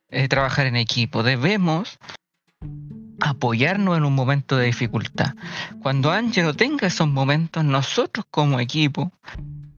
eh, 0.09 0.27
trabajar 0.27 0.65
en 0.65 0.75
equipo, 0.75 1.21
debemos 1.21 1.99
apoyarnos 3.19 3.95
en 3.95 4.05
un 4.05 4.15
momento 4.15 4.57
de 4.57 4.65
dificultad. 4.65 5.35
Cuando 5.83 6.11
Angelo 6.11 6.55
tenga 6.55 6.87
esos 6.87 7.07
momentos, 7.07 7.63
nosotros 7.63 8.25
como 8.31 8.59
equipo 8.59 9.11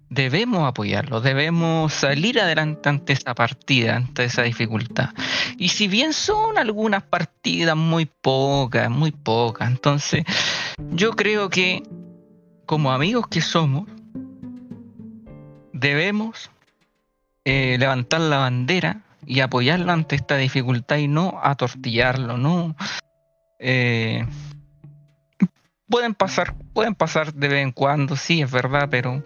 debemos 0.10 0.68
apoyarlo, 0.68 1.22
debemos 1.22 1.94
salir 1.94 2.40
adelante 2.40 2.90
ante 2.90 3.14
esa 3.14 3.36
partida, 3.36 3.96
ante 3.96 4.26
esa 4.26 4.42
dificultad. 4.42 5.10
Y 5.58 5.70
si 5.70 5.88
bien 5.88 6.14
son 6.14 6.58
algunas 6.58 7.04
partidas 7.04 7.76
muy 7.76 8.06
pocas, 8.06 8.90
muy 8.90 9.12
pocas, 9.12 9.70
entonces 9.70 10.26
yo 10.92 11.12
creo 11.12 11.50
que 11.50 11.84
como 12.66 12.92
amigos 12.92 13.28
que 13.28 13.42
somos, 13.42 13.88
debemos 15.74 16.52
eh, 17.46 17.78
levantar 17.80 18.22
la 18.22 18.38
bandera 18.38 19.04
y 19.26 19.40
apoyarlo 19.42 19.92
ante 19.92 20.16
esta 20.16 20.38
dificultad 20.38 20.98
y 20.98 21.08
no 21.08 21.40
atortillarlo, 21.44 22.38
no. 22.38 22.76
eh, 23.60 24.26
pueden 25.88 26.14
pasar, 26.14 26.56
pueden 26.74 26.96
pasar 26.96 27.34
de 27.34 27.48
vez 27.48 27.64
en 27.64 27.72
cuando, 27.72 28.16
sí, 28.16 28.42
es 28.42 28.52
verdad, 28.52 28.88
pero 28.90 29.24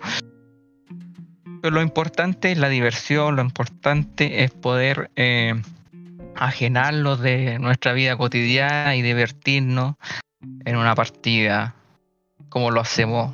pero 1.64 1.76
lo 1.76 1.82
importante 1.82 2.52
es 2.52 2.58
la 2.58 2.68
diversión, 2.68 3.38
lo 3.38 3.42
importante 3.42 4.44
es 4.44 4.52
poder 4.52 5.12
eh, 5.16 5.54
de 7.22 7.58
nuestra 7.58 7.94
vida 7.94 8.18
cotidiana 8.18 8.98
y 8.98 9.02
divertirnos 9.02 9.96
en 10.66 10.76
una 10.76 10.94
partida 10.94 11.74
como 12.50 12.70
lo 12.70 12.82
hacemos 12.82 13.34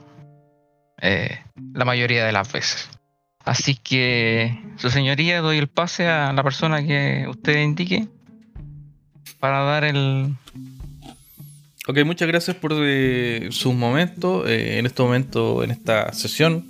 eh, 1.02 1.40
la 1.74 1.86
mayoría 1.86 2.24
de 2.24 2.32
las 2.32 2.52
veces. 2.52 2.88
Así 3.46 3.74
que, 3.74 4.62
su 4.78 4.92
señoría, 4.92 5.42
doy 5.42 5.58
el 5.58 5.68
pase 5.68 6.08
a 6.08 6.32
la 6.32 6.44
persona 6.44 6.86
que 6.86 7.26
usted 7.28 7.60
indique 7.64 8.10
para 9.40 9.64
dar 9.64 9.86
el... 9.86 10.36
Ok, 11.88 12.06
muchas 12.06 12.28
gracias 12.28 12.56
por 12.58 12.74
eh, 12.76 13.48
sus 13.50 13.74
momentos. 13.74 14.48
Eh, 14.48 14.78
en 14.78 14.86
este 14.86 15.02
momento, 15.02 15.64
en 15.64 15.72
esta 15.72 16.14
sesión, 16.14 16.68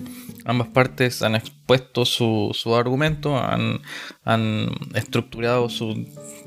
ambas 0.50 0.68
partes 0.68 1.22
han 1.22 1.34
expuesto 1.34 2.04
su, 2.04 2.50
su 2.54 2.74
argumento, 2.76 3.38
han, 3.38 3.80
han 4.24 4.68
estructurado 4.94 5.68
su 5.68 6.06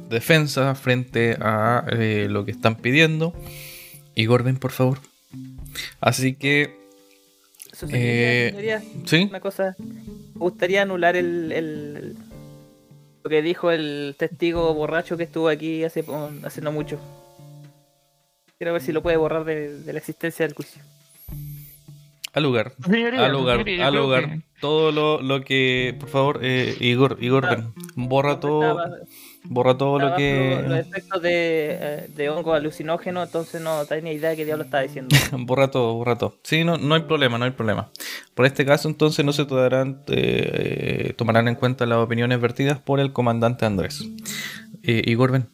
defensa 0.09 0.75
frente 0.75 1.37
a 1.39 1.85
eh, 1.91 2.27
lo 2.29 2.45
que 2.45 2.51
están 2.51 2.75
pidiendo. 2.75 3.33
Igor, 4.15 4.43
ven 4.43 4.57
por 4.57 4.71
favor. 4.71 4.99
Así 5.99 6.35
que, 6.35 6.75
Su 7.71 7.87
señoría, 7.87 8.31
Eh, 8.31 8.49
señoría, 8.51 8.83
¿sí? 9.05 9.27
una 9.29 9.39
cosa. 9.39 9.75
Me 9.79 10.39
gustaría 10.39 10.81
anular 10.83 11.15
el, 11.15 11.51
el- 11.51 12.15
lo 13.23 13.29
que 13.29 13.41
dijo 13.41 13.71
el 13.71 14.15
testigo 14.19 14.73
borracho 14.73 15.15
que 15.15 15.23
estuvo 15.23 15.47
aquí 15.47 15.83
hace, 15.85 16.03
hace 16.43 16.61
no 16.61 16.71
mucho. 16.73 16.99
Quiero 18.57 18.73
ver 18.73 18.81
si 18.81 18.91
lo 18.91 19.01
puede 19.01 19.15
borrar 19.17 19.45
de, 19.45 19.79
de 19.79 19.93
la 19.93 19.99
existencia 19.99 20.45
del 20.45 20.53
juicio. 20.55 20.81
Al 22.34 22.43
lugar. 22.43 22.73
Señoría, 22.84 23.25
Al 23.25 23.31
lugar, 23.31 23.57
señoría, 23.57 23.88
al 23.88 23.95
lugar. 23.95 24.29
que- 24.29 24.41
Todo 24.59 24.91
lo, 24.91 25.21
lo 25.21 25.41
que. 25.43 25.95
Por 25.99 26.09
favor, 26.09 26.39
eh, 26.41 26.75
Igor, 26.79 27.17
Igor, 27.21 27.47
ven. 27.49 27.73
Borra 27.95 28.39
todo. 28.39 28.79
Estaba- 28.81 28.97
Borra 29.45 29.77
todo 29.77 29.99
lo 29.99 30.05
bajo 30.05 30.09
Los 30.11 30.17
que. 30.17 30.79
efectos 30.79 31.21
de, 31.21 31.77
eh, 31.79 32.07
de 32.15 32.29
hongo 32.29 32.53
alucinógeno, 32.53 33.21
entonces 33.21 33.61
no 33.61 33.86
tenía 33.86 34.13
idea 34.13 34.29
de 34.29 34.38
qué 34.38 34.45
diablo 34.45 34.63
estaba 34.63 34.84
diciendo. 34.84 35.09
Borra 35.45 35.69
todo, 35.69 35.93
borra 35.95 36.17
todo. 36.17 36.38
Sí, 36.43 36.63
no, 36.63 36.77
no 36.77 36.95
hay 36.95 37.01
problema, 37.01 37.38
no 37.38 37.43
hay 37.45 37.51
problema. 37.51 37.91
Por 38.36 38.45
este 38.45 38.65
caso, 38.65 38.88
entonces, 38.88 39.25
no 39.25 39.34
se 39.34 39.43
tomarán, 39.45 40.01
eh, 40.07 41.13
tomarán 41.17 41.49
en 41.49 41.55
cuenta 41.55 41.86
las 41.86 41.97
opiniones 41.97 42.39
vertidas 42.39 42.79
por 42.79 43.01
el 43.01 43.11
comandante 43.11 43.65
Andrés. 43.65 44.07
Eh, 44.81 45.01
Igor, 45.05 45.34
ven. 45.34 45.47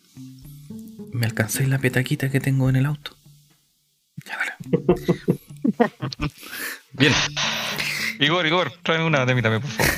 ¿Me 1.12 1.26
alcancé 1.26 1.66
la 1.68 1.80
petaquita 1.80 2.30
que 2.30 2.40
tengo 2.40 2.70
en 2.70 2.76
el 2.76 2.86
auto? 2.86 3.12
Ya, 4.24 4.38
dale. 4.38 4.54
Bien. 6.94 7.14
Igor, 8.20 8.46
Igor, 8.46 8.72
tráeme 8.84 9.06
una 9.06 9.26
de 9.26 9.36
mí 9.36 9.42
también, 9.42 9.62
por 9.62 9.72
favor. 9.72 9.94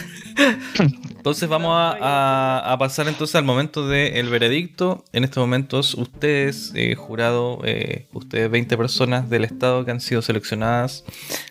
Entonces 1.18 1.50
vamos 1.50 1.72
a, 1.76 2.76
pasar 2.80 3.08
entonces 3.08 3.36
al 3.36 3.44
momento 3.44 3.88
del 3.88 4.30
veredicto. 4.30 5.04
En 5.14 5.24
estos 5.24 5.42
momentos 5.42 5.94
ustedes, 5.96 6.72
eh, 6.76 6.96
jurado, 6.96 7.62
eh, 7.64 8.08
ustedes 8.14 8.50
20 8.50 8.78
personas 8.78 9.30
del 9.30 9.44
Estado 9.44 9.86
que 9.86 9.92
han 9.92 10.02
sido 10.02 10.22
seleccionadas 10.22 11.04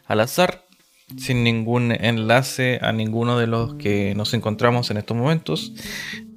al 0.06 0.20
azar, 0.20 0.64
sin 1.18 1.42
ningún 1.44 1.92
enlace 1.92 2.78
a 2.82 2.92
ninguno 2.92 3.38
de 3.38 3.46
los 3.48 3.74
que 3.74 4.14
nos 4.14 4.32
encontramos 4.34 4.90
en 4.90 4.96
estos 4.96 5.16
momentos. 5.16 5.72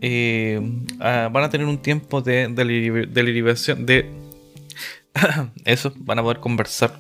Eh, 0.02 0.60
van 1.00 1.38
a 1.44 1.50
tener 1.50 1.68
un 1.68 1.82
tiempo 1.82 2.22
de 2.22 2.48
de, 2.50 3.08
deliberación- 3.08 3.86
de 3.86 4.12
eso, 5.66 5.94
van 5.98 6.20
a 6.20 6.24
poder 6.24 6.40
conversar. 6.40 7.00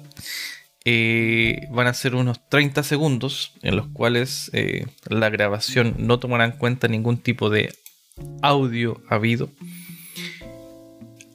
Eh, 0.86 1.68
van 1.72 1.88
a 1.88 1.94
ser 1.94 2.14
unos 2.14 2.50
30 2.50 2.84
segundos 2.84 3.54
en 3.62 3.78
los 3.78 3.88
cuales 3.88 4.50
eh, 4.54 4.86
la 5.08 5.30
grabación 5.30 5.96
no 5.98 6.20
tomará 6.20 6.44
en 6.44 6.52
cuenta 6.52 6.90
ningún 6.90 7.18
tipo 7.18 7.50
de 7.50 7.74
audio 8.42 9.02
habido. 9.10 9.50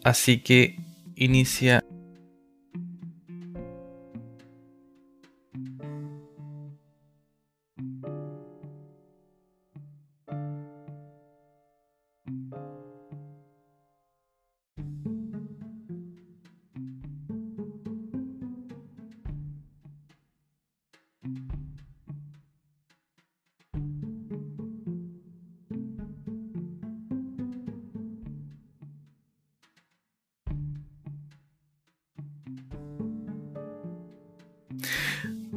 Así 0.05 0.41
que 0.41 0.77
inicia. 1.17 1.83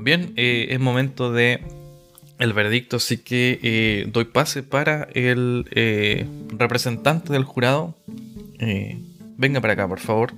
Bien, 0.01 0.33
eh, 0.35 0.69
es 0.71 0.79
momento 0.79 1.31
de 1.31 1.61
el 2.39 2.53
veredicto, 2.53 2.97
así 2.97 3.19
que 3.19 3.59
eh, 3.61 4.07
doy 4.11 4.25
pase 4.25 4.63
para 4.63 5.07
el 5.13 5.67
eh, 5.71 6.25
representante 6.57 7.31
del 7.31 7.43
jurado. 7.43 7.95
Venga 9.37 9.61
para 9.61 9.73
acá, 9.73 9.87
por 9.87 9.99
favor. 9.99 10.33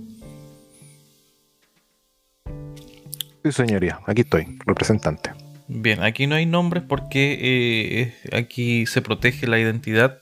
Sí, 3.43 3.51
señoría, 3.51 3.99
aquí 4.05 4.21
estoy, 4.21 4.57
representante. 4.65 5.31
Bien, 5.69 6.03
aquí 6.03 6.27
no 6.27 6.35
hay 6.35 6.45
nombres 6.45 6.83
porque 6.87 8.13
aquí 8.33 8.85
se 8.85 9.01
protege 9.01 9.47
la 9.47 9.59
identidad. 9.59 10.19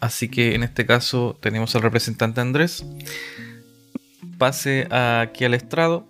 Así 0.00 0.28
que 0.28 0.56
en 0.56 0.64
este 0.64 0.84
caso 0.84 1.38
tenemos 1.40 1.76
al 1.76 1.82
representante 1.82 2.40
Andrés. 2.40 2.84
Pase 4.36 4.88
aquí 4.90 5.44
al 5.44 5.54
estrado. 5.54 6.08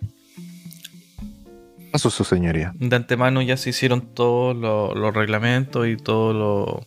Su 1.97 2.09
señoría. 2.23 2.73
De 2.75 2.95
antemano 2.95 3.41
ya 3.41 3.57
se 3.57 3.69
hicieron 3.71 4.01
todos 4.13 4.55
lo- 4.55 4.93
los 4.95 5.13
reglamentos 5.13 5.87
y 5.87 5.97
todos 5.97 6.35
lo- 6.35 6.85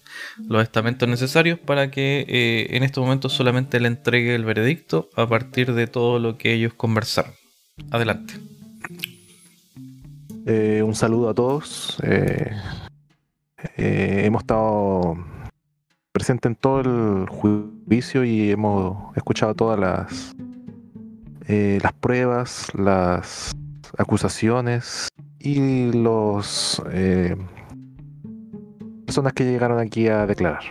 los 0.48 0.62
estamentos 0.62 1.08
necesarios 1.08 1.58
para 1.58 1.90
que 1.90 2.24
eh, 2.28 2.76
en 2.76 2.82
estos 2.82 3.02
momentos 3.02 3.32
solamente 3.32 3.80
le 3.80 3.88
entregue 3.88 4.34
el 4.34 4.44
veredicto 4.44 5.08
a 5.16 5.26
partir 5.26 5.72
de 5.74 5.86
todo 5.86 6.18
lo 6.18 6.36
que 6.38 6.52
ellos 6.54 6.74
conversaron. 6.74 7.32
Adelante. 7.90 8.34
Eh, 10.46 10.82
un 10.84 10.94
saludo 10.94 11.28
a 11.30 11.34
todos. 11.34 11.98
Eh, 12.02 12.50
hemos 13.76 14.42
estado 14.42 15.16
presentes 16.12 16.50
en 16.50 16.56
todo 16.56 16.80
el 16.80 17.28
juicio 17.28 18.24
y 18.24 18.50
hemos 18.50 19.16
escuchado 19.16 19.54
todas 19.54 19.78
las, 19.78 20.34
las 21.48 21.92
pruebas, 21.94 22.68
las 22.74 23.54
acusaciones 23.98 25.08
y 25.38 25.92
los 25.92 26.82
eh, 26.90 27.36
personas 29.04 29.32
que 29.34 29.44
llegaron 29.44 29.78
aquí 29.78 30.08
a 30.08 30.26
declarar. 30.26 30.62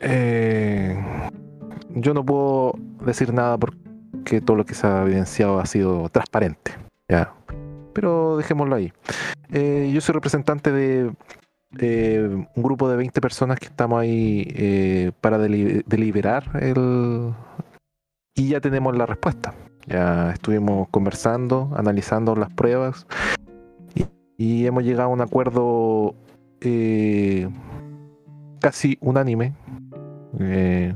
Eh, 0.00 0.96
yo 1.90 2.14
no 2.14 2.24
puedo 2.24 2.74
decir 3.04 3.32
nada 3.32 3.56
porque 3.58 4.40
todo 4.40 4.56
lo 4.56 4.64
que 4.64 4.74
se 4.74 4.86
ha 4.86 5.02
evidenciado 5.02 5.58
ha 5.58 5.66
sido 5.66 6.08
transparente. 6.10 6.72
Ya. 7.08 7.32
Pero 7.94 8.36
dejémoslo 8.36 8.76
ahí. 8.76 8.92
Eh, 9.52 9.90
yo 9.92 10.00
soy 10.00 10.12
representante 10.12 10.70
de 10.72 11.12
eh, 11.78 12.46
un 12.54 12.62
grupo 12.62 12.88
de 12.88 12.96
20 12.96 13.20
personas 13.20 13.58
que 13.58 13.66
estamos 13.66 14.00
ahí 14.00 14.46
eh, 14.54 15.12
para 15.20 15.38
deli- 15.38 15.82
deliberar 15.86 16.50
el... 16.62 17.32
y 18.34 18.48
ya 18.50 18.60
tenemos 18.60 18.96
la 18.96 19.06
respuesta. 19.06 19.54
Ya 19.86 20.32
estuvimos 20.32 20.88
conversando, 20.90 21.70
analizando 21.76 22.34
las 22.34 22.50
pruebas 22.50 23.06
y, 24.38 24.66
hemos 24.66 24.84
llegado 24.84 25.08
a 25.10 25.12
un 25.12 25.20
acuerdo 25.20 26.14
eh, 26.60 27.48
casi 28.60 28.98
unánime 29.00 29.54
eh, 30.38 30.94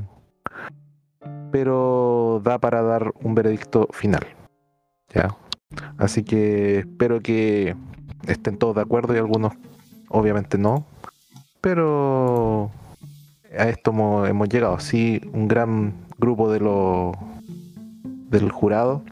pero 1.51 2.41
da 2.43 2.59
para 2.59 2.81
dar 2.81 3.13
un 3.21 3.35
veredicto 3.35 3.87
final. 3.91 4.25
Ya. 5.13 5.35
Así 5.97 6.23
que 6.23 6.79
espero 6.79 7.21
que 7.21 7.75
estén 8.27 8.57
todos 8.57 8.75
de 8.75 8.81
acuerdo 8.81 9.15
y 9.15 9.17
algunos 9.17 9.53
obviamente 10.09 10.57
no. 10.57 10.85
Pero 11.59 12.71
a 13.57 13.67
esto 13.67 13.91
hemos, 13.91 14.29
hemos 14.29 14.49
llegado. 14.49 14.79
Sí, 14.79 15.21
un 15.33 15.47
gran 15.47 15.93
grupo 16.17 16.51
de 16.51 16.59
los 16.59 17.15
del 18.31 18.51
jurado 18.51 19.03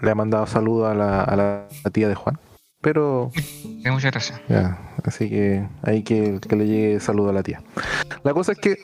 le 0.00 0.10
ha 0.10 0.14
mandado 0.14 0.46
saludos 0.46 0.90
a 0.90 0.94
la, 0.94 1.22
a 1.22 1.36
la 1.36 1.68
tía 1.92 2.08
de 2.08 2.14
Juan. 2.14 2.38
Pero 2.80 3.30
Sí, 3.34 3.80
muchas 3.86 4.10
gracias. 4.10 4.40
ya, 4.48 4.78
así 5.04 5.28
que 5.30 5.66
hay 5.82 6.02
que, 6.02 6.40
que 6.40 6.56
le 6.56 6.66
llegue 6.66 7.00
saludo 7.00 7.30
a 7.30 7.32
la 7.32 7.42
tía. 7.42 7.62
La 8.24 8.34
cosa 8.34 8.52
es 8.52 8.58
que 8.58 8.78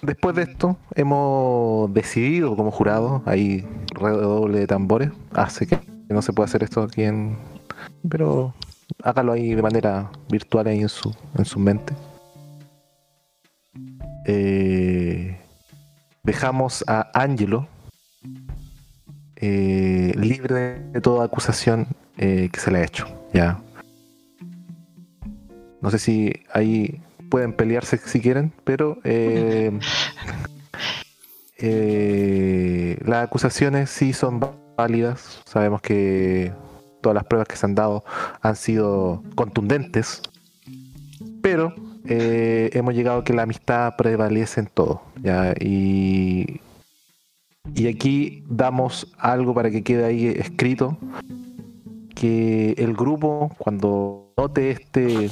después 0.00 0.34
de 0.34 0.42
esto 0.42 0.78
hemos 0.94 1.92
decidido 1.92 2.56
como 2.56 2.70
jurado, 2.70 3.22
hay 3.26 3.66
redoble 3.94 4.60
de 4.60 4.66
tambores, 4.66 5.10
hace 5.32 5.66
que 5.66 5.78
no 6.08 6.22
se 6.22 6.32
puede 6.32 6.46
hacer 6.46 6.62
esto 6.62 6.82
aquí 6.82 7.02
en... 7.02 7.36
Pero 8.08 8.54
hágalo 9.02 9.32
ahí 9.32 9.54
de 9.54 9.62
manera 9.62 10.10
virtual 10.30 10.66
ahí 10.66 10.80
en 10.80 10.88
su, 10.88 11.14
en 11.36 11.44
su 11.44 11.58
mente. 11.58 11.92
Eh, 14.24 15.38
dejamos 16.22 16.82
a 16.86 17.10
Angelo 17.14 17.66
eh, 19.40 20.12
libre 20.16 20.80
de 20.92 21.00
toda 21.00 21.24
acusación 21.24 21.86
eh, 22.16 22.48
que 22.52 22.58
se 22.58 22.72
le 22.72 22.78
ha 22.78 22.84
hecho. 22.84 23.06
Ya. 23.32 23.60
No 25.80 25.90
sé 25.90 25.98
si 26.00 26.32
ahí 26.52 27.00
pueden 27.30 27.52
pelearse 27.52 27.98
si 27.98 28.20
quieren, 28.20 28.52
pero 28.64 28.98
eh, 29.04 29.78
las 33.04 33.24
acusaciones 33.24 33.90
sí 33.90 34.12
son 34.12 34.40
válidas. 34.76 35.40
Sabemos 35.44 35.82
que 35.82 36.52
todas 37.00 37.14
las 37.14 37.24
pruebas 37.24 37.46
que 37.46 37.56
se 37.56 37.66
han 37.66 37.76
dado 37.76 38.02
han 38.42 38.56
sido 38.56 39.22
contundentes, 39.36 40.20
pero 41.42 41.72
hemos 42.04 42.94
llegado 42.94 43.20
a 43.20 43.24
que 43.24 43.34
la 43.34 43.42
amistad 43.42 43.94
prevalece 43.96 44.60
en 44.60 44.66
todo. 44.66 45.02
¿ya? 45.22 45.52
Y, 45.60 46.60
y 47.74 47.88
aquí 47.88 48.44
damos 48.48 49.12
algo 49.18 49.54
para 49.54 49.70
que 49.70 49.82
quede 49.82 50.04
ahí 50.04 50.26
escrito 50.26 50.98
que 52.14 52.72
el 52.78 52.94
grupo, 52.94 53.52
cuando 53.58 54.32
note 54.36 54.70
este 54.70 55.30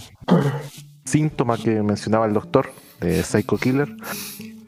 síntoma 1.05 1.57
que 1.57 1.82
mencionaba 1.82 2.26
el 2.26 2.32
doctor 2.32 2.70
de 3.01 3.22
Psycho 3.22 3.57
Killer, 3.57 3.89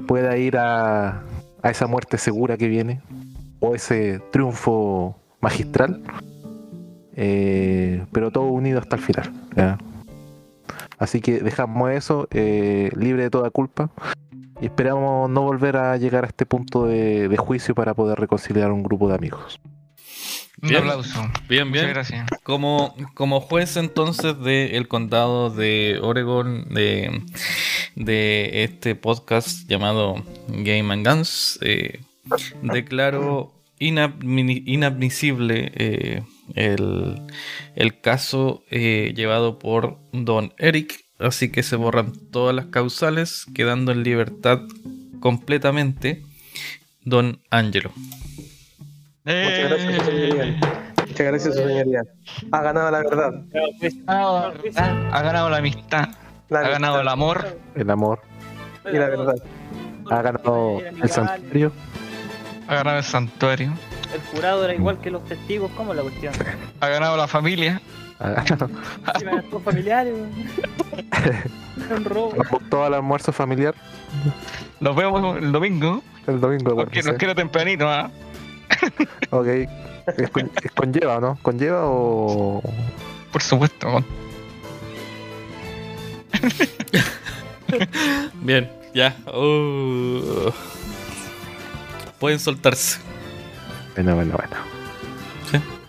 pueda 0.07 0.37
ir 0.37 0.57
a, 0.57 1.23
a 1.63 1.71
esa 1.71 1.87
muerte 1.87 2.19
segura 2.19 2.57
que 2.57 2.69
viene 2.69 3.01
o 3.61 3.75
ese 3.75 4.21
triunfo 4.31 5.17
magistral, 5.41 6.03
eh, 7.15 8.05
pero 8.13 8.31
todo 8.31 8.47
unido 8.47 8.79
hasta 8.79 8.97
el 8.97 9.03
final. 9.03 9.33
Así 10.99 11.21
que 11.21 11.41
dejamos 11.41 11.91
eso 11.93 12.27
eh, 12.31 12.91
libre 12.97 13.25
de 13.25 13.31
toda 13.31 13.51
culpa 13.51 13.91
y 14.61 14.67
esperamos 14.67 15.31
no 15.31 15.43
volver 15.43 15.77
a 15.77 15.97
llegar 15.97 16.25
a 16.25 16.29
este 16.29 16.47
punto 16.47 16.87
de, 16.87 17.29
de 17.29 17.37
juicio 17.37 17.75
para 17.75 17.95
poder 17.95 18.19
reconciliar 18.19 18.71
un 18.73 18.83
grupo 18.83 19.09
de 19.09 19.15
amigos. 19.15 19.61
Un 20.61 20.71
Bien. 20.71 20.81
aplauso. 20.83 21.21
Bien, 21.49 21.69
Muchas 21.69 21.83
bien. 21.85 21.95
gracias. 21.95 22.27
Como, 22.43 22.95
como 23.15 23.41
juez 23.41 23.77
entonces 23.77 24.39
del 24.41 24.89
condado 24.89 25.51
de 25.51 26.01
Oregon, 26.03 26.67
de, 26.75 27.23
de 27.95 28.65
este 28.65 28.97
podcast 28.97 29.69
llamado 29.69 30.17
Game 30.49 30.93
and 30.93 31.07
Guns, 31.07 31.61
eh, 31.63 32.01
declaro 32.63 33.53
inadmi- 33.79 34.65
inadmisible 34.67 35.71
eh, 35.77 36.23
el, 36.57 37.23
el 37.77 38.01
caso 38.01 38.65
eh, 38.69 39.13
llevado 39.15 39.61
por 39.61 39.99
Don 40.13 40.53
Eric, 40.59 41.05
así 41.19 41.51
que 41.51 41.63
se 41.63 41.77
borran 41.77 42.13
todas 42.31 42.55
las 42.55 42.67
causales, 42.67 43.47
quedando 43.55 43.93
en 43.93 44.03
libertad 44.03 44.61
completamente 45.21 46.23
Don 47.05 47.41
Angelo. 47.51 47.91
Muchas 49.25 49.69
gracias, 49.71 49.81
Eh, 49.91 50.01
señoría. 50.05 50.61
Muchas 51.07 51.27
gracias, 51.27 51.55
su 51.55 51.61
señoría. 51.63 52.03
Ha 52.53 52.63
ganado 52.63 52.91
la 52.91 52.99
verdad. 52.99 53.33
Ha 54.07 55.23
ganado 55.23 55.51
la 55.51 55.57
amistad, 55.59 56.09
La 56.49 56.61
ha 56.61 56.69
ganado 56.69 57.01
el 57.01 57.09
amor, 57.09 57.59
El 57.75 57.91
amor. 57.91 58.21
y 58.87 58.97
la 58.97 59.09
verdad. 59.09 59.35
Ha 60.11 60.23
ganado 60.23 60.81
el 60.81 61.09
santuario. 61.11 61.73
ha 62.69 62.75
ganado 62.77 62.99
el 62.99 63.05
santuario, 63.05 63.73
El 64.15 64.21
jurado 64.33 64.65
era 64.65 64.75
igual 64.75 64.99
que 65.01 65.11
los 65.11 65.25
testigos, 65.27 65.71
¿cómo 65.77 65.93
es 65.93 65.97
la 65.97 66.03
cuestión? 66.03 66.33
ha 66.81 66.89
ganado 66.89 67.17
la 67.17 67.27
familia. 67.29 67.81
Si 69.19 69.25
van 69.25 69.43
todos 69.49 69.63
familiares, 69.63 70.15
un 71.97 72.05
robo. 72.05 72.85
al 72.85 72.95
almuerzo 72.95 73.33
familiar 73.33 73.75
Nos 74.81 74.97
vemos 74.97 75.37
el 75.37 75.53
domingo, 75.53 76.03
el 76.27 76.41
domingo. 76.41 76.75
porque 76.75 77.03
nos 77.03 77.17
quiero 77.17 77.35
tempranito, 77.35 77.89
¿ah? 77.89 78.11
Ok. 79.31 79.47
¿Es, 80.17 80.31
con, 80.31 80.51
es 80.63 80.71
conlleva 80.73 81.21
no? 81.21 81.39
¿Conlleva 81.43 81.83
o.? 81.85 82.63
Por 83.31 83.43
supuesto. 83.43 84.03
Bien, 88.43 88.71
ya. 88.95 89.15
Uh. 89.33 90.51
Pueden 92.19 92.39
soltarse. 92.39 93.01
Bueno, 93.95 94.15
bueno, 94.15 94.35
bueno. 94.37 94.78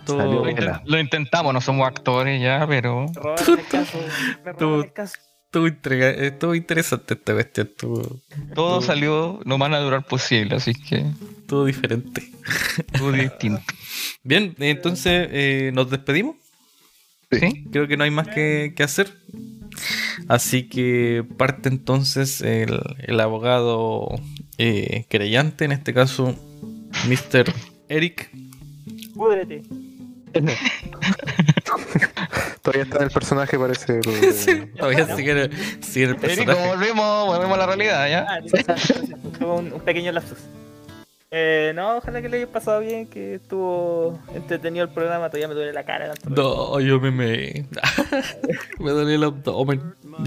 Todo- 0.10 0.18
Salió 0.18 0.34
Lo, 0.36 0.44
bien. 0.44 0.58
intent- 0.58 0.82
lo 0.86 1.00
intentamos, 1.00 1.54
no 1.54 1.62
somos 1.62 1.88
actores 1.88 2.42
ya, 2.42 2.66
pero. 2.68 3.06
Estuvo, 4.46 5.66
estuvo 5.66 6.54
interesante 6.56 7.16
esta 7.16 7.34
bestia, 7.34 7.64
estuvo, 7.64 8.20
todo 8.54 8.84
salió 8.84 9.40
lo 9.46 9.58
más 9.58 9.72
natural 9.72 10.04
posible, 10.04 10.56
así 10.56 10.74
que 10.76 11.04
estuvo 11.40 11.66
diferente. 11.66 12.22
todo 12.98 13.12
distinto. 13.12 13.62
Bien, 14.24 14.56
entonces 14.60 15.28
eh, 15.32 15.72
nos 15.74 15.90
despedimos. 15.90 16.36
¿Sí? 17.32 17.66
Creo 17.72 17.88
que 17.88 17.98
no 17.98 18.04
hay 18.04 18.12
más 18.12 18.28
que, 18.28 18.74
que 18.76 18.84
hacer. 18.84 19.12
Así 20.28 20.68
que 20.70 21.24
parte 21.38 21.70
entonces 21.70 22.42
el, 22.42 22.80
el 23.00 23.20
abogado 23.20 24.20
eh, 24.60 25.06
querellante, 25.10 25.66
en 25.66 25.72
este 25.72 25.94
caso, 25.94 26.36
Mr. 27.08 27.52
Eric. 27.88 28.30
Púdrete. 29.16 29.64
Todavía 32.62 32.84
está 32.84 32.98
en 32.98 33.04
el 33.04 33.12
personaje, 33.12 33.58
parece. 33.58 34.00
el- 34.00 34.72
Todavía 34.78 35.16
sigue, 35.16 35.50
sigue 35.82 36.06
el 36.08 36.16
personaje. 36.18 36.68
volvemos, 36.68 37.28
volvemos 37.28 37.56
a 37.56 37.60
la 37.60 37.66
realidad, 37.66 38.10
¿ya? 38.10 38.26
Ah, 38.30 38.40
tuvo 39.40 39.56
un, 39.56 39.74
un 39.74 39.82
pequeño 39.82 40.12
lapsus. 40.12 40.38
Eh, 41.32 41.74
no, 41.76 41.98
ojalá 41.98 42.24
que 42.24 42.30
le 42.30 42.38
haya 42.38 42.48
pasado 42.48 42.80
bien, 42.80 43.06
que 43.06 43.36
estuvo 43.36 44.20
entretenido 44.34 44.84
el 44.84 44.92
programa, 44.92 45.28
todavía 45.30 45.48
me 45.48 45.54
duele 45.54 45.74
la 45.74 45.84
cara. 45.84 46.12
tanto 46.16 46.72
No, 46.74 46.80
yo 46.80 47.00
me 47.00 47.12
me. 47.12 47.66
me 48.80 48.92
duele 48.92 49.14
el 49.16 49.24
abdomen. 49.24 49.94
No, 50.04 50.18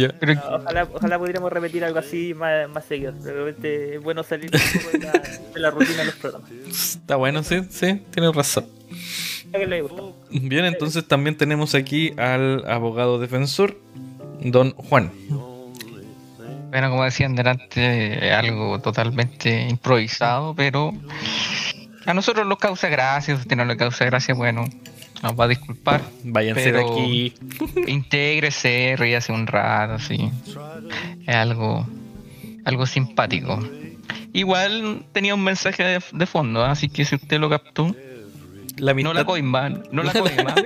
ojalá, 0.56 0.88
ojalá 0.94 1.18
pudiéramos 1.18 1.52
repetir 1.52 1.84
algo 1.84 1.98
así 1.98 2.34
más, 2.34 2.68
más 2.68 2.84
seguido. 2.84 3.10
De 3.12 3.32
repente 3.32 3.96
es 3.96 4.02
bueno 4.02 4.22
salir 4.22 4.48
un 4.54 4.80
poco 4.80 4.90
de 4.96 4.98
la, 5.00 5.12
de 5.54 5.60
la 5.60 5.70
rutina 5.70 5.98
de 5.98 6.04
los 6.04 6.14
programas. 6.14 6.50
Está 6.68 7.16
bueno, 7.16 7.42
sí, 7.42 7.62
sí, 7.68 8.00
tienes 8.12 8.32
razón. 8.34 8.66
Que. 9.52 9.84
Bien, 10.30 10.64
entonces 10.64 11.06
también 11.06 11.36
tenemos 11.36 11.74
aquí 11.74 12.12
al 12.16 12.64
abogado 12.70 13.18
defensor, 13.18 13.78
don 14.40 14.72
Juan. 14.72 15.12
Bueno, 16.70 16.88
como 16.90 17.04
decían 17.04 17.34
delante, 17.34 18.26
es 18.28 18.32
algo 18.32 18.80
totalmente 18.80 19.68
improvisado, 19.68 20.54
pero 20.54 20.92
a 22.06 22.14
nosotros 22.14 22.46
nos 22.46 22.58
causa 22.58 22.88
gracia, 22.88 23.36
si 23.36 23.54
no 23.56 23.64
le 23.66 23.76
causa 23.76 24.06
gracia, 24.06 24.34
bueno, 24.34 24.64
nos 25.22 25.38
va 25.38 25.44
a 25.44 25.48
disculpar. 25.48 26.00
Váyanse 26.24 26.72
de 26.72 26.72
Pero- 26.72 26.92
aquí. 26.94 27.34
Intégrese, 27.88 28.94
ríase 28.98 29.32
un 29.32 29.46
rato, 29.46 29.94
así. 29.94 30.30
Es 31.26 31.34
algo, 31.36 31.86
algo 32.64 32.86
simpático. 32.86 33.58
Igual 34.32 35.04
tenía 35.12 35.34
un 35.34 35.44
mensaje 35.44 35.84
de, 35.84 36.00
de 36.10 36.26
fondo, 36.26 36.64
así 36.64 36.88
que 36.88 37.04
si 37.04 37.16
usted 37.16 37.38
lo 37.38 37.50
captó, 37.50 37.94
La 38.78 38.94
no 38.94 39.12
la 39.12 39.24
coima, 39.24 39.68
no 39.90 40.02
la 40.02 40.12
coima. 40.22 40.54
La 40.54 40.56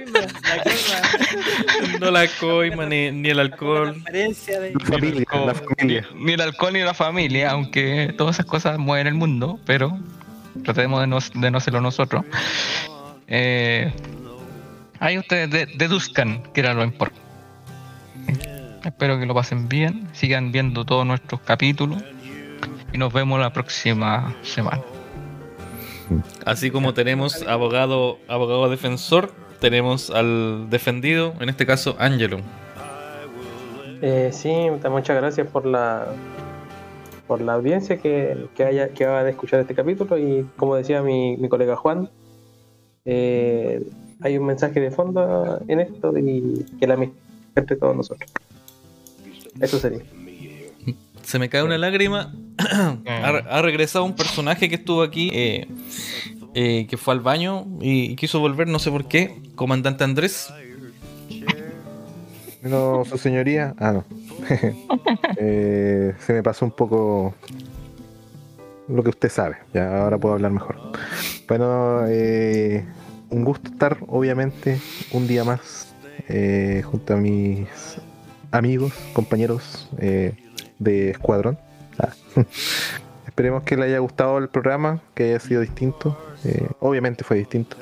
no 2.00 2.10
la 2.10 2.26
coima 2.40 2.86
ni, 2.86 3.10
ni 3.10 3.28
el 3.30 3.40
alcohol. 3.40 3.92
transparencia 3.92 4.60
de. 4.60 4.72
La 4.74 4.80
familia, 4.84 5.24
la 5.46 5.54
familia. 5.54 6.06
Ni, 6.14 6.24
ni 6.24 6.32
el 6.32 6.40
alcohol 6.40 6.72
ni 6.72 6.80
la 6.80 6.94
familia, 6.94 7.50
aunque 7.50 8.14
todas 8.16 8.36
esas 8.36 8.46
cosas 8.46 8.78
mueven 8.78 9.06
el 9.08 9.14
mundo, 9.14 9.58
pero 9.66 9.98
tratemos 10.64 11.00
de 11.00 11.06
no, 11.08 11.18
de 11.34 11.50
no 11.50 11.60
serlo 11.60 11.80
nosotros. 11.80 12.24
Eh, 13.28 13.92
ahí 15.00 15.18
ustedes 15.18 15.50
de- 15.50 15.66
deduzcan 15.76 16.42
que 16.54 16.60
era 16.60 16.74
lo 16.74 16.84
importante. 16.84 17.20
Espero 18.84 19.18
que 19.18 19.26
lo 19.26 19.34
pasen 19.34 19.68
bien, 19.68 20.06
sigan 20.12 20.52
viendo 20.52 20.84
todos 20.84 21.04
nuestros 21.04 21.40
capítulos 21.40 22.02
y 22.92 22.98
nos 22.98 23.12
vemos 23.12 23.40
la 23.40 23.52
próxima 23.52 24.32
semana. 24.42 24.80
Así 26.44 26.70
como 26.70 26.94
tenemos 26.94 27.42
abogado, 27.42 28.18
abogado 28.28 28.68
defensor, 28.70 29.32
tenemos 29.60 30.10
al 30.10 30.68
defendido, 30.70 31.34
en 31.40 31.48
este 31.48 31.66
caso 31.66 31.96
Angelo. 31.98 32.38
Eh, 34.02 34.30
sí, 34.32 34.54
muchas 34.90 35.16
gracias 35.16 35.48
por 35.48 35.66
la 35.66 36.06
por 37.26 37.40
la 37.40 37.54
audiencia 37.54 37.96
que, 37.96 38.46
que 38.54 38.64
haya 38.64 38.90
que 38.90 39.04
va 39.04 39.20
a 39.20 39.28
escuchar 39.28 39.58
este 39.58 39.74
capítulo 39.74 40.16
y 40.16 40.46
como 40.56 40.76
decía 40.76 41.02
mi, 41.02 41.36
mi 41.36 41.48
colega 41.48 41.74
Juan, 41.74 42.08
eh, 43.04 43.84
hay 44.20 44.38
un 44.38 44.46
mensaje 44.46 44.80
de 44.80 44.90
fondo 44.90 45.60
en 45.66 45.80
esto 45.80 46.16
y 46.16 46.64
que 46.78 46.86
la 46.86 46.94
amistad 46.94 47.16
entre 47.56 47.76
todos 47.76 47.96
nosotros. 47.96 48.30
Eso 49.60 49.78
sería. 49.78 50.02
Se 51.22 51.38
me 51.38 51.48
cae 51.48 51.62
una 51.62 51.78
lágrima. 51.78 52.32
ha, 53.06 53.62
regresado 53.62 54.04
un 54.04 54.14
personaje 54.14 54.68
que 54.68 54.76
estuvo 54.76 55.02
aquí, 55.02 55.30
eh, 55.32 55.66
eh, 56.54 56.86
que 56.88 56.96
fue 56.96 57.14
al 57.14 57.20
baño 57.20 57.66
y, 57.80 58.16
quiso 58.16 58.40
volver, 58.40 58.68
no 58.68 58.78
sé 58.78 58.90
por 58.90 59.06
qué. 59.06 59.40
Comandante 59.54 60.04
Andrés. 60.04 60.52
No, 62.62 63.04
su 63.04 63.18
señoría. 63.18 63.74
Ah, 63.78 63.92
no. 63.92 64.04
Eh, 65.38 66.14
se 66.18 66.32
me 66.32 66.42
pasó 66.42 66.64
un 66.64 66.70
poco 66.70 67.34
lo 68.88 69.02
que 69.02 69.10
usted 69.10 69.28
sabe. 69.28 69.56
Ya 69.74 70.02
ahora 70.02 70.16
puedo 70.16 70.34
hablar 70.34 70.50
mejor. 70.50 70.78
Bueno, 71.46 72.06
eh, 72.08 72.86
un 73.28 73.44
gusto 73.44 73.70
estar, 73.70 73.98
obviamente, 74.06 74.80
un 75.12 75.26
día 75.26 75.44
más 75.44 75.94
junto 76.84 77.14
a 77.14 77.16
mis 77.18 77.68
amigos, 78.50 78.94
compañeros 79.12 79.90
de 80.78 81.10
escuadrón. 81.10 81.58
Esperemos 83.26 83.62
que 83.64 83.76
le 83.76 83.84
haya 83.84 83.98
gustado 83.98 84.38
el 84.38 84.48
programa, 84.48 85.00
que 85.14 85.24
haya 85.24 85.40
sido 85.40 85.60
distinto. 85.60 86.16
Eh, 86.44 86.66
obviamente 86.80 87.22
fue 87.24 87.36
distinto. 87.38 87.76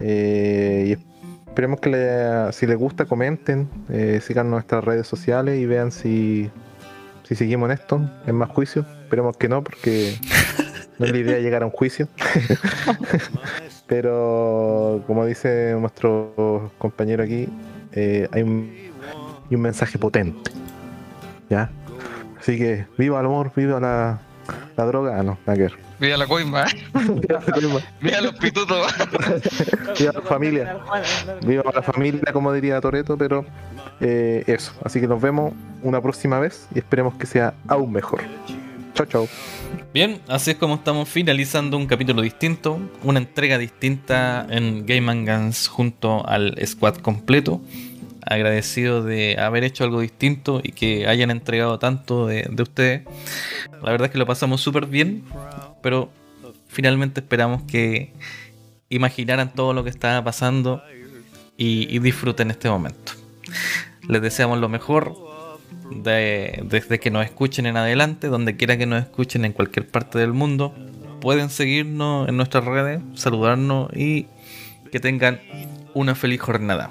Eh, 0.00 0.96
y 0.98 1.16
Esperemos 1.48 1.80
que 1.80 1.88
le- 1.88 2.52
si 2.52 2.66
les 2.66 2.76
gusta 2.76 3.06
comenten, 3.06 3.66
eh, 3.88 4.20
sigan 4.22 4.50
nuestras 4.50 4.84
redes 4.84 5.06
sociales 5.06 5.58
y 5.58 5.64
vean 5.64 5.90
si, 5.90 6.50
si 7.22 7.34
seguimos 7.34 7.70
en 7.70 7.78
esto, 7.78 8.10
en 8.26 8.34
más 8.34 8.50
juicios. 8.50 8.84
Esperemos 9.04 9.38
que 9.38 9.48
no, 9.48 9.64
porque 9.64 10.18
no 10.98 11.06
es 11.06 11.12
la 11.12 11.18
idea 11.18 11.38
llegar 11.38 11.62
a 11.62 11.66
un 11.66 11.72
juicio. 11.72 12.08
Pero 13.86 15.02
como 15.06 15.24
dice 15.24 15.74
nuestro 15.80 16.70
compañero 16.76 17.22
aquí, 17.22 17.48
hay 17.94 18.42
un, 18.42 18.70
y 19.48 19.54
un 19.54 19.60
mensaje 19.60 19.98
potente. 19.98 20.50
¿Ya? 21.48 21.70
Así 22.46 22.58
que 22.58 22.86
viva 22.96 23.18
el 23.18 23.26
amor, 23.26 23.50
viva 23.56 23.80
la, 23.80 24.20
la 24.76 24.84
droga. 24.84 25.18
Ah, 25.18 25.24
no, 25.24 25.36
nada 25.44 25.56
que 25.56 25.62
ver. 25.62 25.72
Viva 25.98 26.16
la 26.16 26.28
coima, 26.28 26.64
viva 28.00 28.20
los 28.20 28.34
pitutos. 28.36 28.86
Viva 29.98 30.12
la 30.12 30.20
familia. 30.22 30.78
Viva 31.44 31.64
la 31.74 31.82
familia, 31.82 32.32
como 32.32 32.52
diría 32.52 32.80
Toreto, 32.80 33.18
pero 33.18 33.44
eh, 34.00 34.44
eso. 34.46 34.72
Así 34.84 35.00
que 35.00 35.08
nos 35.08 35.20
vemos 35.20 35.54
una 35.82 36.00
próxima 36.00 36.38
vez 36.38 36.68
y 36.72 36.78
esperemos 36.78 37.14
que 37.14 37.26
sea 37.26 37.54
aún 37.66 37.90
mejor. 37.90 38.20
Chao, 38.94 39.06
chao. 39.06 39.28
Bien, 39.92 40.20
así 40.28 40.52
es 40.52 40.56
como 40.56 40.76
estamos 40.76 41.08
finalizando 41.08 41.76
un 41.76 41.86
capítulo 41.86 42.22
distinto, 42.22 42.78
una 43.02 43.18
entrega 43.18 43.58
distinta 43.58 44.46
en 44.48 44.86
Game 44.86 45.10
and 45.10 45.28
Guns 45.28 45.66
junto 45.66 46.24
al 46.28 46.56
squad 46.64 46.98
completo. 46.98 47.60
Agradecido 48.28 49.02
de 49.04 49.36
haber 49.38 49.62
hecho 49.64 49.84
algo 49.84 50.00
distinto 50.00 50.60
y 50.62 50.72
que 50.72 51.06
hayan 51.06 51.30
entregado 51.30 51.78
tanto 51.78 52.26
de, 52.26 52.46
de 52.50 52.62
ustedes. 52.62 53.02
La 53.82 53.90
verdad 53.92 54.06
es 54.06 54.10
que 54.12 54.18
lo 54.18 54.26
pasamos 54.26 54.60
súper 54.60 54.86
bien, 54.86 55.22
pero 55.82 56.10
finalmente 56.68 57.20
esperamos 57.20 57.62
que 57.62 58.12
imaginaran 58.88 59.52
todo 59.54 59.72
lo 59.74 59.84
que 59.84 59.90
estaba 59.90 60.22
pasando 60.24 60.82
y, 61.56 61.86
y 61.94 61.98
disfruten 62.00 62.50
este 62.50 62.68
momento. 62.68 63.12
Les 64.08 64.20
deseamos 64.20 64.58
lo 64.58 64.68
mejor, 64.68 65.14
de- 66.02 66.62
desde 66.64 66.98
que 66.98 67.10
nos 67.10 67.24
escuchen 67.24 67.66
en 67.66 67.76
adelante, 67.76 68.26
donde 68.26 68.56
quiera 68.56 68.76
que 68.76 68.86
nos 68.86 69.00
escuchen 69.02 69.44
en 69.44 69.52
cualquier 69.52 69.86
parte 69.88 70.18
del 70.18 70.32
mundo. 70.32 70.74
Pueden 71.20 71.48
seguirnos 71.48 72.28
en 72.28 72.36
nuestras 72.36 72.64
redes, 72.64 73.00
saludarnos 73.14 73.90
y 73.96 74.26
Que 74.90 75.00
tengan 75.00 75.40
una 75.94 76.14
feliz 76.14 76.40
jornada. 76.40 76.90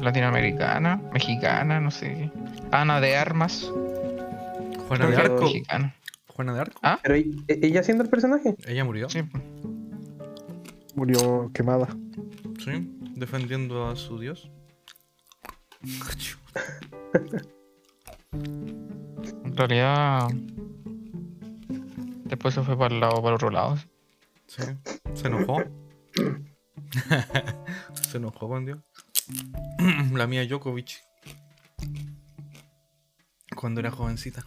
latinoamericana, 0.00 1.00
mexicana, 1.12 1.80
no 1.80 1.90
sé. 1.90 2.30
Ana 2.70 3.00
de 3.00 3.16
Armas. 3.16 3.70
Juana 4.88 5.06
de 5.08 5.16
Arco. 5.16 5.42
mexicana. 5.42 5.94
Juana 6.28 6.54
de 6.54 6.60
Arco. 6.60 6.78
Ah, 6.82 6.98
Pero 7.02 7.14
¿e- 7.16 7.26
ella 7.48 7.82
siendo 7.82 8.04
el 8.04 8.10
personaje. 8.10 8.56
Ella 8.66 8.84
murió. 8.84 9.08
sí. 9.08 9.20
Murió 10.94 11.50
quemada. 11.52 11.88
Sí, 12.64 12.90
defendiendo 13.14 13.88
a 13.88 13.96
su 13.96 14.18
dios. 14.18 14.50
En 19.44 19.56
realidad. 19.56 20.28
Después 22.24 22.54
se 22.54 22.62
fue 22.62 22.76
para 22.76 22.94
el 22.94 23.00
lado, 23.00 23.16
para 23.16 23.28
el 23.28 23.34
otro 23.34 23.50
lado. 23.50 23.76
Sí, 24.46 24.62
se 25.14 25.26
enojó. 25.28 25.62
se 28.08 28.16
enojó 28.16 28.48
con 28.48 28.64
Dios. 28.64 28.78
La 30.12 30.26
mía 30.26 30.46
Djokovic. 30.46 31.02
Cuando 33.54 33.80
era 33.80 33.90
jovencita. 33.90 34.44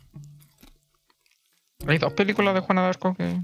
Hay 1.88 1.98
dos 1.98 2.14
películas 2.14 2.54
de 2.54 2.60
Juana 2.60 2.84
de 2.84 2.88
Arco 2.88 3.16
que, 3.16 3.42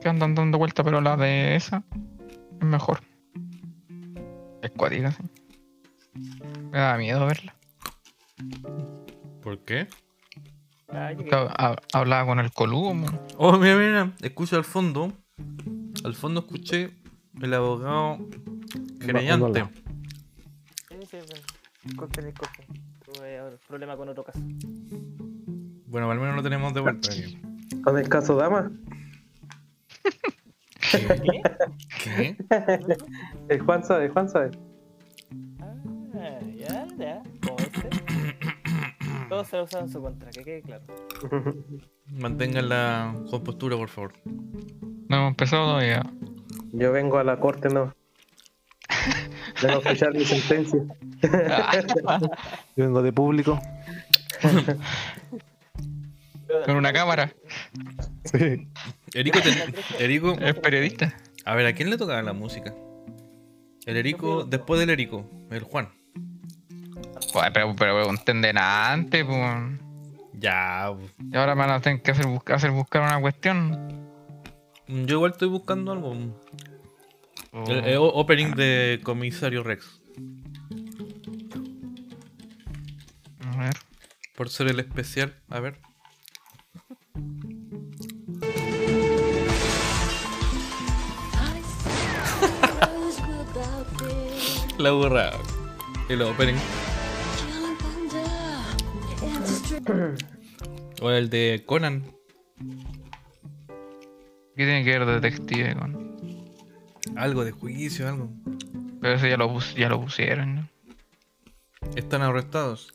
que 0.00 0.08
andan 0.08 0.34
dando 0.34 0.58
vuelta, 0.58 0.82
pero 0.82 1.00
la 1.00 1.16
de 1.16 1.56
esa 1.56 1.82
es 2.60 2.66
mejor. 2.66 3.00
Es 4.62 4.70
cuática, 4.70 5.12
sí. 5.12 5.22
Me 6.70 6.78
da 6.78 6.96
miedo 6.96 7.26
verla. 7.26 7.54
¿Por 9.42 9.58
qué? 9.64 9.88
Hablaba 11.92 12.26
con 12.26 12.38
el 12.38 12.52
coludo. 12.52 12.94
mo. 12.94 13.06
Oh, 13.36 13.58
mira, 13.58 13.76
mira. 13.76 14.12
Escucho 14.20 14.56
al 14.56 14.64
fondo. 14.64 15.12
Al 16.04 16.14
fondo 16.14 16.40
escuché 16.40 16.90
el 17.40 17.54
abogado 17.54 18.18
querellante. 19.00 19.81
Disculpen, 21.84 22.26
disculpen. 22.26 22.66
Tuve 23.04 23.58
problema 23.66 23.96
con 23.96 24.08
otro 24.08 24.24
caso. 24.24 24.40
Bueno, 25.86 26.10
al 26.10 26.18
menos 26.18 26.36
lo 26.36 26.42
tenemos 26.42 26.72
de 26.74 26.80
vuelta 26.80 27.10
aquí. 27.10 27.40
Con 27.82 27.98
el 27.98 28.08
caso 28.08 28.36
Dama. 28.36 28.70
¿Qué? 30.90 31.42
¿Qué? 32.02 32.36
El 33.48 33.60
Juan 33.60 33.84
sabe, 33.84 34.08
Juan 34.08 34.28
sabe. 34.28 34.50
Ah, 35.60 36.38
ya, 36.56 36.86
ya. 36.98 37.22
Como 37.46 37.58
este. 37.58 37.88
Todos 39.28 39.48
se 39.48 39.56
lo 39.56 39.64
usan 39.64 39.84
en 39.84 39.90
su 39.90 40.00
contra, 40.02 40.30
que 40.30 40.44
quede 40.44 40.62
claro. 40.62 40.84
Mantengan 42.06 42.68
la 42.68 43.14
compostura, 43.30 43.76
por 43.76 43.88
favor. 43.88 44.12
No 44.24 45.16
hemos 45.16 45.30
empezado 45.30 45.66
todavía. 45.66 46.02
Yo 46.72 46.92
vengo 46.92 47.18
a 47.18 47.24
la 47.24 47.40
corte, 47.40 47.68
no. 47.68 47.94
A 48.88 49.72
escuchar 49.72 50.12
mi 50.12 50.24
sentencia. 50.24 50.84
Yo 52.76 52.84
vengo 52.84 53.02
de 53.02 53.12
público. 53.12 53.60
Con 56.66 56.76
una 56.76 56.92
cámara. 56.92 57.32
Sí. 58.24 58.68
Erico, 59.14 59.38
te- 59.40 60.04
Erico, 60.04 60.32
Es 60.40 60.54
periodista. 60.54 61.14
a 61.44 61.54
ver, 61.54 61.66
¿a 61.66 61.72
quién 61.72 61.88
le 61.90 61.96
tocaba 61.96 62.20
la 62.22 62.32
música? 62.34 62.74
El 63.86 63.96
Erico, 63.96 64.44
después 64.44 64.78
del 64.78 64.90
Erico, 64.90 65.28
el 65.50 65.62
Juan. 65.62 65.88
Joder, 67.32 67.52
pero, 67.52 67.74
pero 67.76 67.96
pregunten 67.96 68.44
antes, 68.58 69.24
pues. 69.24 69.40
Ya, 70.34 70.92
Y 71.30 71.36
ahora 71.36 71.54
me 71.54 71.60
van 71.62 71.70
a 71.70 71.80
tener 71.80 72.02
que 72.02 72.10
hacer, 72.10 72.26
buscar, 72.26 72.56
hacer 72.56 72.70
buscar 72.70 73.02
una 73.02 73.20
cuestión. 73.20 74.08
yo 74.88 75.16
igual 75.16 75.32
estoy 75.32 75.48
buscando 75.48 75.92
algo. 75.92 76.16
Oh. 77.52 77.64
El, 77.70 77.84
el 77.84 77.96
opening 77.98 78.54
de 78.54 79.00
Comisario 79.02 79.62
Rex. 79.62 80.01
A 83.62 83.66
ver. 83.66 83.76
Por 84.34 84.48
ser 84.50 84.66
el 84.68 84.80
especial, 84.80 85.40
a 85.48 85.60
ver. 85.60 85.78
La 94.78 94.90
burra. 94.92 95.30
El 96.08 96.22
opening. 96.22 96.54
O 101.00 101.10
el 101.10 101.30
de 101.30 101.62
Conan. 101.66 102.02
¿Qué 104.56 104.64
tiene 104.66 104.84
que 104.84 104.98
ver 104.98 105.20
detective 105.20 105.74
con.? 105.76 106.12
Algo 107.16 107.44
de 107.44 107.52
juicio, 107.52 108.08
algo. 108.08 108.30
Pero 109.00 109.14
eso 109.14 109.26
ya 109.26 109.36
lo, 109.36 109.52
pus- 109.52 109.74
ya 109.74 109.88
lo 109.88 110.00
pusieron, 110.00 110.54
¿no? 110.56 110.68
Están 111.96 112.22
arrestados. 112.22 112.94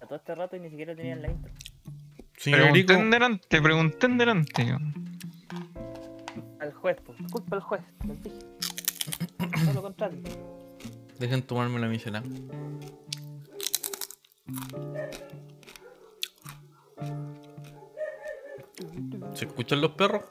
A 0.00 0.06
todo 0.06 0.16
este 0.16 0.34
rato 0.34 0.56
y 0.56 0.60
ni 0.60 0.70
siquiera 0.70 0.94
tenían 0.94 1.22
la 1.22 1.30
intro. 1.30 1.52
Señor 2.36 2.60
Erico, 2.60 2.86
Pregunten 2.88 3.10
delante, 3.10 3.62
pregunten 3.62 4.18
delante. 4.18 4.66
yo. 4.66 4.76
Al 6.60 6.72
juez, 6.72 6.96
pues. 7.04 7.18
Culpa 7.30 7.56
al 7.56 7.62
juez, 7.62 7.82
les 8.06 8.22
dije. 8.22 8.38
Todo 9.64 9.74
lo 9.74 9.82
contrario. 9.82 10.20
dejen 11.18 11.42
tomarme 11.42 11.78
la 11.78 11.88
michelada. 11.88 12.26
¿Se 19.34 19.44
escuchan 19.44 19.80
los 19.80 19.92
perros? 19.92 20.22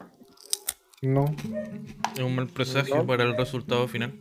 No. 1.01 1.33
Es 2.13 2.19
un 2.19 2.35
mal 2.35 2.47
presagio 2.47 2.97
No. 2.97 3.07
para 3.07 3.23
el 3.23 3.37
resultado 3.37 3.87
final. 3.87 4.13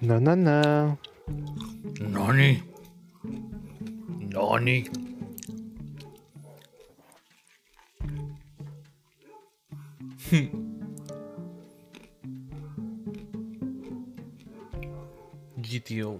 No, 0.00 0.20
no, 0.20 0.36
no. 0.36 0.98
Noni. 2.00 2.62
Noni. 4.30 4.84
GTO. 15.56 16.18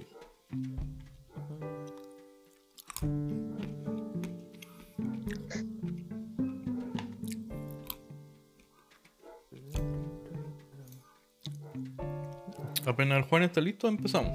Apenas 12.95 13.19
el 13.19 13.25
Juan 13.25 13.43
está 13.43 13.61
listo, 13.61 13.89
empezamos. 13.89 14.31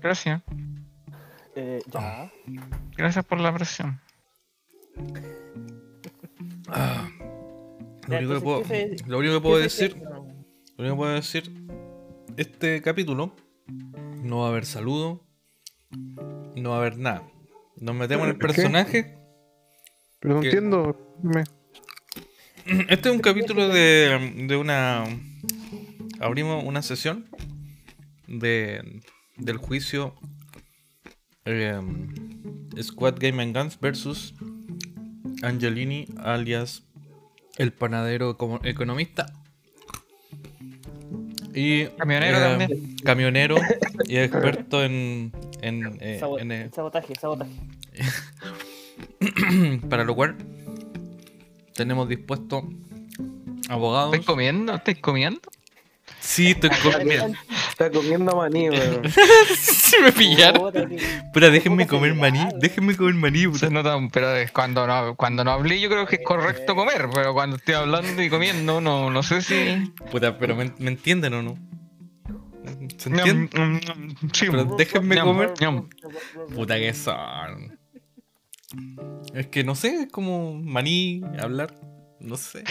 Gracias. 0.00 0.40
Eh, 1.56 1.82
ya. 1.92 2.30
Gracias 2.96 3.24
por 3.24 3.40
la 3.40 3.52
presión. 3.52 4.00
Ah, 6.68 7.08
lo, 8.06 8.16
único 8.18 8.34
que 8.34 8.40
puedo, 8.40 8.62
¿qué 8.62 8.68
se- 8.96 9.08
lo 9.08 9.18
único 9.18 9.34
que 9.34 9.40
puedo 9.40 9.56
¿Qué 9.56 9.62
decir, 9.64 9.96
lo 9.96 10.84
único 10.84 10.94
que 10.94 10.96
puedo 10.96 11.14
decir, 11.14 11.52
este 12.36 12.80
capítulo 12.80 13.34
no 14.22 14.42
va 14.42 14.46
a 14.46 14.50
haber 14.50 14.66
saludo, 14.66 15.26
no 16.54 16.70
va 16.70 16.76
a 16.76 16.78
haber 16.78 16.96
nada. 16.96 17.28
Nos 17.76 17.96
metemos 17.96 18.26
en 18.26 18.34
el 18.34 18.38
personaje. 18.38 19.18
Pero 20.20 20.34
no 20.34 20.42
entiendo. 20.44 21.16
Me... 21.24 21.42
Este 22.88 23.08
es 23.08 23.14
un 23.14 23.20
capítulo 23.20 23.66
de, 23.68 24.46
de 24.46 24.56
una. 24.56 25.04
Abrimos 26.24 26.64
una 26.64 26.80
sesión 26.80 27.26
de, 28.26 29.02
del 29.36 29.58
juicio 29.58 30.14
eh, 31.44 31.78
Squad 32.80 33.16
Game 33.18 33.42
and 33.42 33.54
Guns 33.54 33.78
versus 33.78 34.32
Angelini, 35.42 36.06
alias 36.16 36.82
el 37.58 37.74
panadero 37.74 38.38
como 38.38 38.58
economista. 38.64 39.34
Y 41.52 41.88
Camionero 41.88 42.38
eh, 42.38 42.40
también. 42.40 42.96
camionero 43.04 43.56
y 44.06 44.16
experto 44.16 44.82
en, 44.82 45.30
en, 45.60 45.98
eh, 46.00 46.22
en, 46.38 46.52
eh, 46.52 46.70
Sabotaje, 46.74 47.14
sabotaje. 47.20 47.52
para 49.90 50.04
lo 50.04 50.14
cual 50.14 50.38
tenemos 51.74 52.08
dispuesto 52.08 52.66
abogados. 53.68 54.14
¿Estáis 54.14 54.26
comiendo? 54.26 54.74
¿Estáis 54.74 55.00
comiendo? 55.00 55.42
Sí, 56.20 56.52
estoy 56.52 56.70
comiendo. 56.70 57.38
Está 57.70 57.90
comiendo 57.90 58.34
maní, 58.36 58.70
weón. 58.70 59.02
Si 59.56 59.98
me 60.00 60.12
pillaron. 60.12 60.72
Puta, 61.32 61.50
déjenme 61.50 61.86
comer 61.86 62.14
maní. 62.14 62.48
Déjenme 62.58 62.96
comer 62.96 63.14
maní. 63.14 63.46
puta. 63.46 63.58
Se 63.58 63.70
nota, 63.70 63.96
pero 64.12 64.34
es 64.36 64.50
cuando 64.50 64.86
no, 64.86 65.14
cuando 65.16 65.44
no 65.44 65.52
hablé 65.52 65.80
yo 65.80 65.88
creo 65.88 66.06
que 66.06 66.16
es 66.16 66.22
correcto 66.24 66.74
comer, 66.74 67.08
pero 67.12 67.34
cuando 67.34 67.56
estoy 67.56 67.74
hablando 67.74 68.22
y 68.22 68.30
comiendo 68.30 68.80
no, 68.80 69.10
no 69.10 69.22
sé 69.22 69.42
si... 69.42 69.92
Puta, 70.10 70.38
pero 70.38 70.56
me, 70.56 70.72
me 70.78 70.90
entienden 70.90 71.34
o 71.34 71.42
no. 71.42 71.58
¿Se 72.96 73.08
entiende? 73.10 73.50
Ñam, 73.58 73.80
ñam, 73.80 73.80
ñam. 73.80 74.32
Sí, 74.32 74.46
Pero 74.50 74.64
déjenme 74.76 75.20
comer. 75.20 75.52
Puta 76.54 76.76
que 76.78 76.94
son. 76.94 77.78
Es 79.34 79.46
que 79.48 79.64
no 79.64 79.74
sé, 79.74 80.02
es 80.02 80.12
como 80.12 80.54
maní, 80.54 81.22
hablar. 81.38 81.74
No 82.20 82.36
sé. 82.36 82.64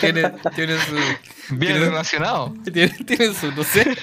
Tiene, 0.00 0.32
tiene 0.54 0.76
su. 0.78 0.94
Bien 1.56 1.72
Tiene- 1.72 1.78
relacionado. 1.86 2.54
Tiene, 2.72 2.92
tiene 3.06 3.32
su, 3.34 3.50
no 3.52 3.64
sé. 3.64 3.96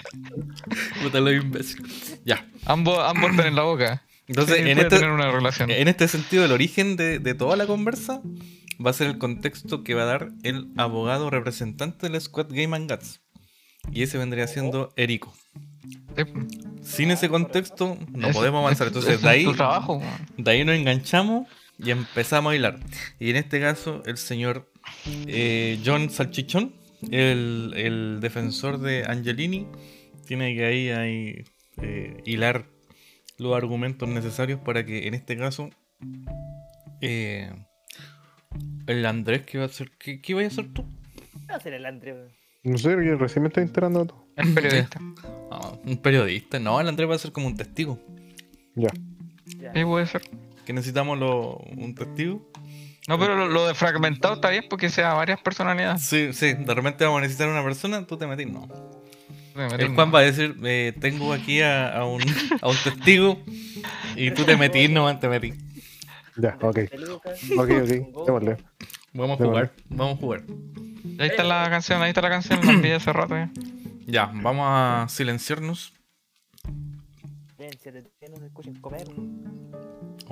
Puta 1.01 1.20
lo 1.20 1.32
imbécil. 1.32 1.86
Ya. 2.26 2.45
Ambos, 2.65 2.99
ambos 3.03 3.32
están 3.32 3.47
en 3.47 3.55
la 3.55 3.63
boca. 3.63 4.03
Entonces, 4.28 4.57
Sí, 4.57 4.61
en 4.70 4.76
puede 4.76 4.88
este, 4.88 4.99
tener 4.99 5.11
una 5.11 5.32
relación. 5.32 5.72
En 5.72 5.88
este 5.88 6.07
sentido, 6.07 6.43
el 6.45 6.51
origen 6.51 6.97
de, 6.97 7.20
de 7.20 7.34
toda 7.34 7.55
la 7.55 7.65
conversa 7.65 8.22
va 8.86 8.89
a 8.91 8.93
ser 8.93 9.07
el 9.07 9.18
contexto 9.18 9.84
que 9.84 9.93
va 9.93 10.03
a 10.03 10.05
dar 10.05 10.30
el 10.43 10.68
abogado 10.78 11.30
representante 11.30 12.09
del 12.09 12.20
Squad 12.20 12.47
Game 12.49 12.76
and 12.76 12.91
Guts. 12.91 13.22
Y 13.91 14.03
ese 14.03 14.18
vendría 14.18 14.47
siendo 14.47 14.91
Erico. 14.97 15.34
Sí. 16.18 16.24
Sin 16.84 17.11
ese 17.11 17.30
contexto, 17.30 17.97
no 18.11 18.30
podemos 18.32 18.59
avanzar. 18.61 18.88
Entonces, 18.88 19.11
de 19.11 19.15
es 19.18 19.24
ahí, 19.26 19.43
tu 19.45 19.53
trabajo. 19.53 20.01
de 20.38 20.51
ahí 20.51 20.65
nos 20.65 20.76
enganchamos 20.76 21.47
y 21.80 21.91
empezamos 21.91 22.49
a 22.49 22.51
bailar. 22.53 22.80
Y 23.20 23.30
en 23.30 23.38
este 23.38 23.61
caso, 23.61 24.03
el 24.05 24.18
señor 24.18 24.70
eh, 25.28 25.80
John 25.86 26.10
Salchichón, 26.10 26.74
el, 27.12 27.74
el 27.76 28.20
defensor 28.22 28.80
de 28.80 29.04
Angelini, 29.06 29.68
tiene 30.26 30.56
que 30.56 30.66
ahí, 30.66 30.90
ahí 30.90 31.46
eh, 31.82 32.22
hilar 32.26 32.66
los 33.38 33.56
argumentos 33.56 34.10
necesarios 34.10 34.60
para 34.60 34.86
que 34.86 35.08
en 35.08 35.14
este 35.14 35.38
caso 35.38 35.70
eh, 37.02 37.50
el 38.88 39.06
Andrés 39.06 39.44
que 39.44 39.58
va 39.58 39.66
a 39.66 39.68
hacer 39.68 39.92
¿qué, 40.00 40.22
qué 40.22 40.34
vaya 40.34 40.48
a 40.48 40.52
hacer 40.52 40.74
tú? 40.74 40.84
¿Qué 41.42 41.46
va 41.48 41.54
a 41.56 41.58
hacer 41.58 41.74
el 41.74 41.86
André? 41.86 42.14
weón? 42.14 42.32
No 42.64 42.78
sé, 42.78 42.90
yo 42.90 43.16
recién 43.18 43.44
me 43.44 43.48
estoy 43.50 43.64
enterando 43.64 44.02
de 44.02 44.06
todo. 44.08 44.28
El 44.36 44.54
periodista. 44.54 45.00
Ah, 45.50 45.72
un 45.86 45.96
periodista 45.98 46.60
no 46.60 46.82
el 46.82 46.90
Andrés 46.90 47.10
va 47.10 47.16
a 47.16 47.18
ser 47.20 47.32
como 47.32 47.48
un 47.48 47.56
testigo 47.56 47.98
Ya. 48.76 48.90
Sí, 49.46 49.86
puede 49.86 50.06
ser. 50.06 50.22
que 50.66 50.74
necesitamos 50.74 51.18
lo- 51.18 51.56
un 51.56 51.96
testigo 51.96 52.52
No, 53.08 53.18
pero 53.18 53.36
lo, 53.36 53.47
lo 53.47 53.66
de 53.68 53.74
fragmentado 53.74 54.34
está 54.36 54.49
bien 54.49 54.66
porque 54.70 54.89
sea 54.89 55.14
varias 55.14 55.39
personalidades. 55.39 56.01
sí, 56.03 56.34
sí, 56.34 56.53
de 56.53 56.74
repente 56.74 57.05
vamos 57.05 57.20
a 57.20 57.22
necesitar 57.22 57.47
una 57.49 57.64
persona 57.64 58.05
tú 58.05 58.18
te 58.18 58.28
metís 58.28 58.47
no 58.47 58.68
Me 59.55 59.64
metí 59.70 59.76
el 59.84 59.89
en- 59.89 59.95
Juan 59.95 60.14
va 60.14 60.20
a 60.20 60.24
decir 60.24 60.55
eh, 60.64 60.93
tengo 60.99 61.32
aquí 61.34 61.62
a, 61.62 61.97
a 61.97 62.05
un, 62.05 62.22
a 62.62 62.68
un 62.68 62.76
testigo 62.84 63.39
y 64.16 64.32
tú 64.32 64.43
te 64.43 64.58
metís 64.58 64.89
no 64.89 65.18
te 65.20 65.30
metís 65.30 65.55
Ya, 66.36 66.58
ok. 66.62 66.80
Ok, 67.58 67.70
ok. 67.82 68.26
Démosle. 68.26 68.58
vamos 69.14 69.39
a 69.39 69.43
jugar 69.43 69.72
vamos 69.89 70.18
a 70.18 70.20
jugar 70.20 70.43
Ahí 71.20 71.30
está 71.30 71.43
la 71.43 71.68
canción, 71.70 72.01
ahí 72.03 72.10
está 72.10 72.22
la 72.22 72.30
canción, 72.30 72.60
la 72.64 72.74
pillé 72.82 72.95
hace 72.95 73.12
rato 73.14 73.36
ya. 73.36 73.49
ya 74.05 74.26
vamos 74.34 74.66
a 74.68 75.05
silenciarnos 75.10 75.93
Ven, 77.58 77.72
se 77.82 77.89
escuchen 78.45 78.76
comer. 78.82 79.08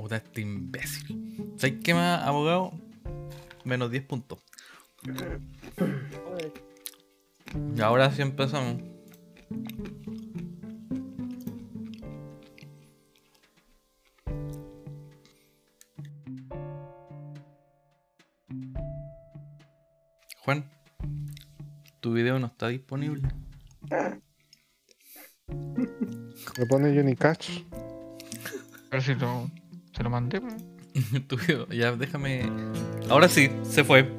Puta, 0.06 0.18
este 0.18 0.42
imbécil. 0.42 1.56
¿Sabes 1.58 1.78
qué 1.84 1.96
más, 1.96 2.22
abogado? 2.22 2.74
Menos 3.64 3.90
10 3.90 4.04
puntos. 4.06 4.38
Y 7.76 7.82
ahora 7.82 8.12
sí 8.12 8.22
empezamos. 8.22 8.84
Juan, 20.44 20.70
tu 22.00 22.14
video 22.14 22.38
no 22.38 22.46
está 22.46 22.68
disponible. 22.68 23.28
Me 25.48 26.66
pone 26.70 26.96
Johnny 26.96 27.16
Cash. 27.16 27.64
A 28.92 28.98
ver 28.98 29.02
si 29.02 29.16
lo, 29.16 29.50
se 29.96 30.04
lo 30.04 30.10
mandé. 30.10 30.42
Ya 31.72 31.92
déjame. 31.92 32.44
Ahora 33.10 33.28
sí, 33.28 33.50
se 33.64 33.84
fue. 33.84 34.10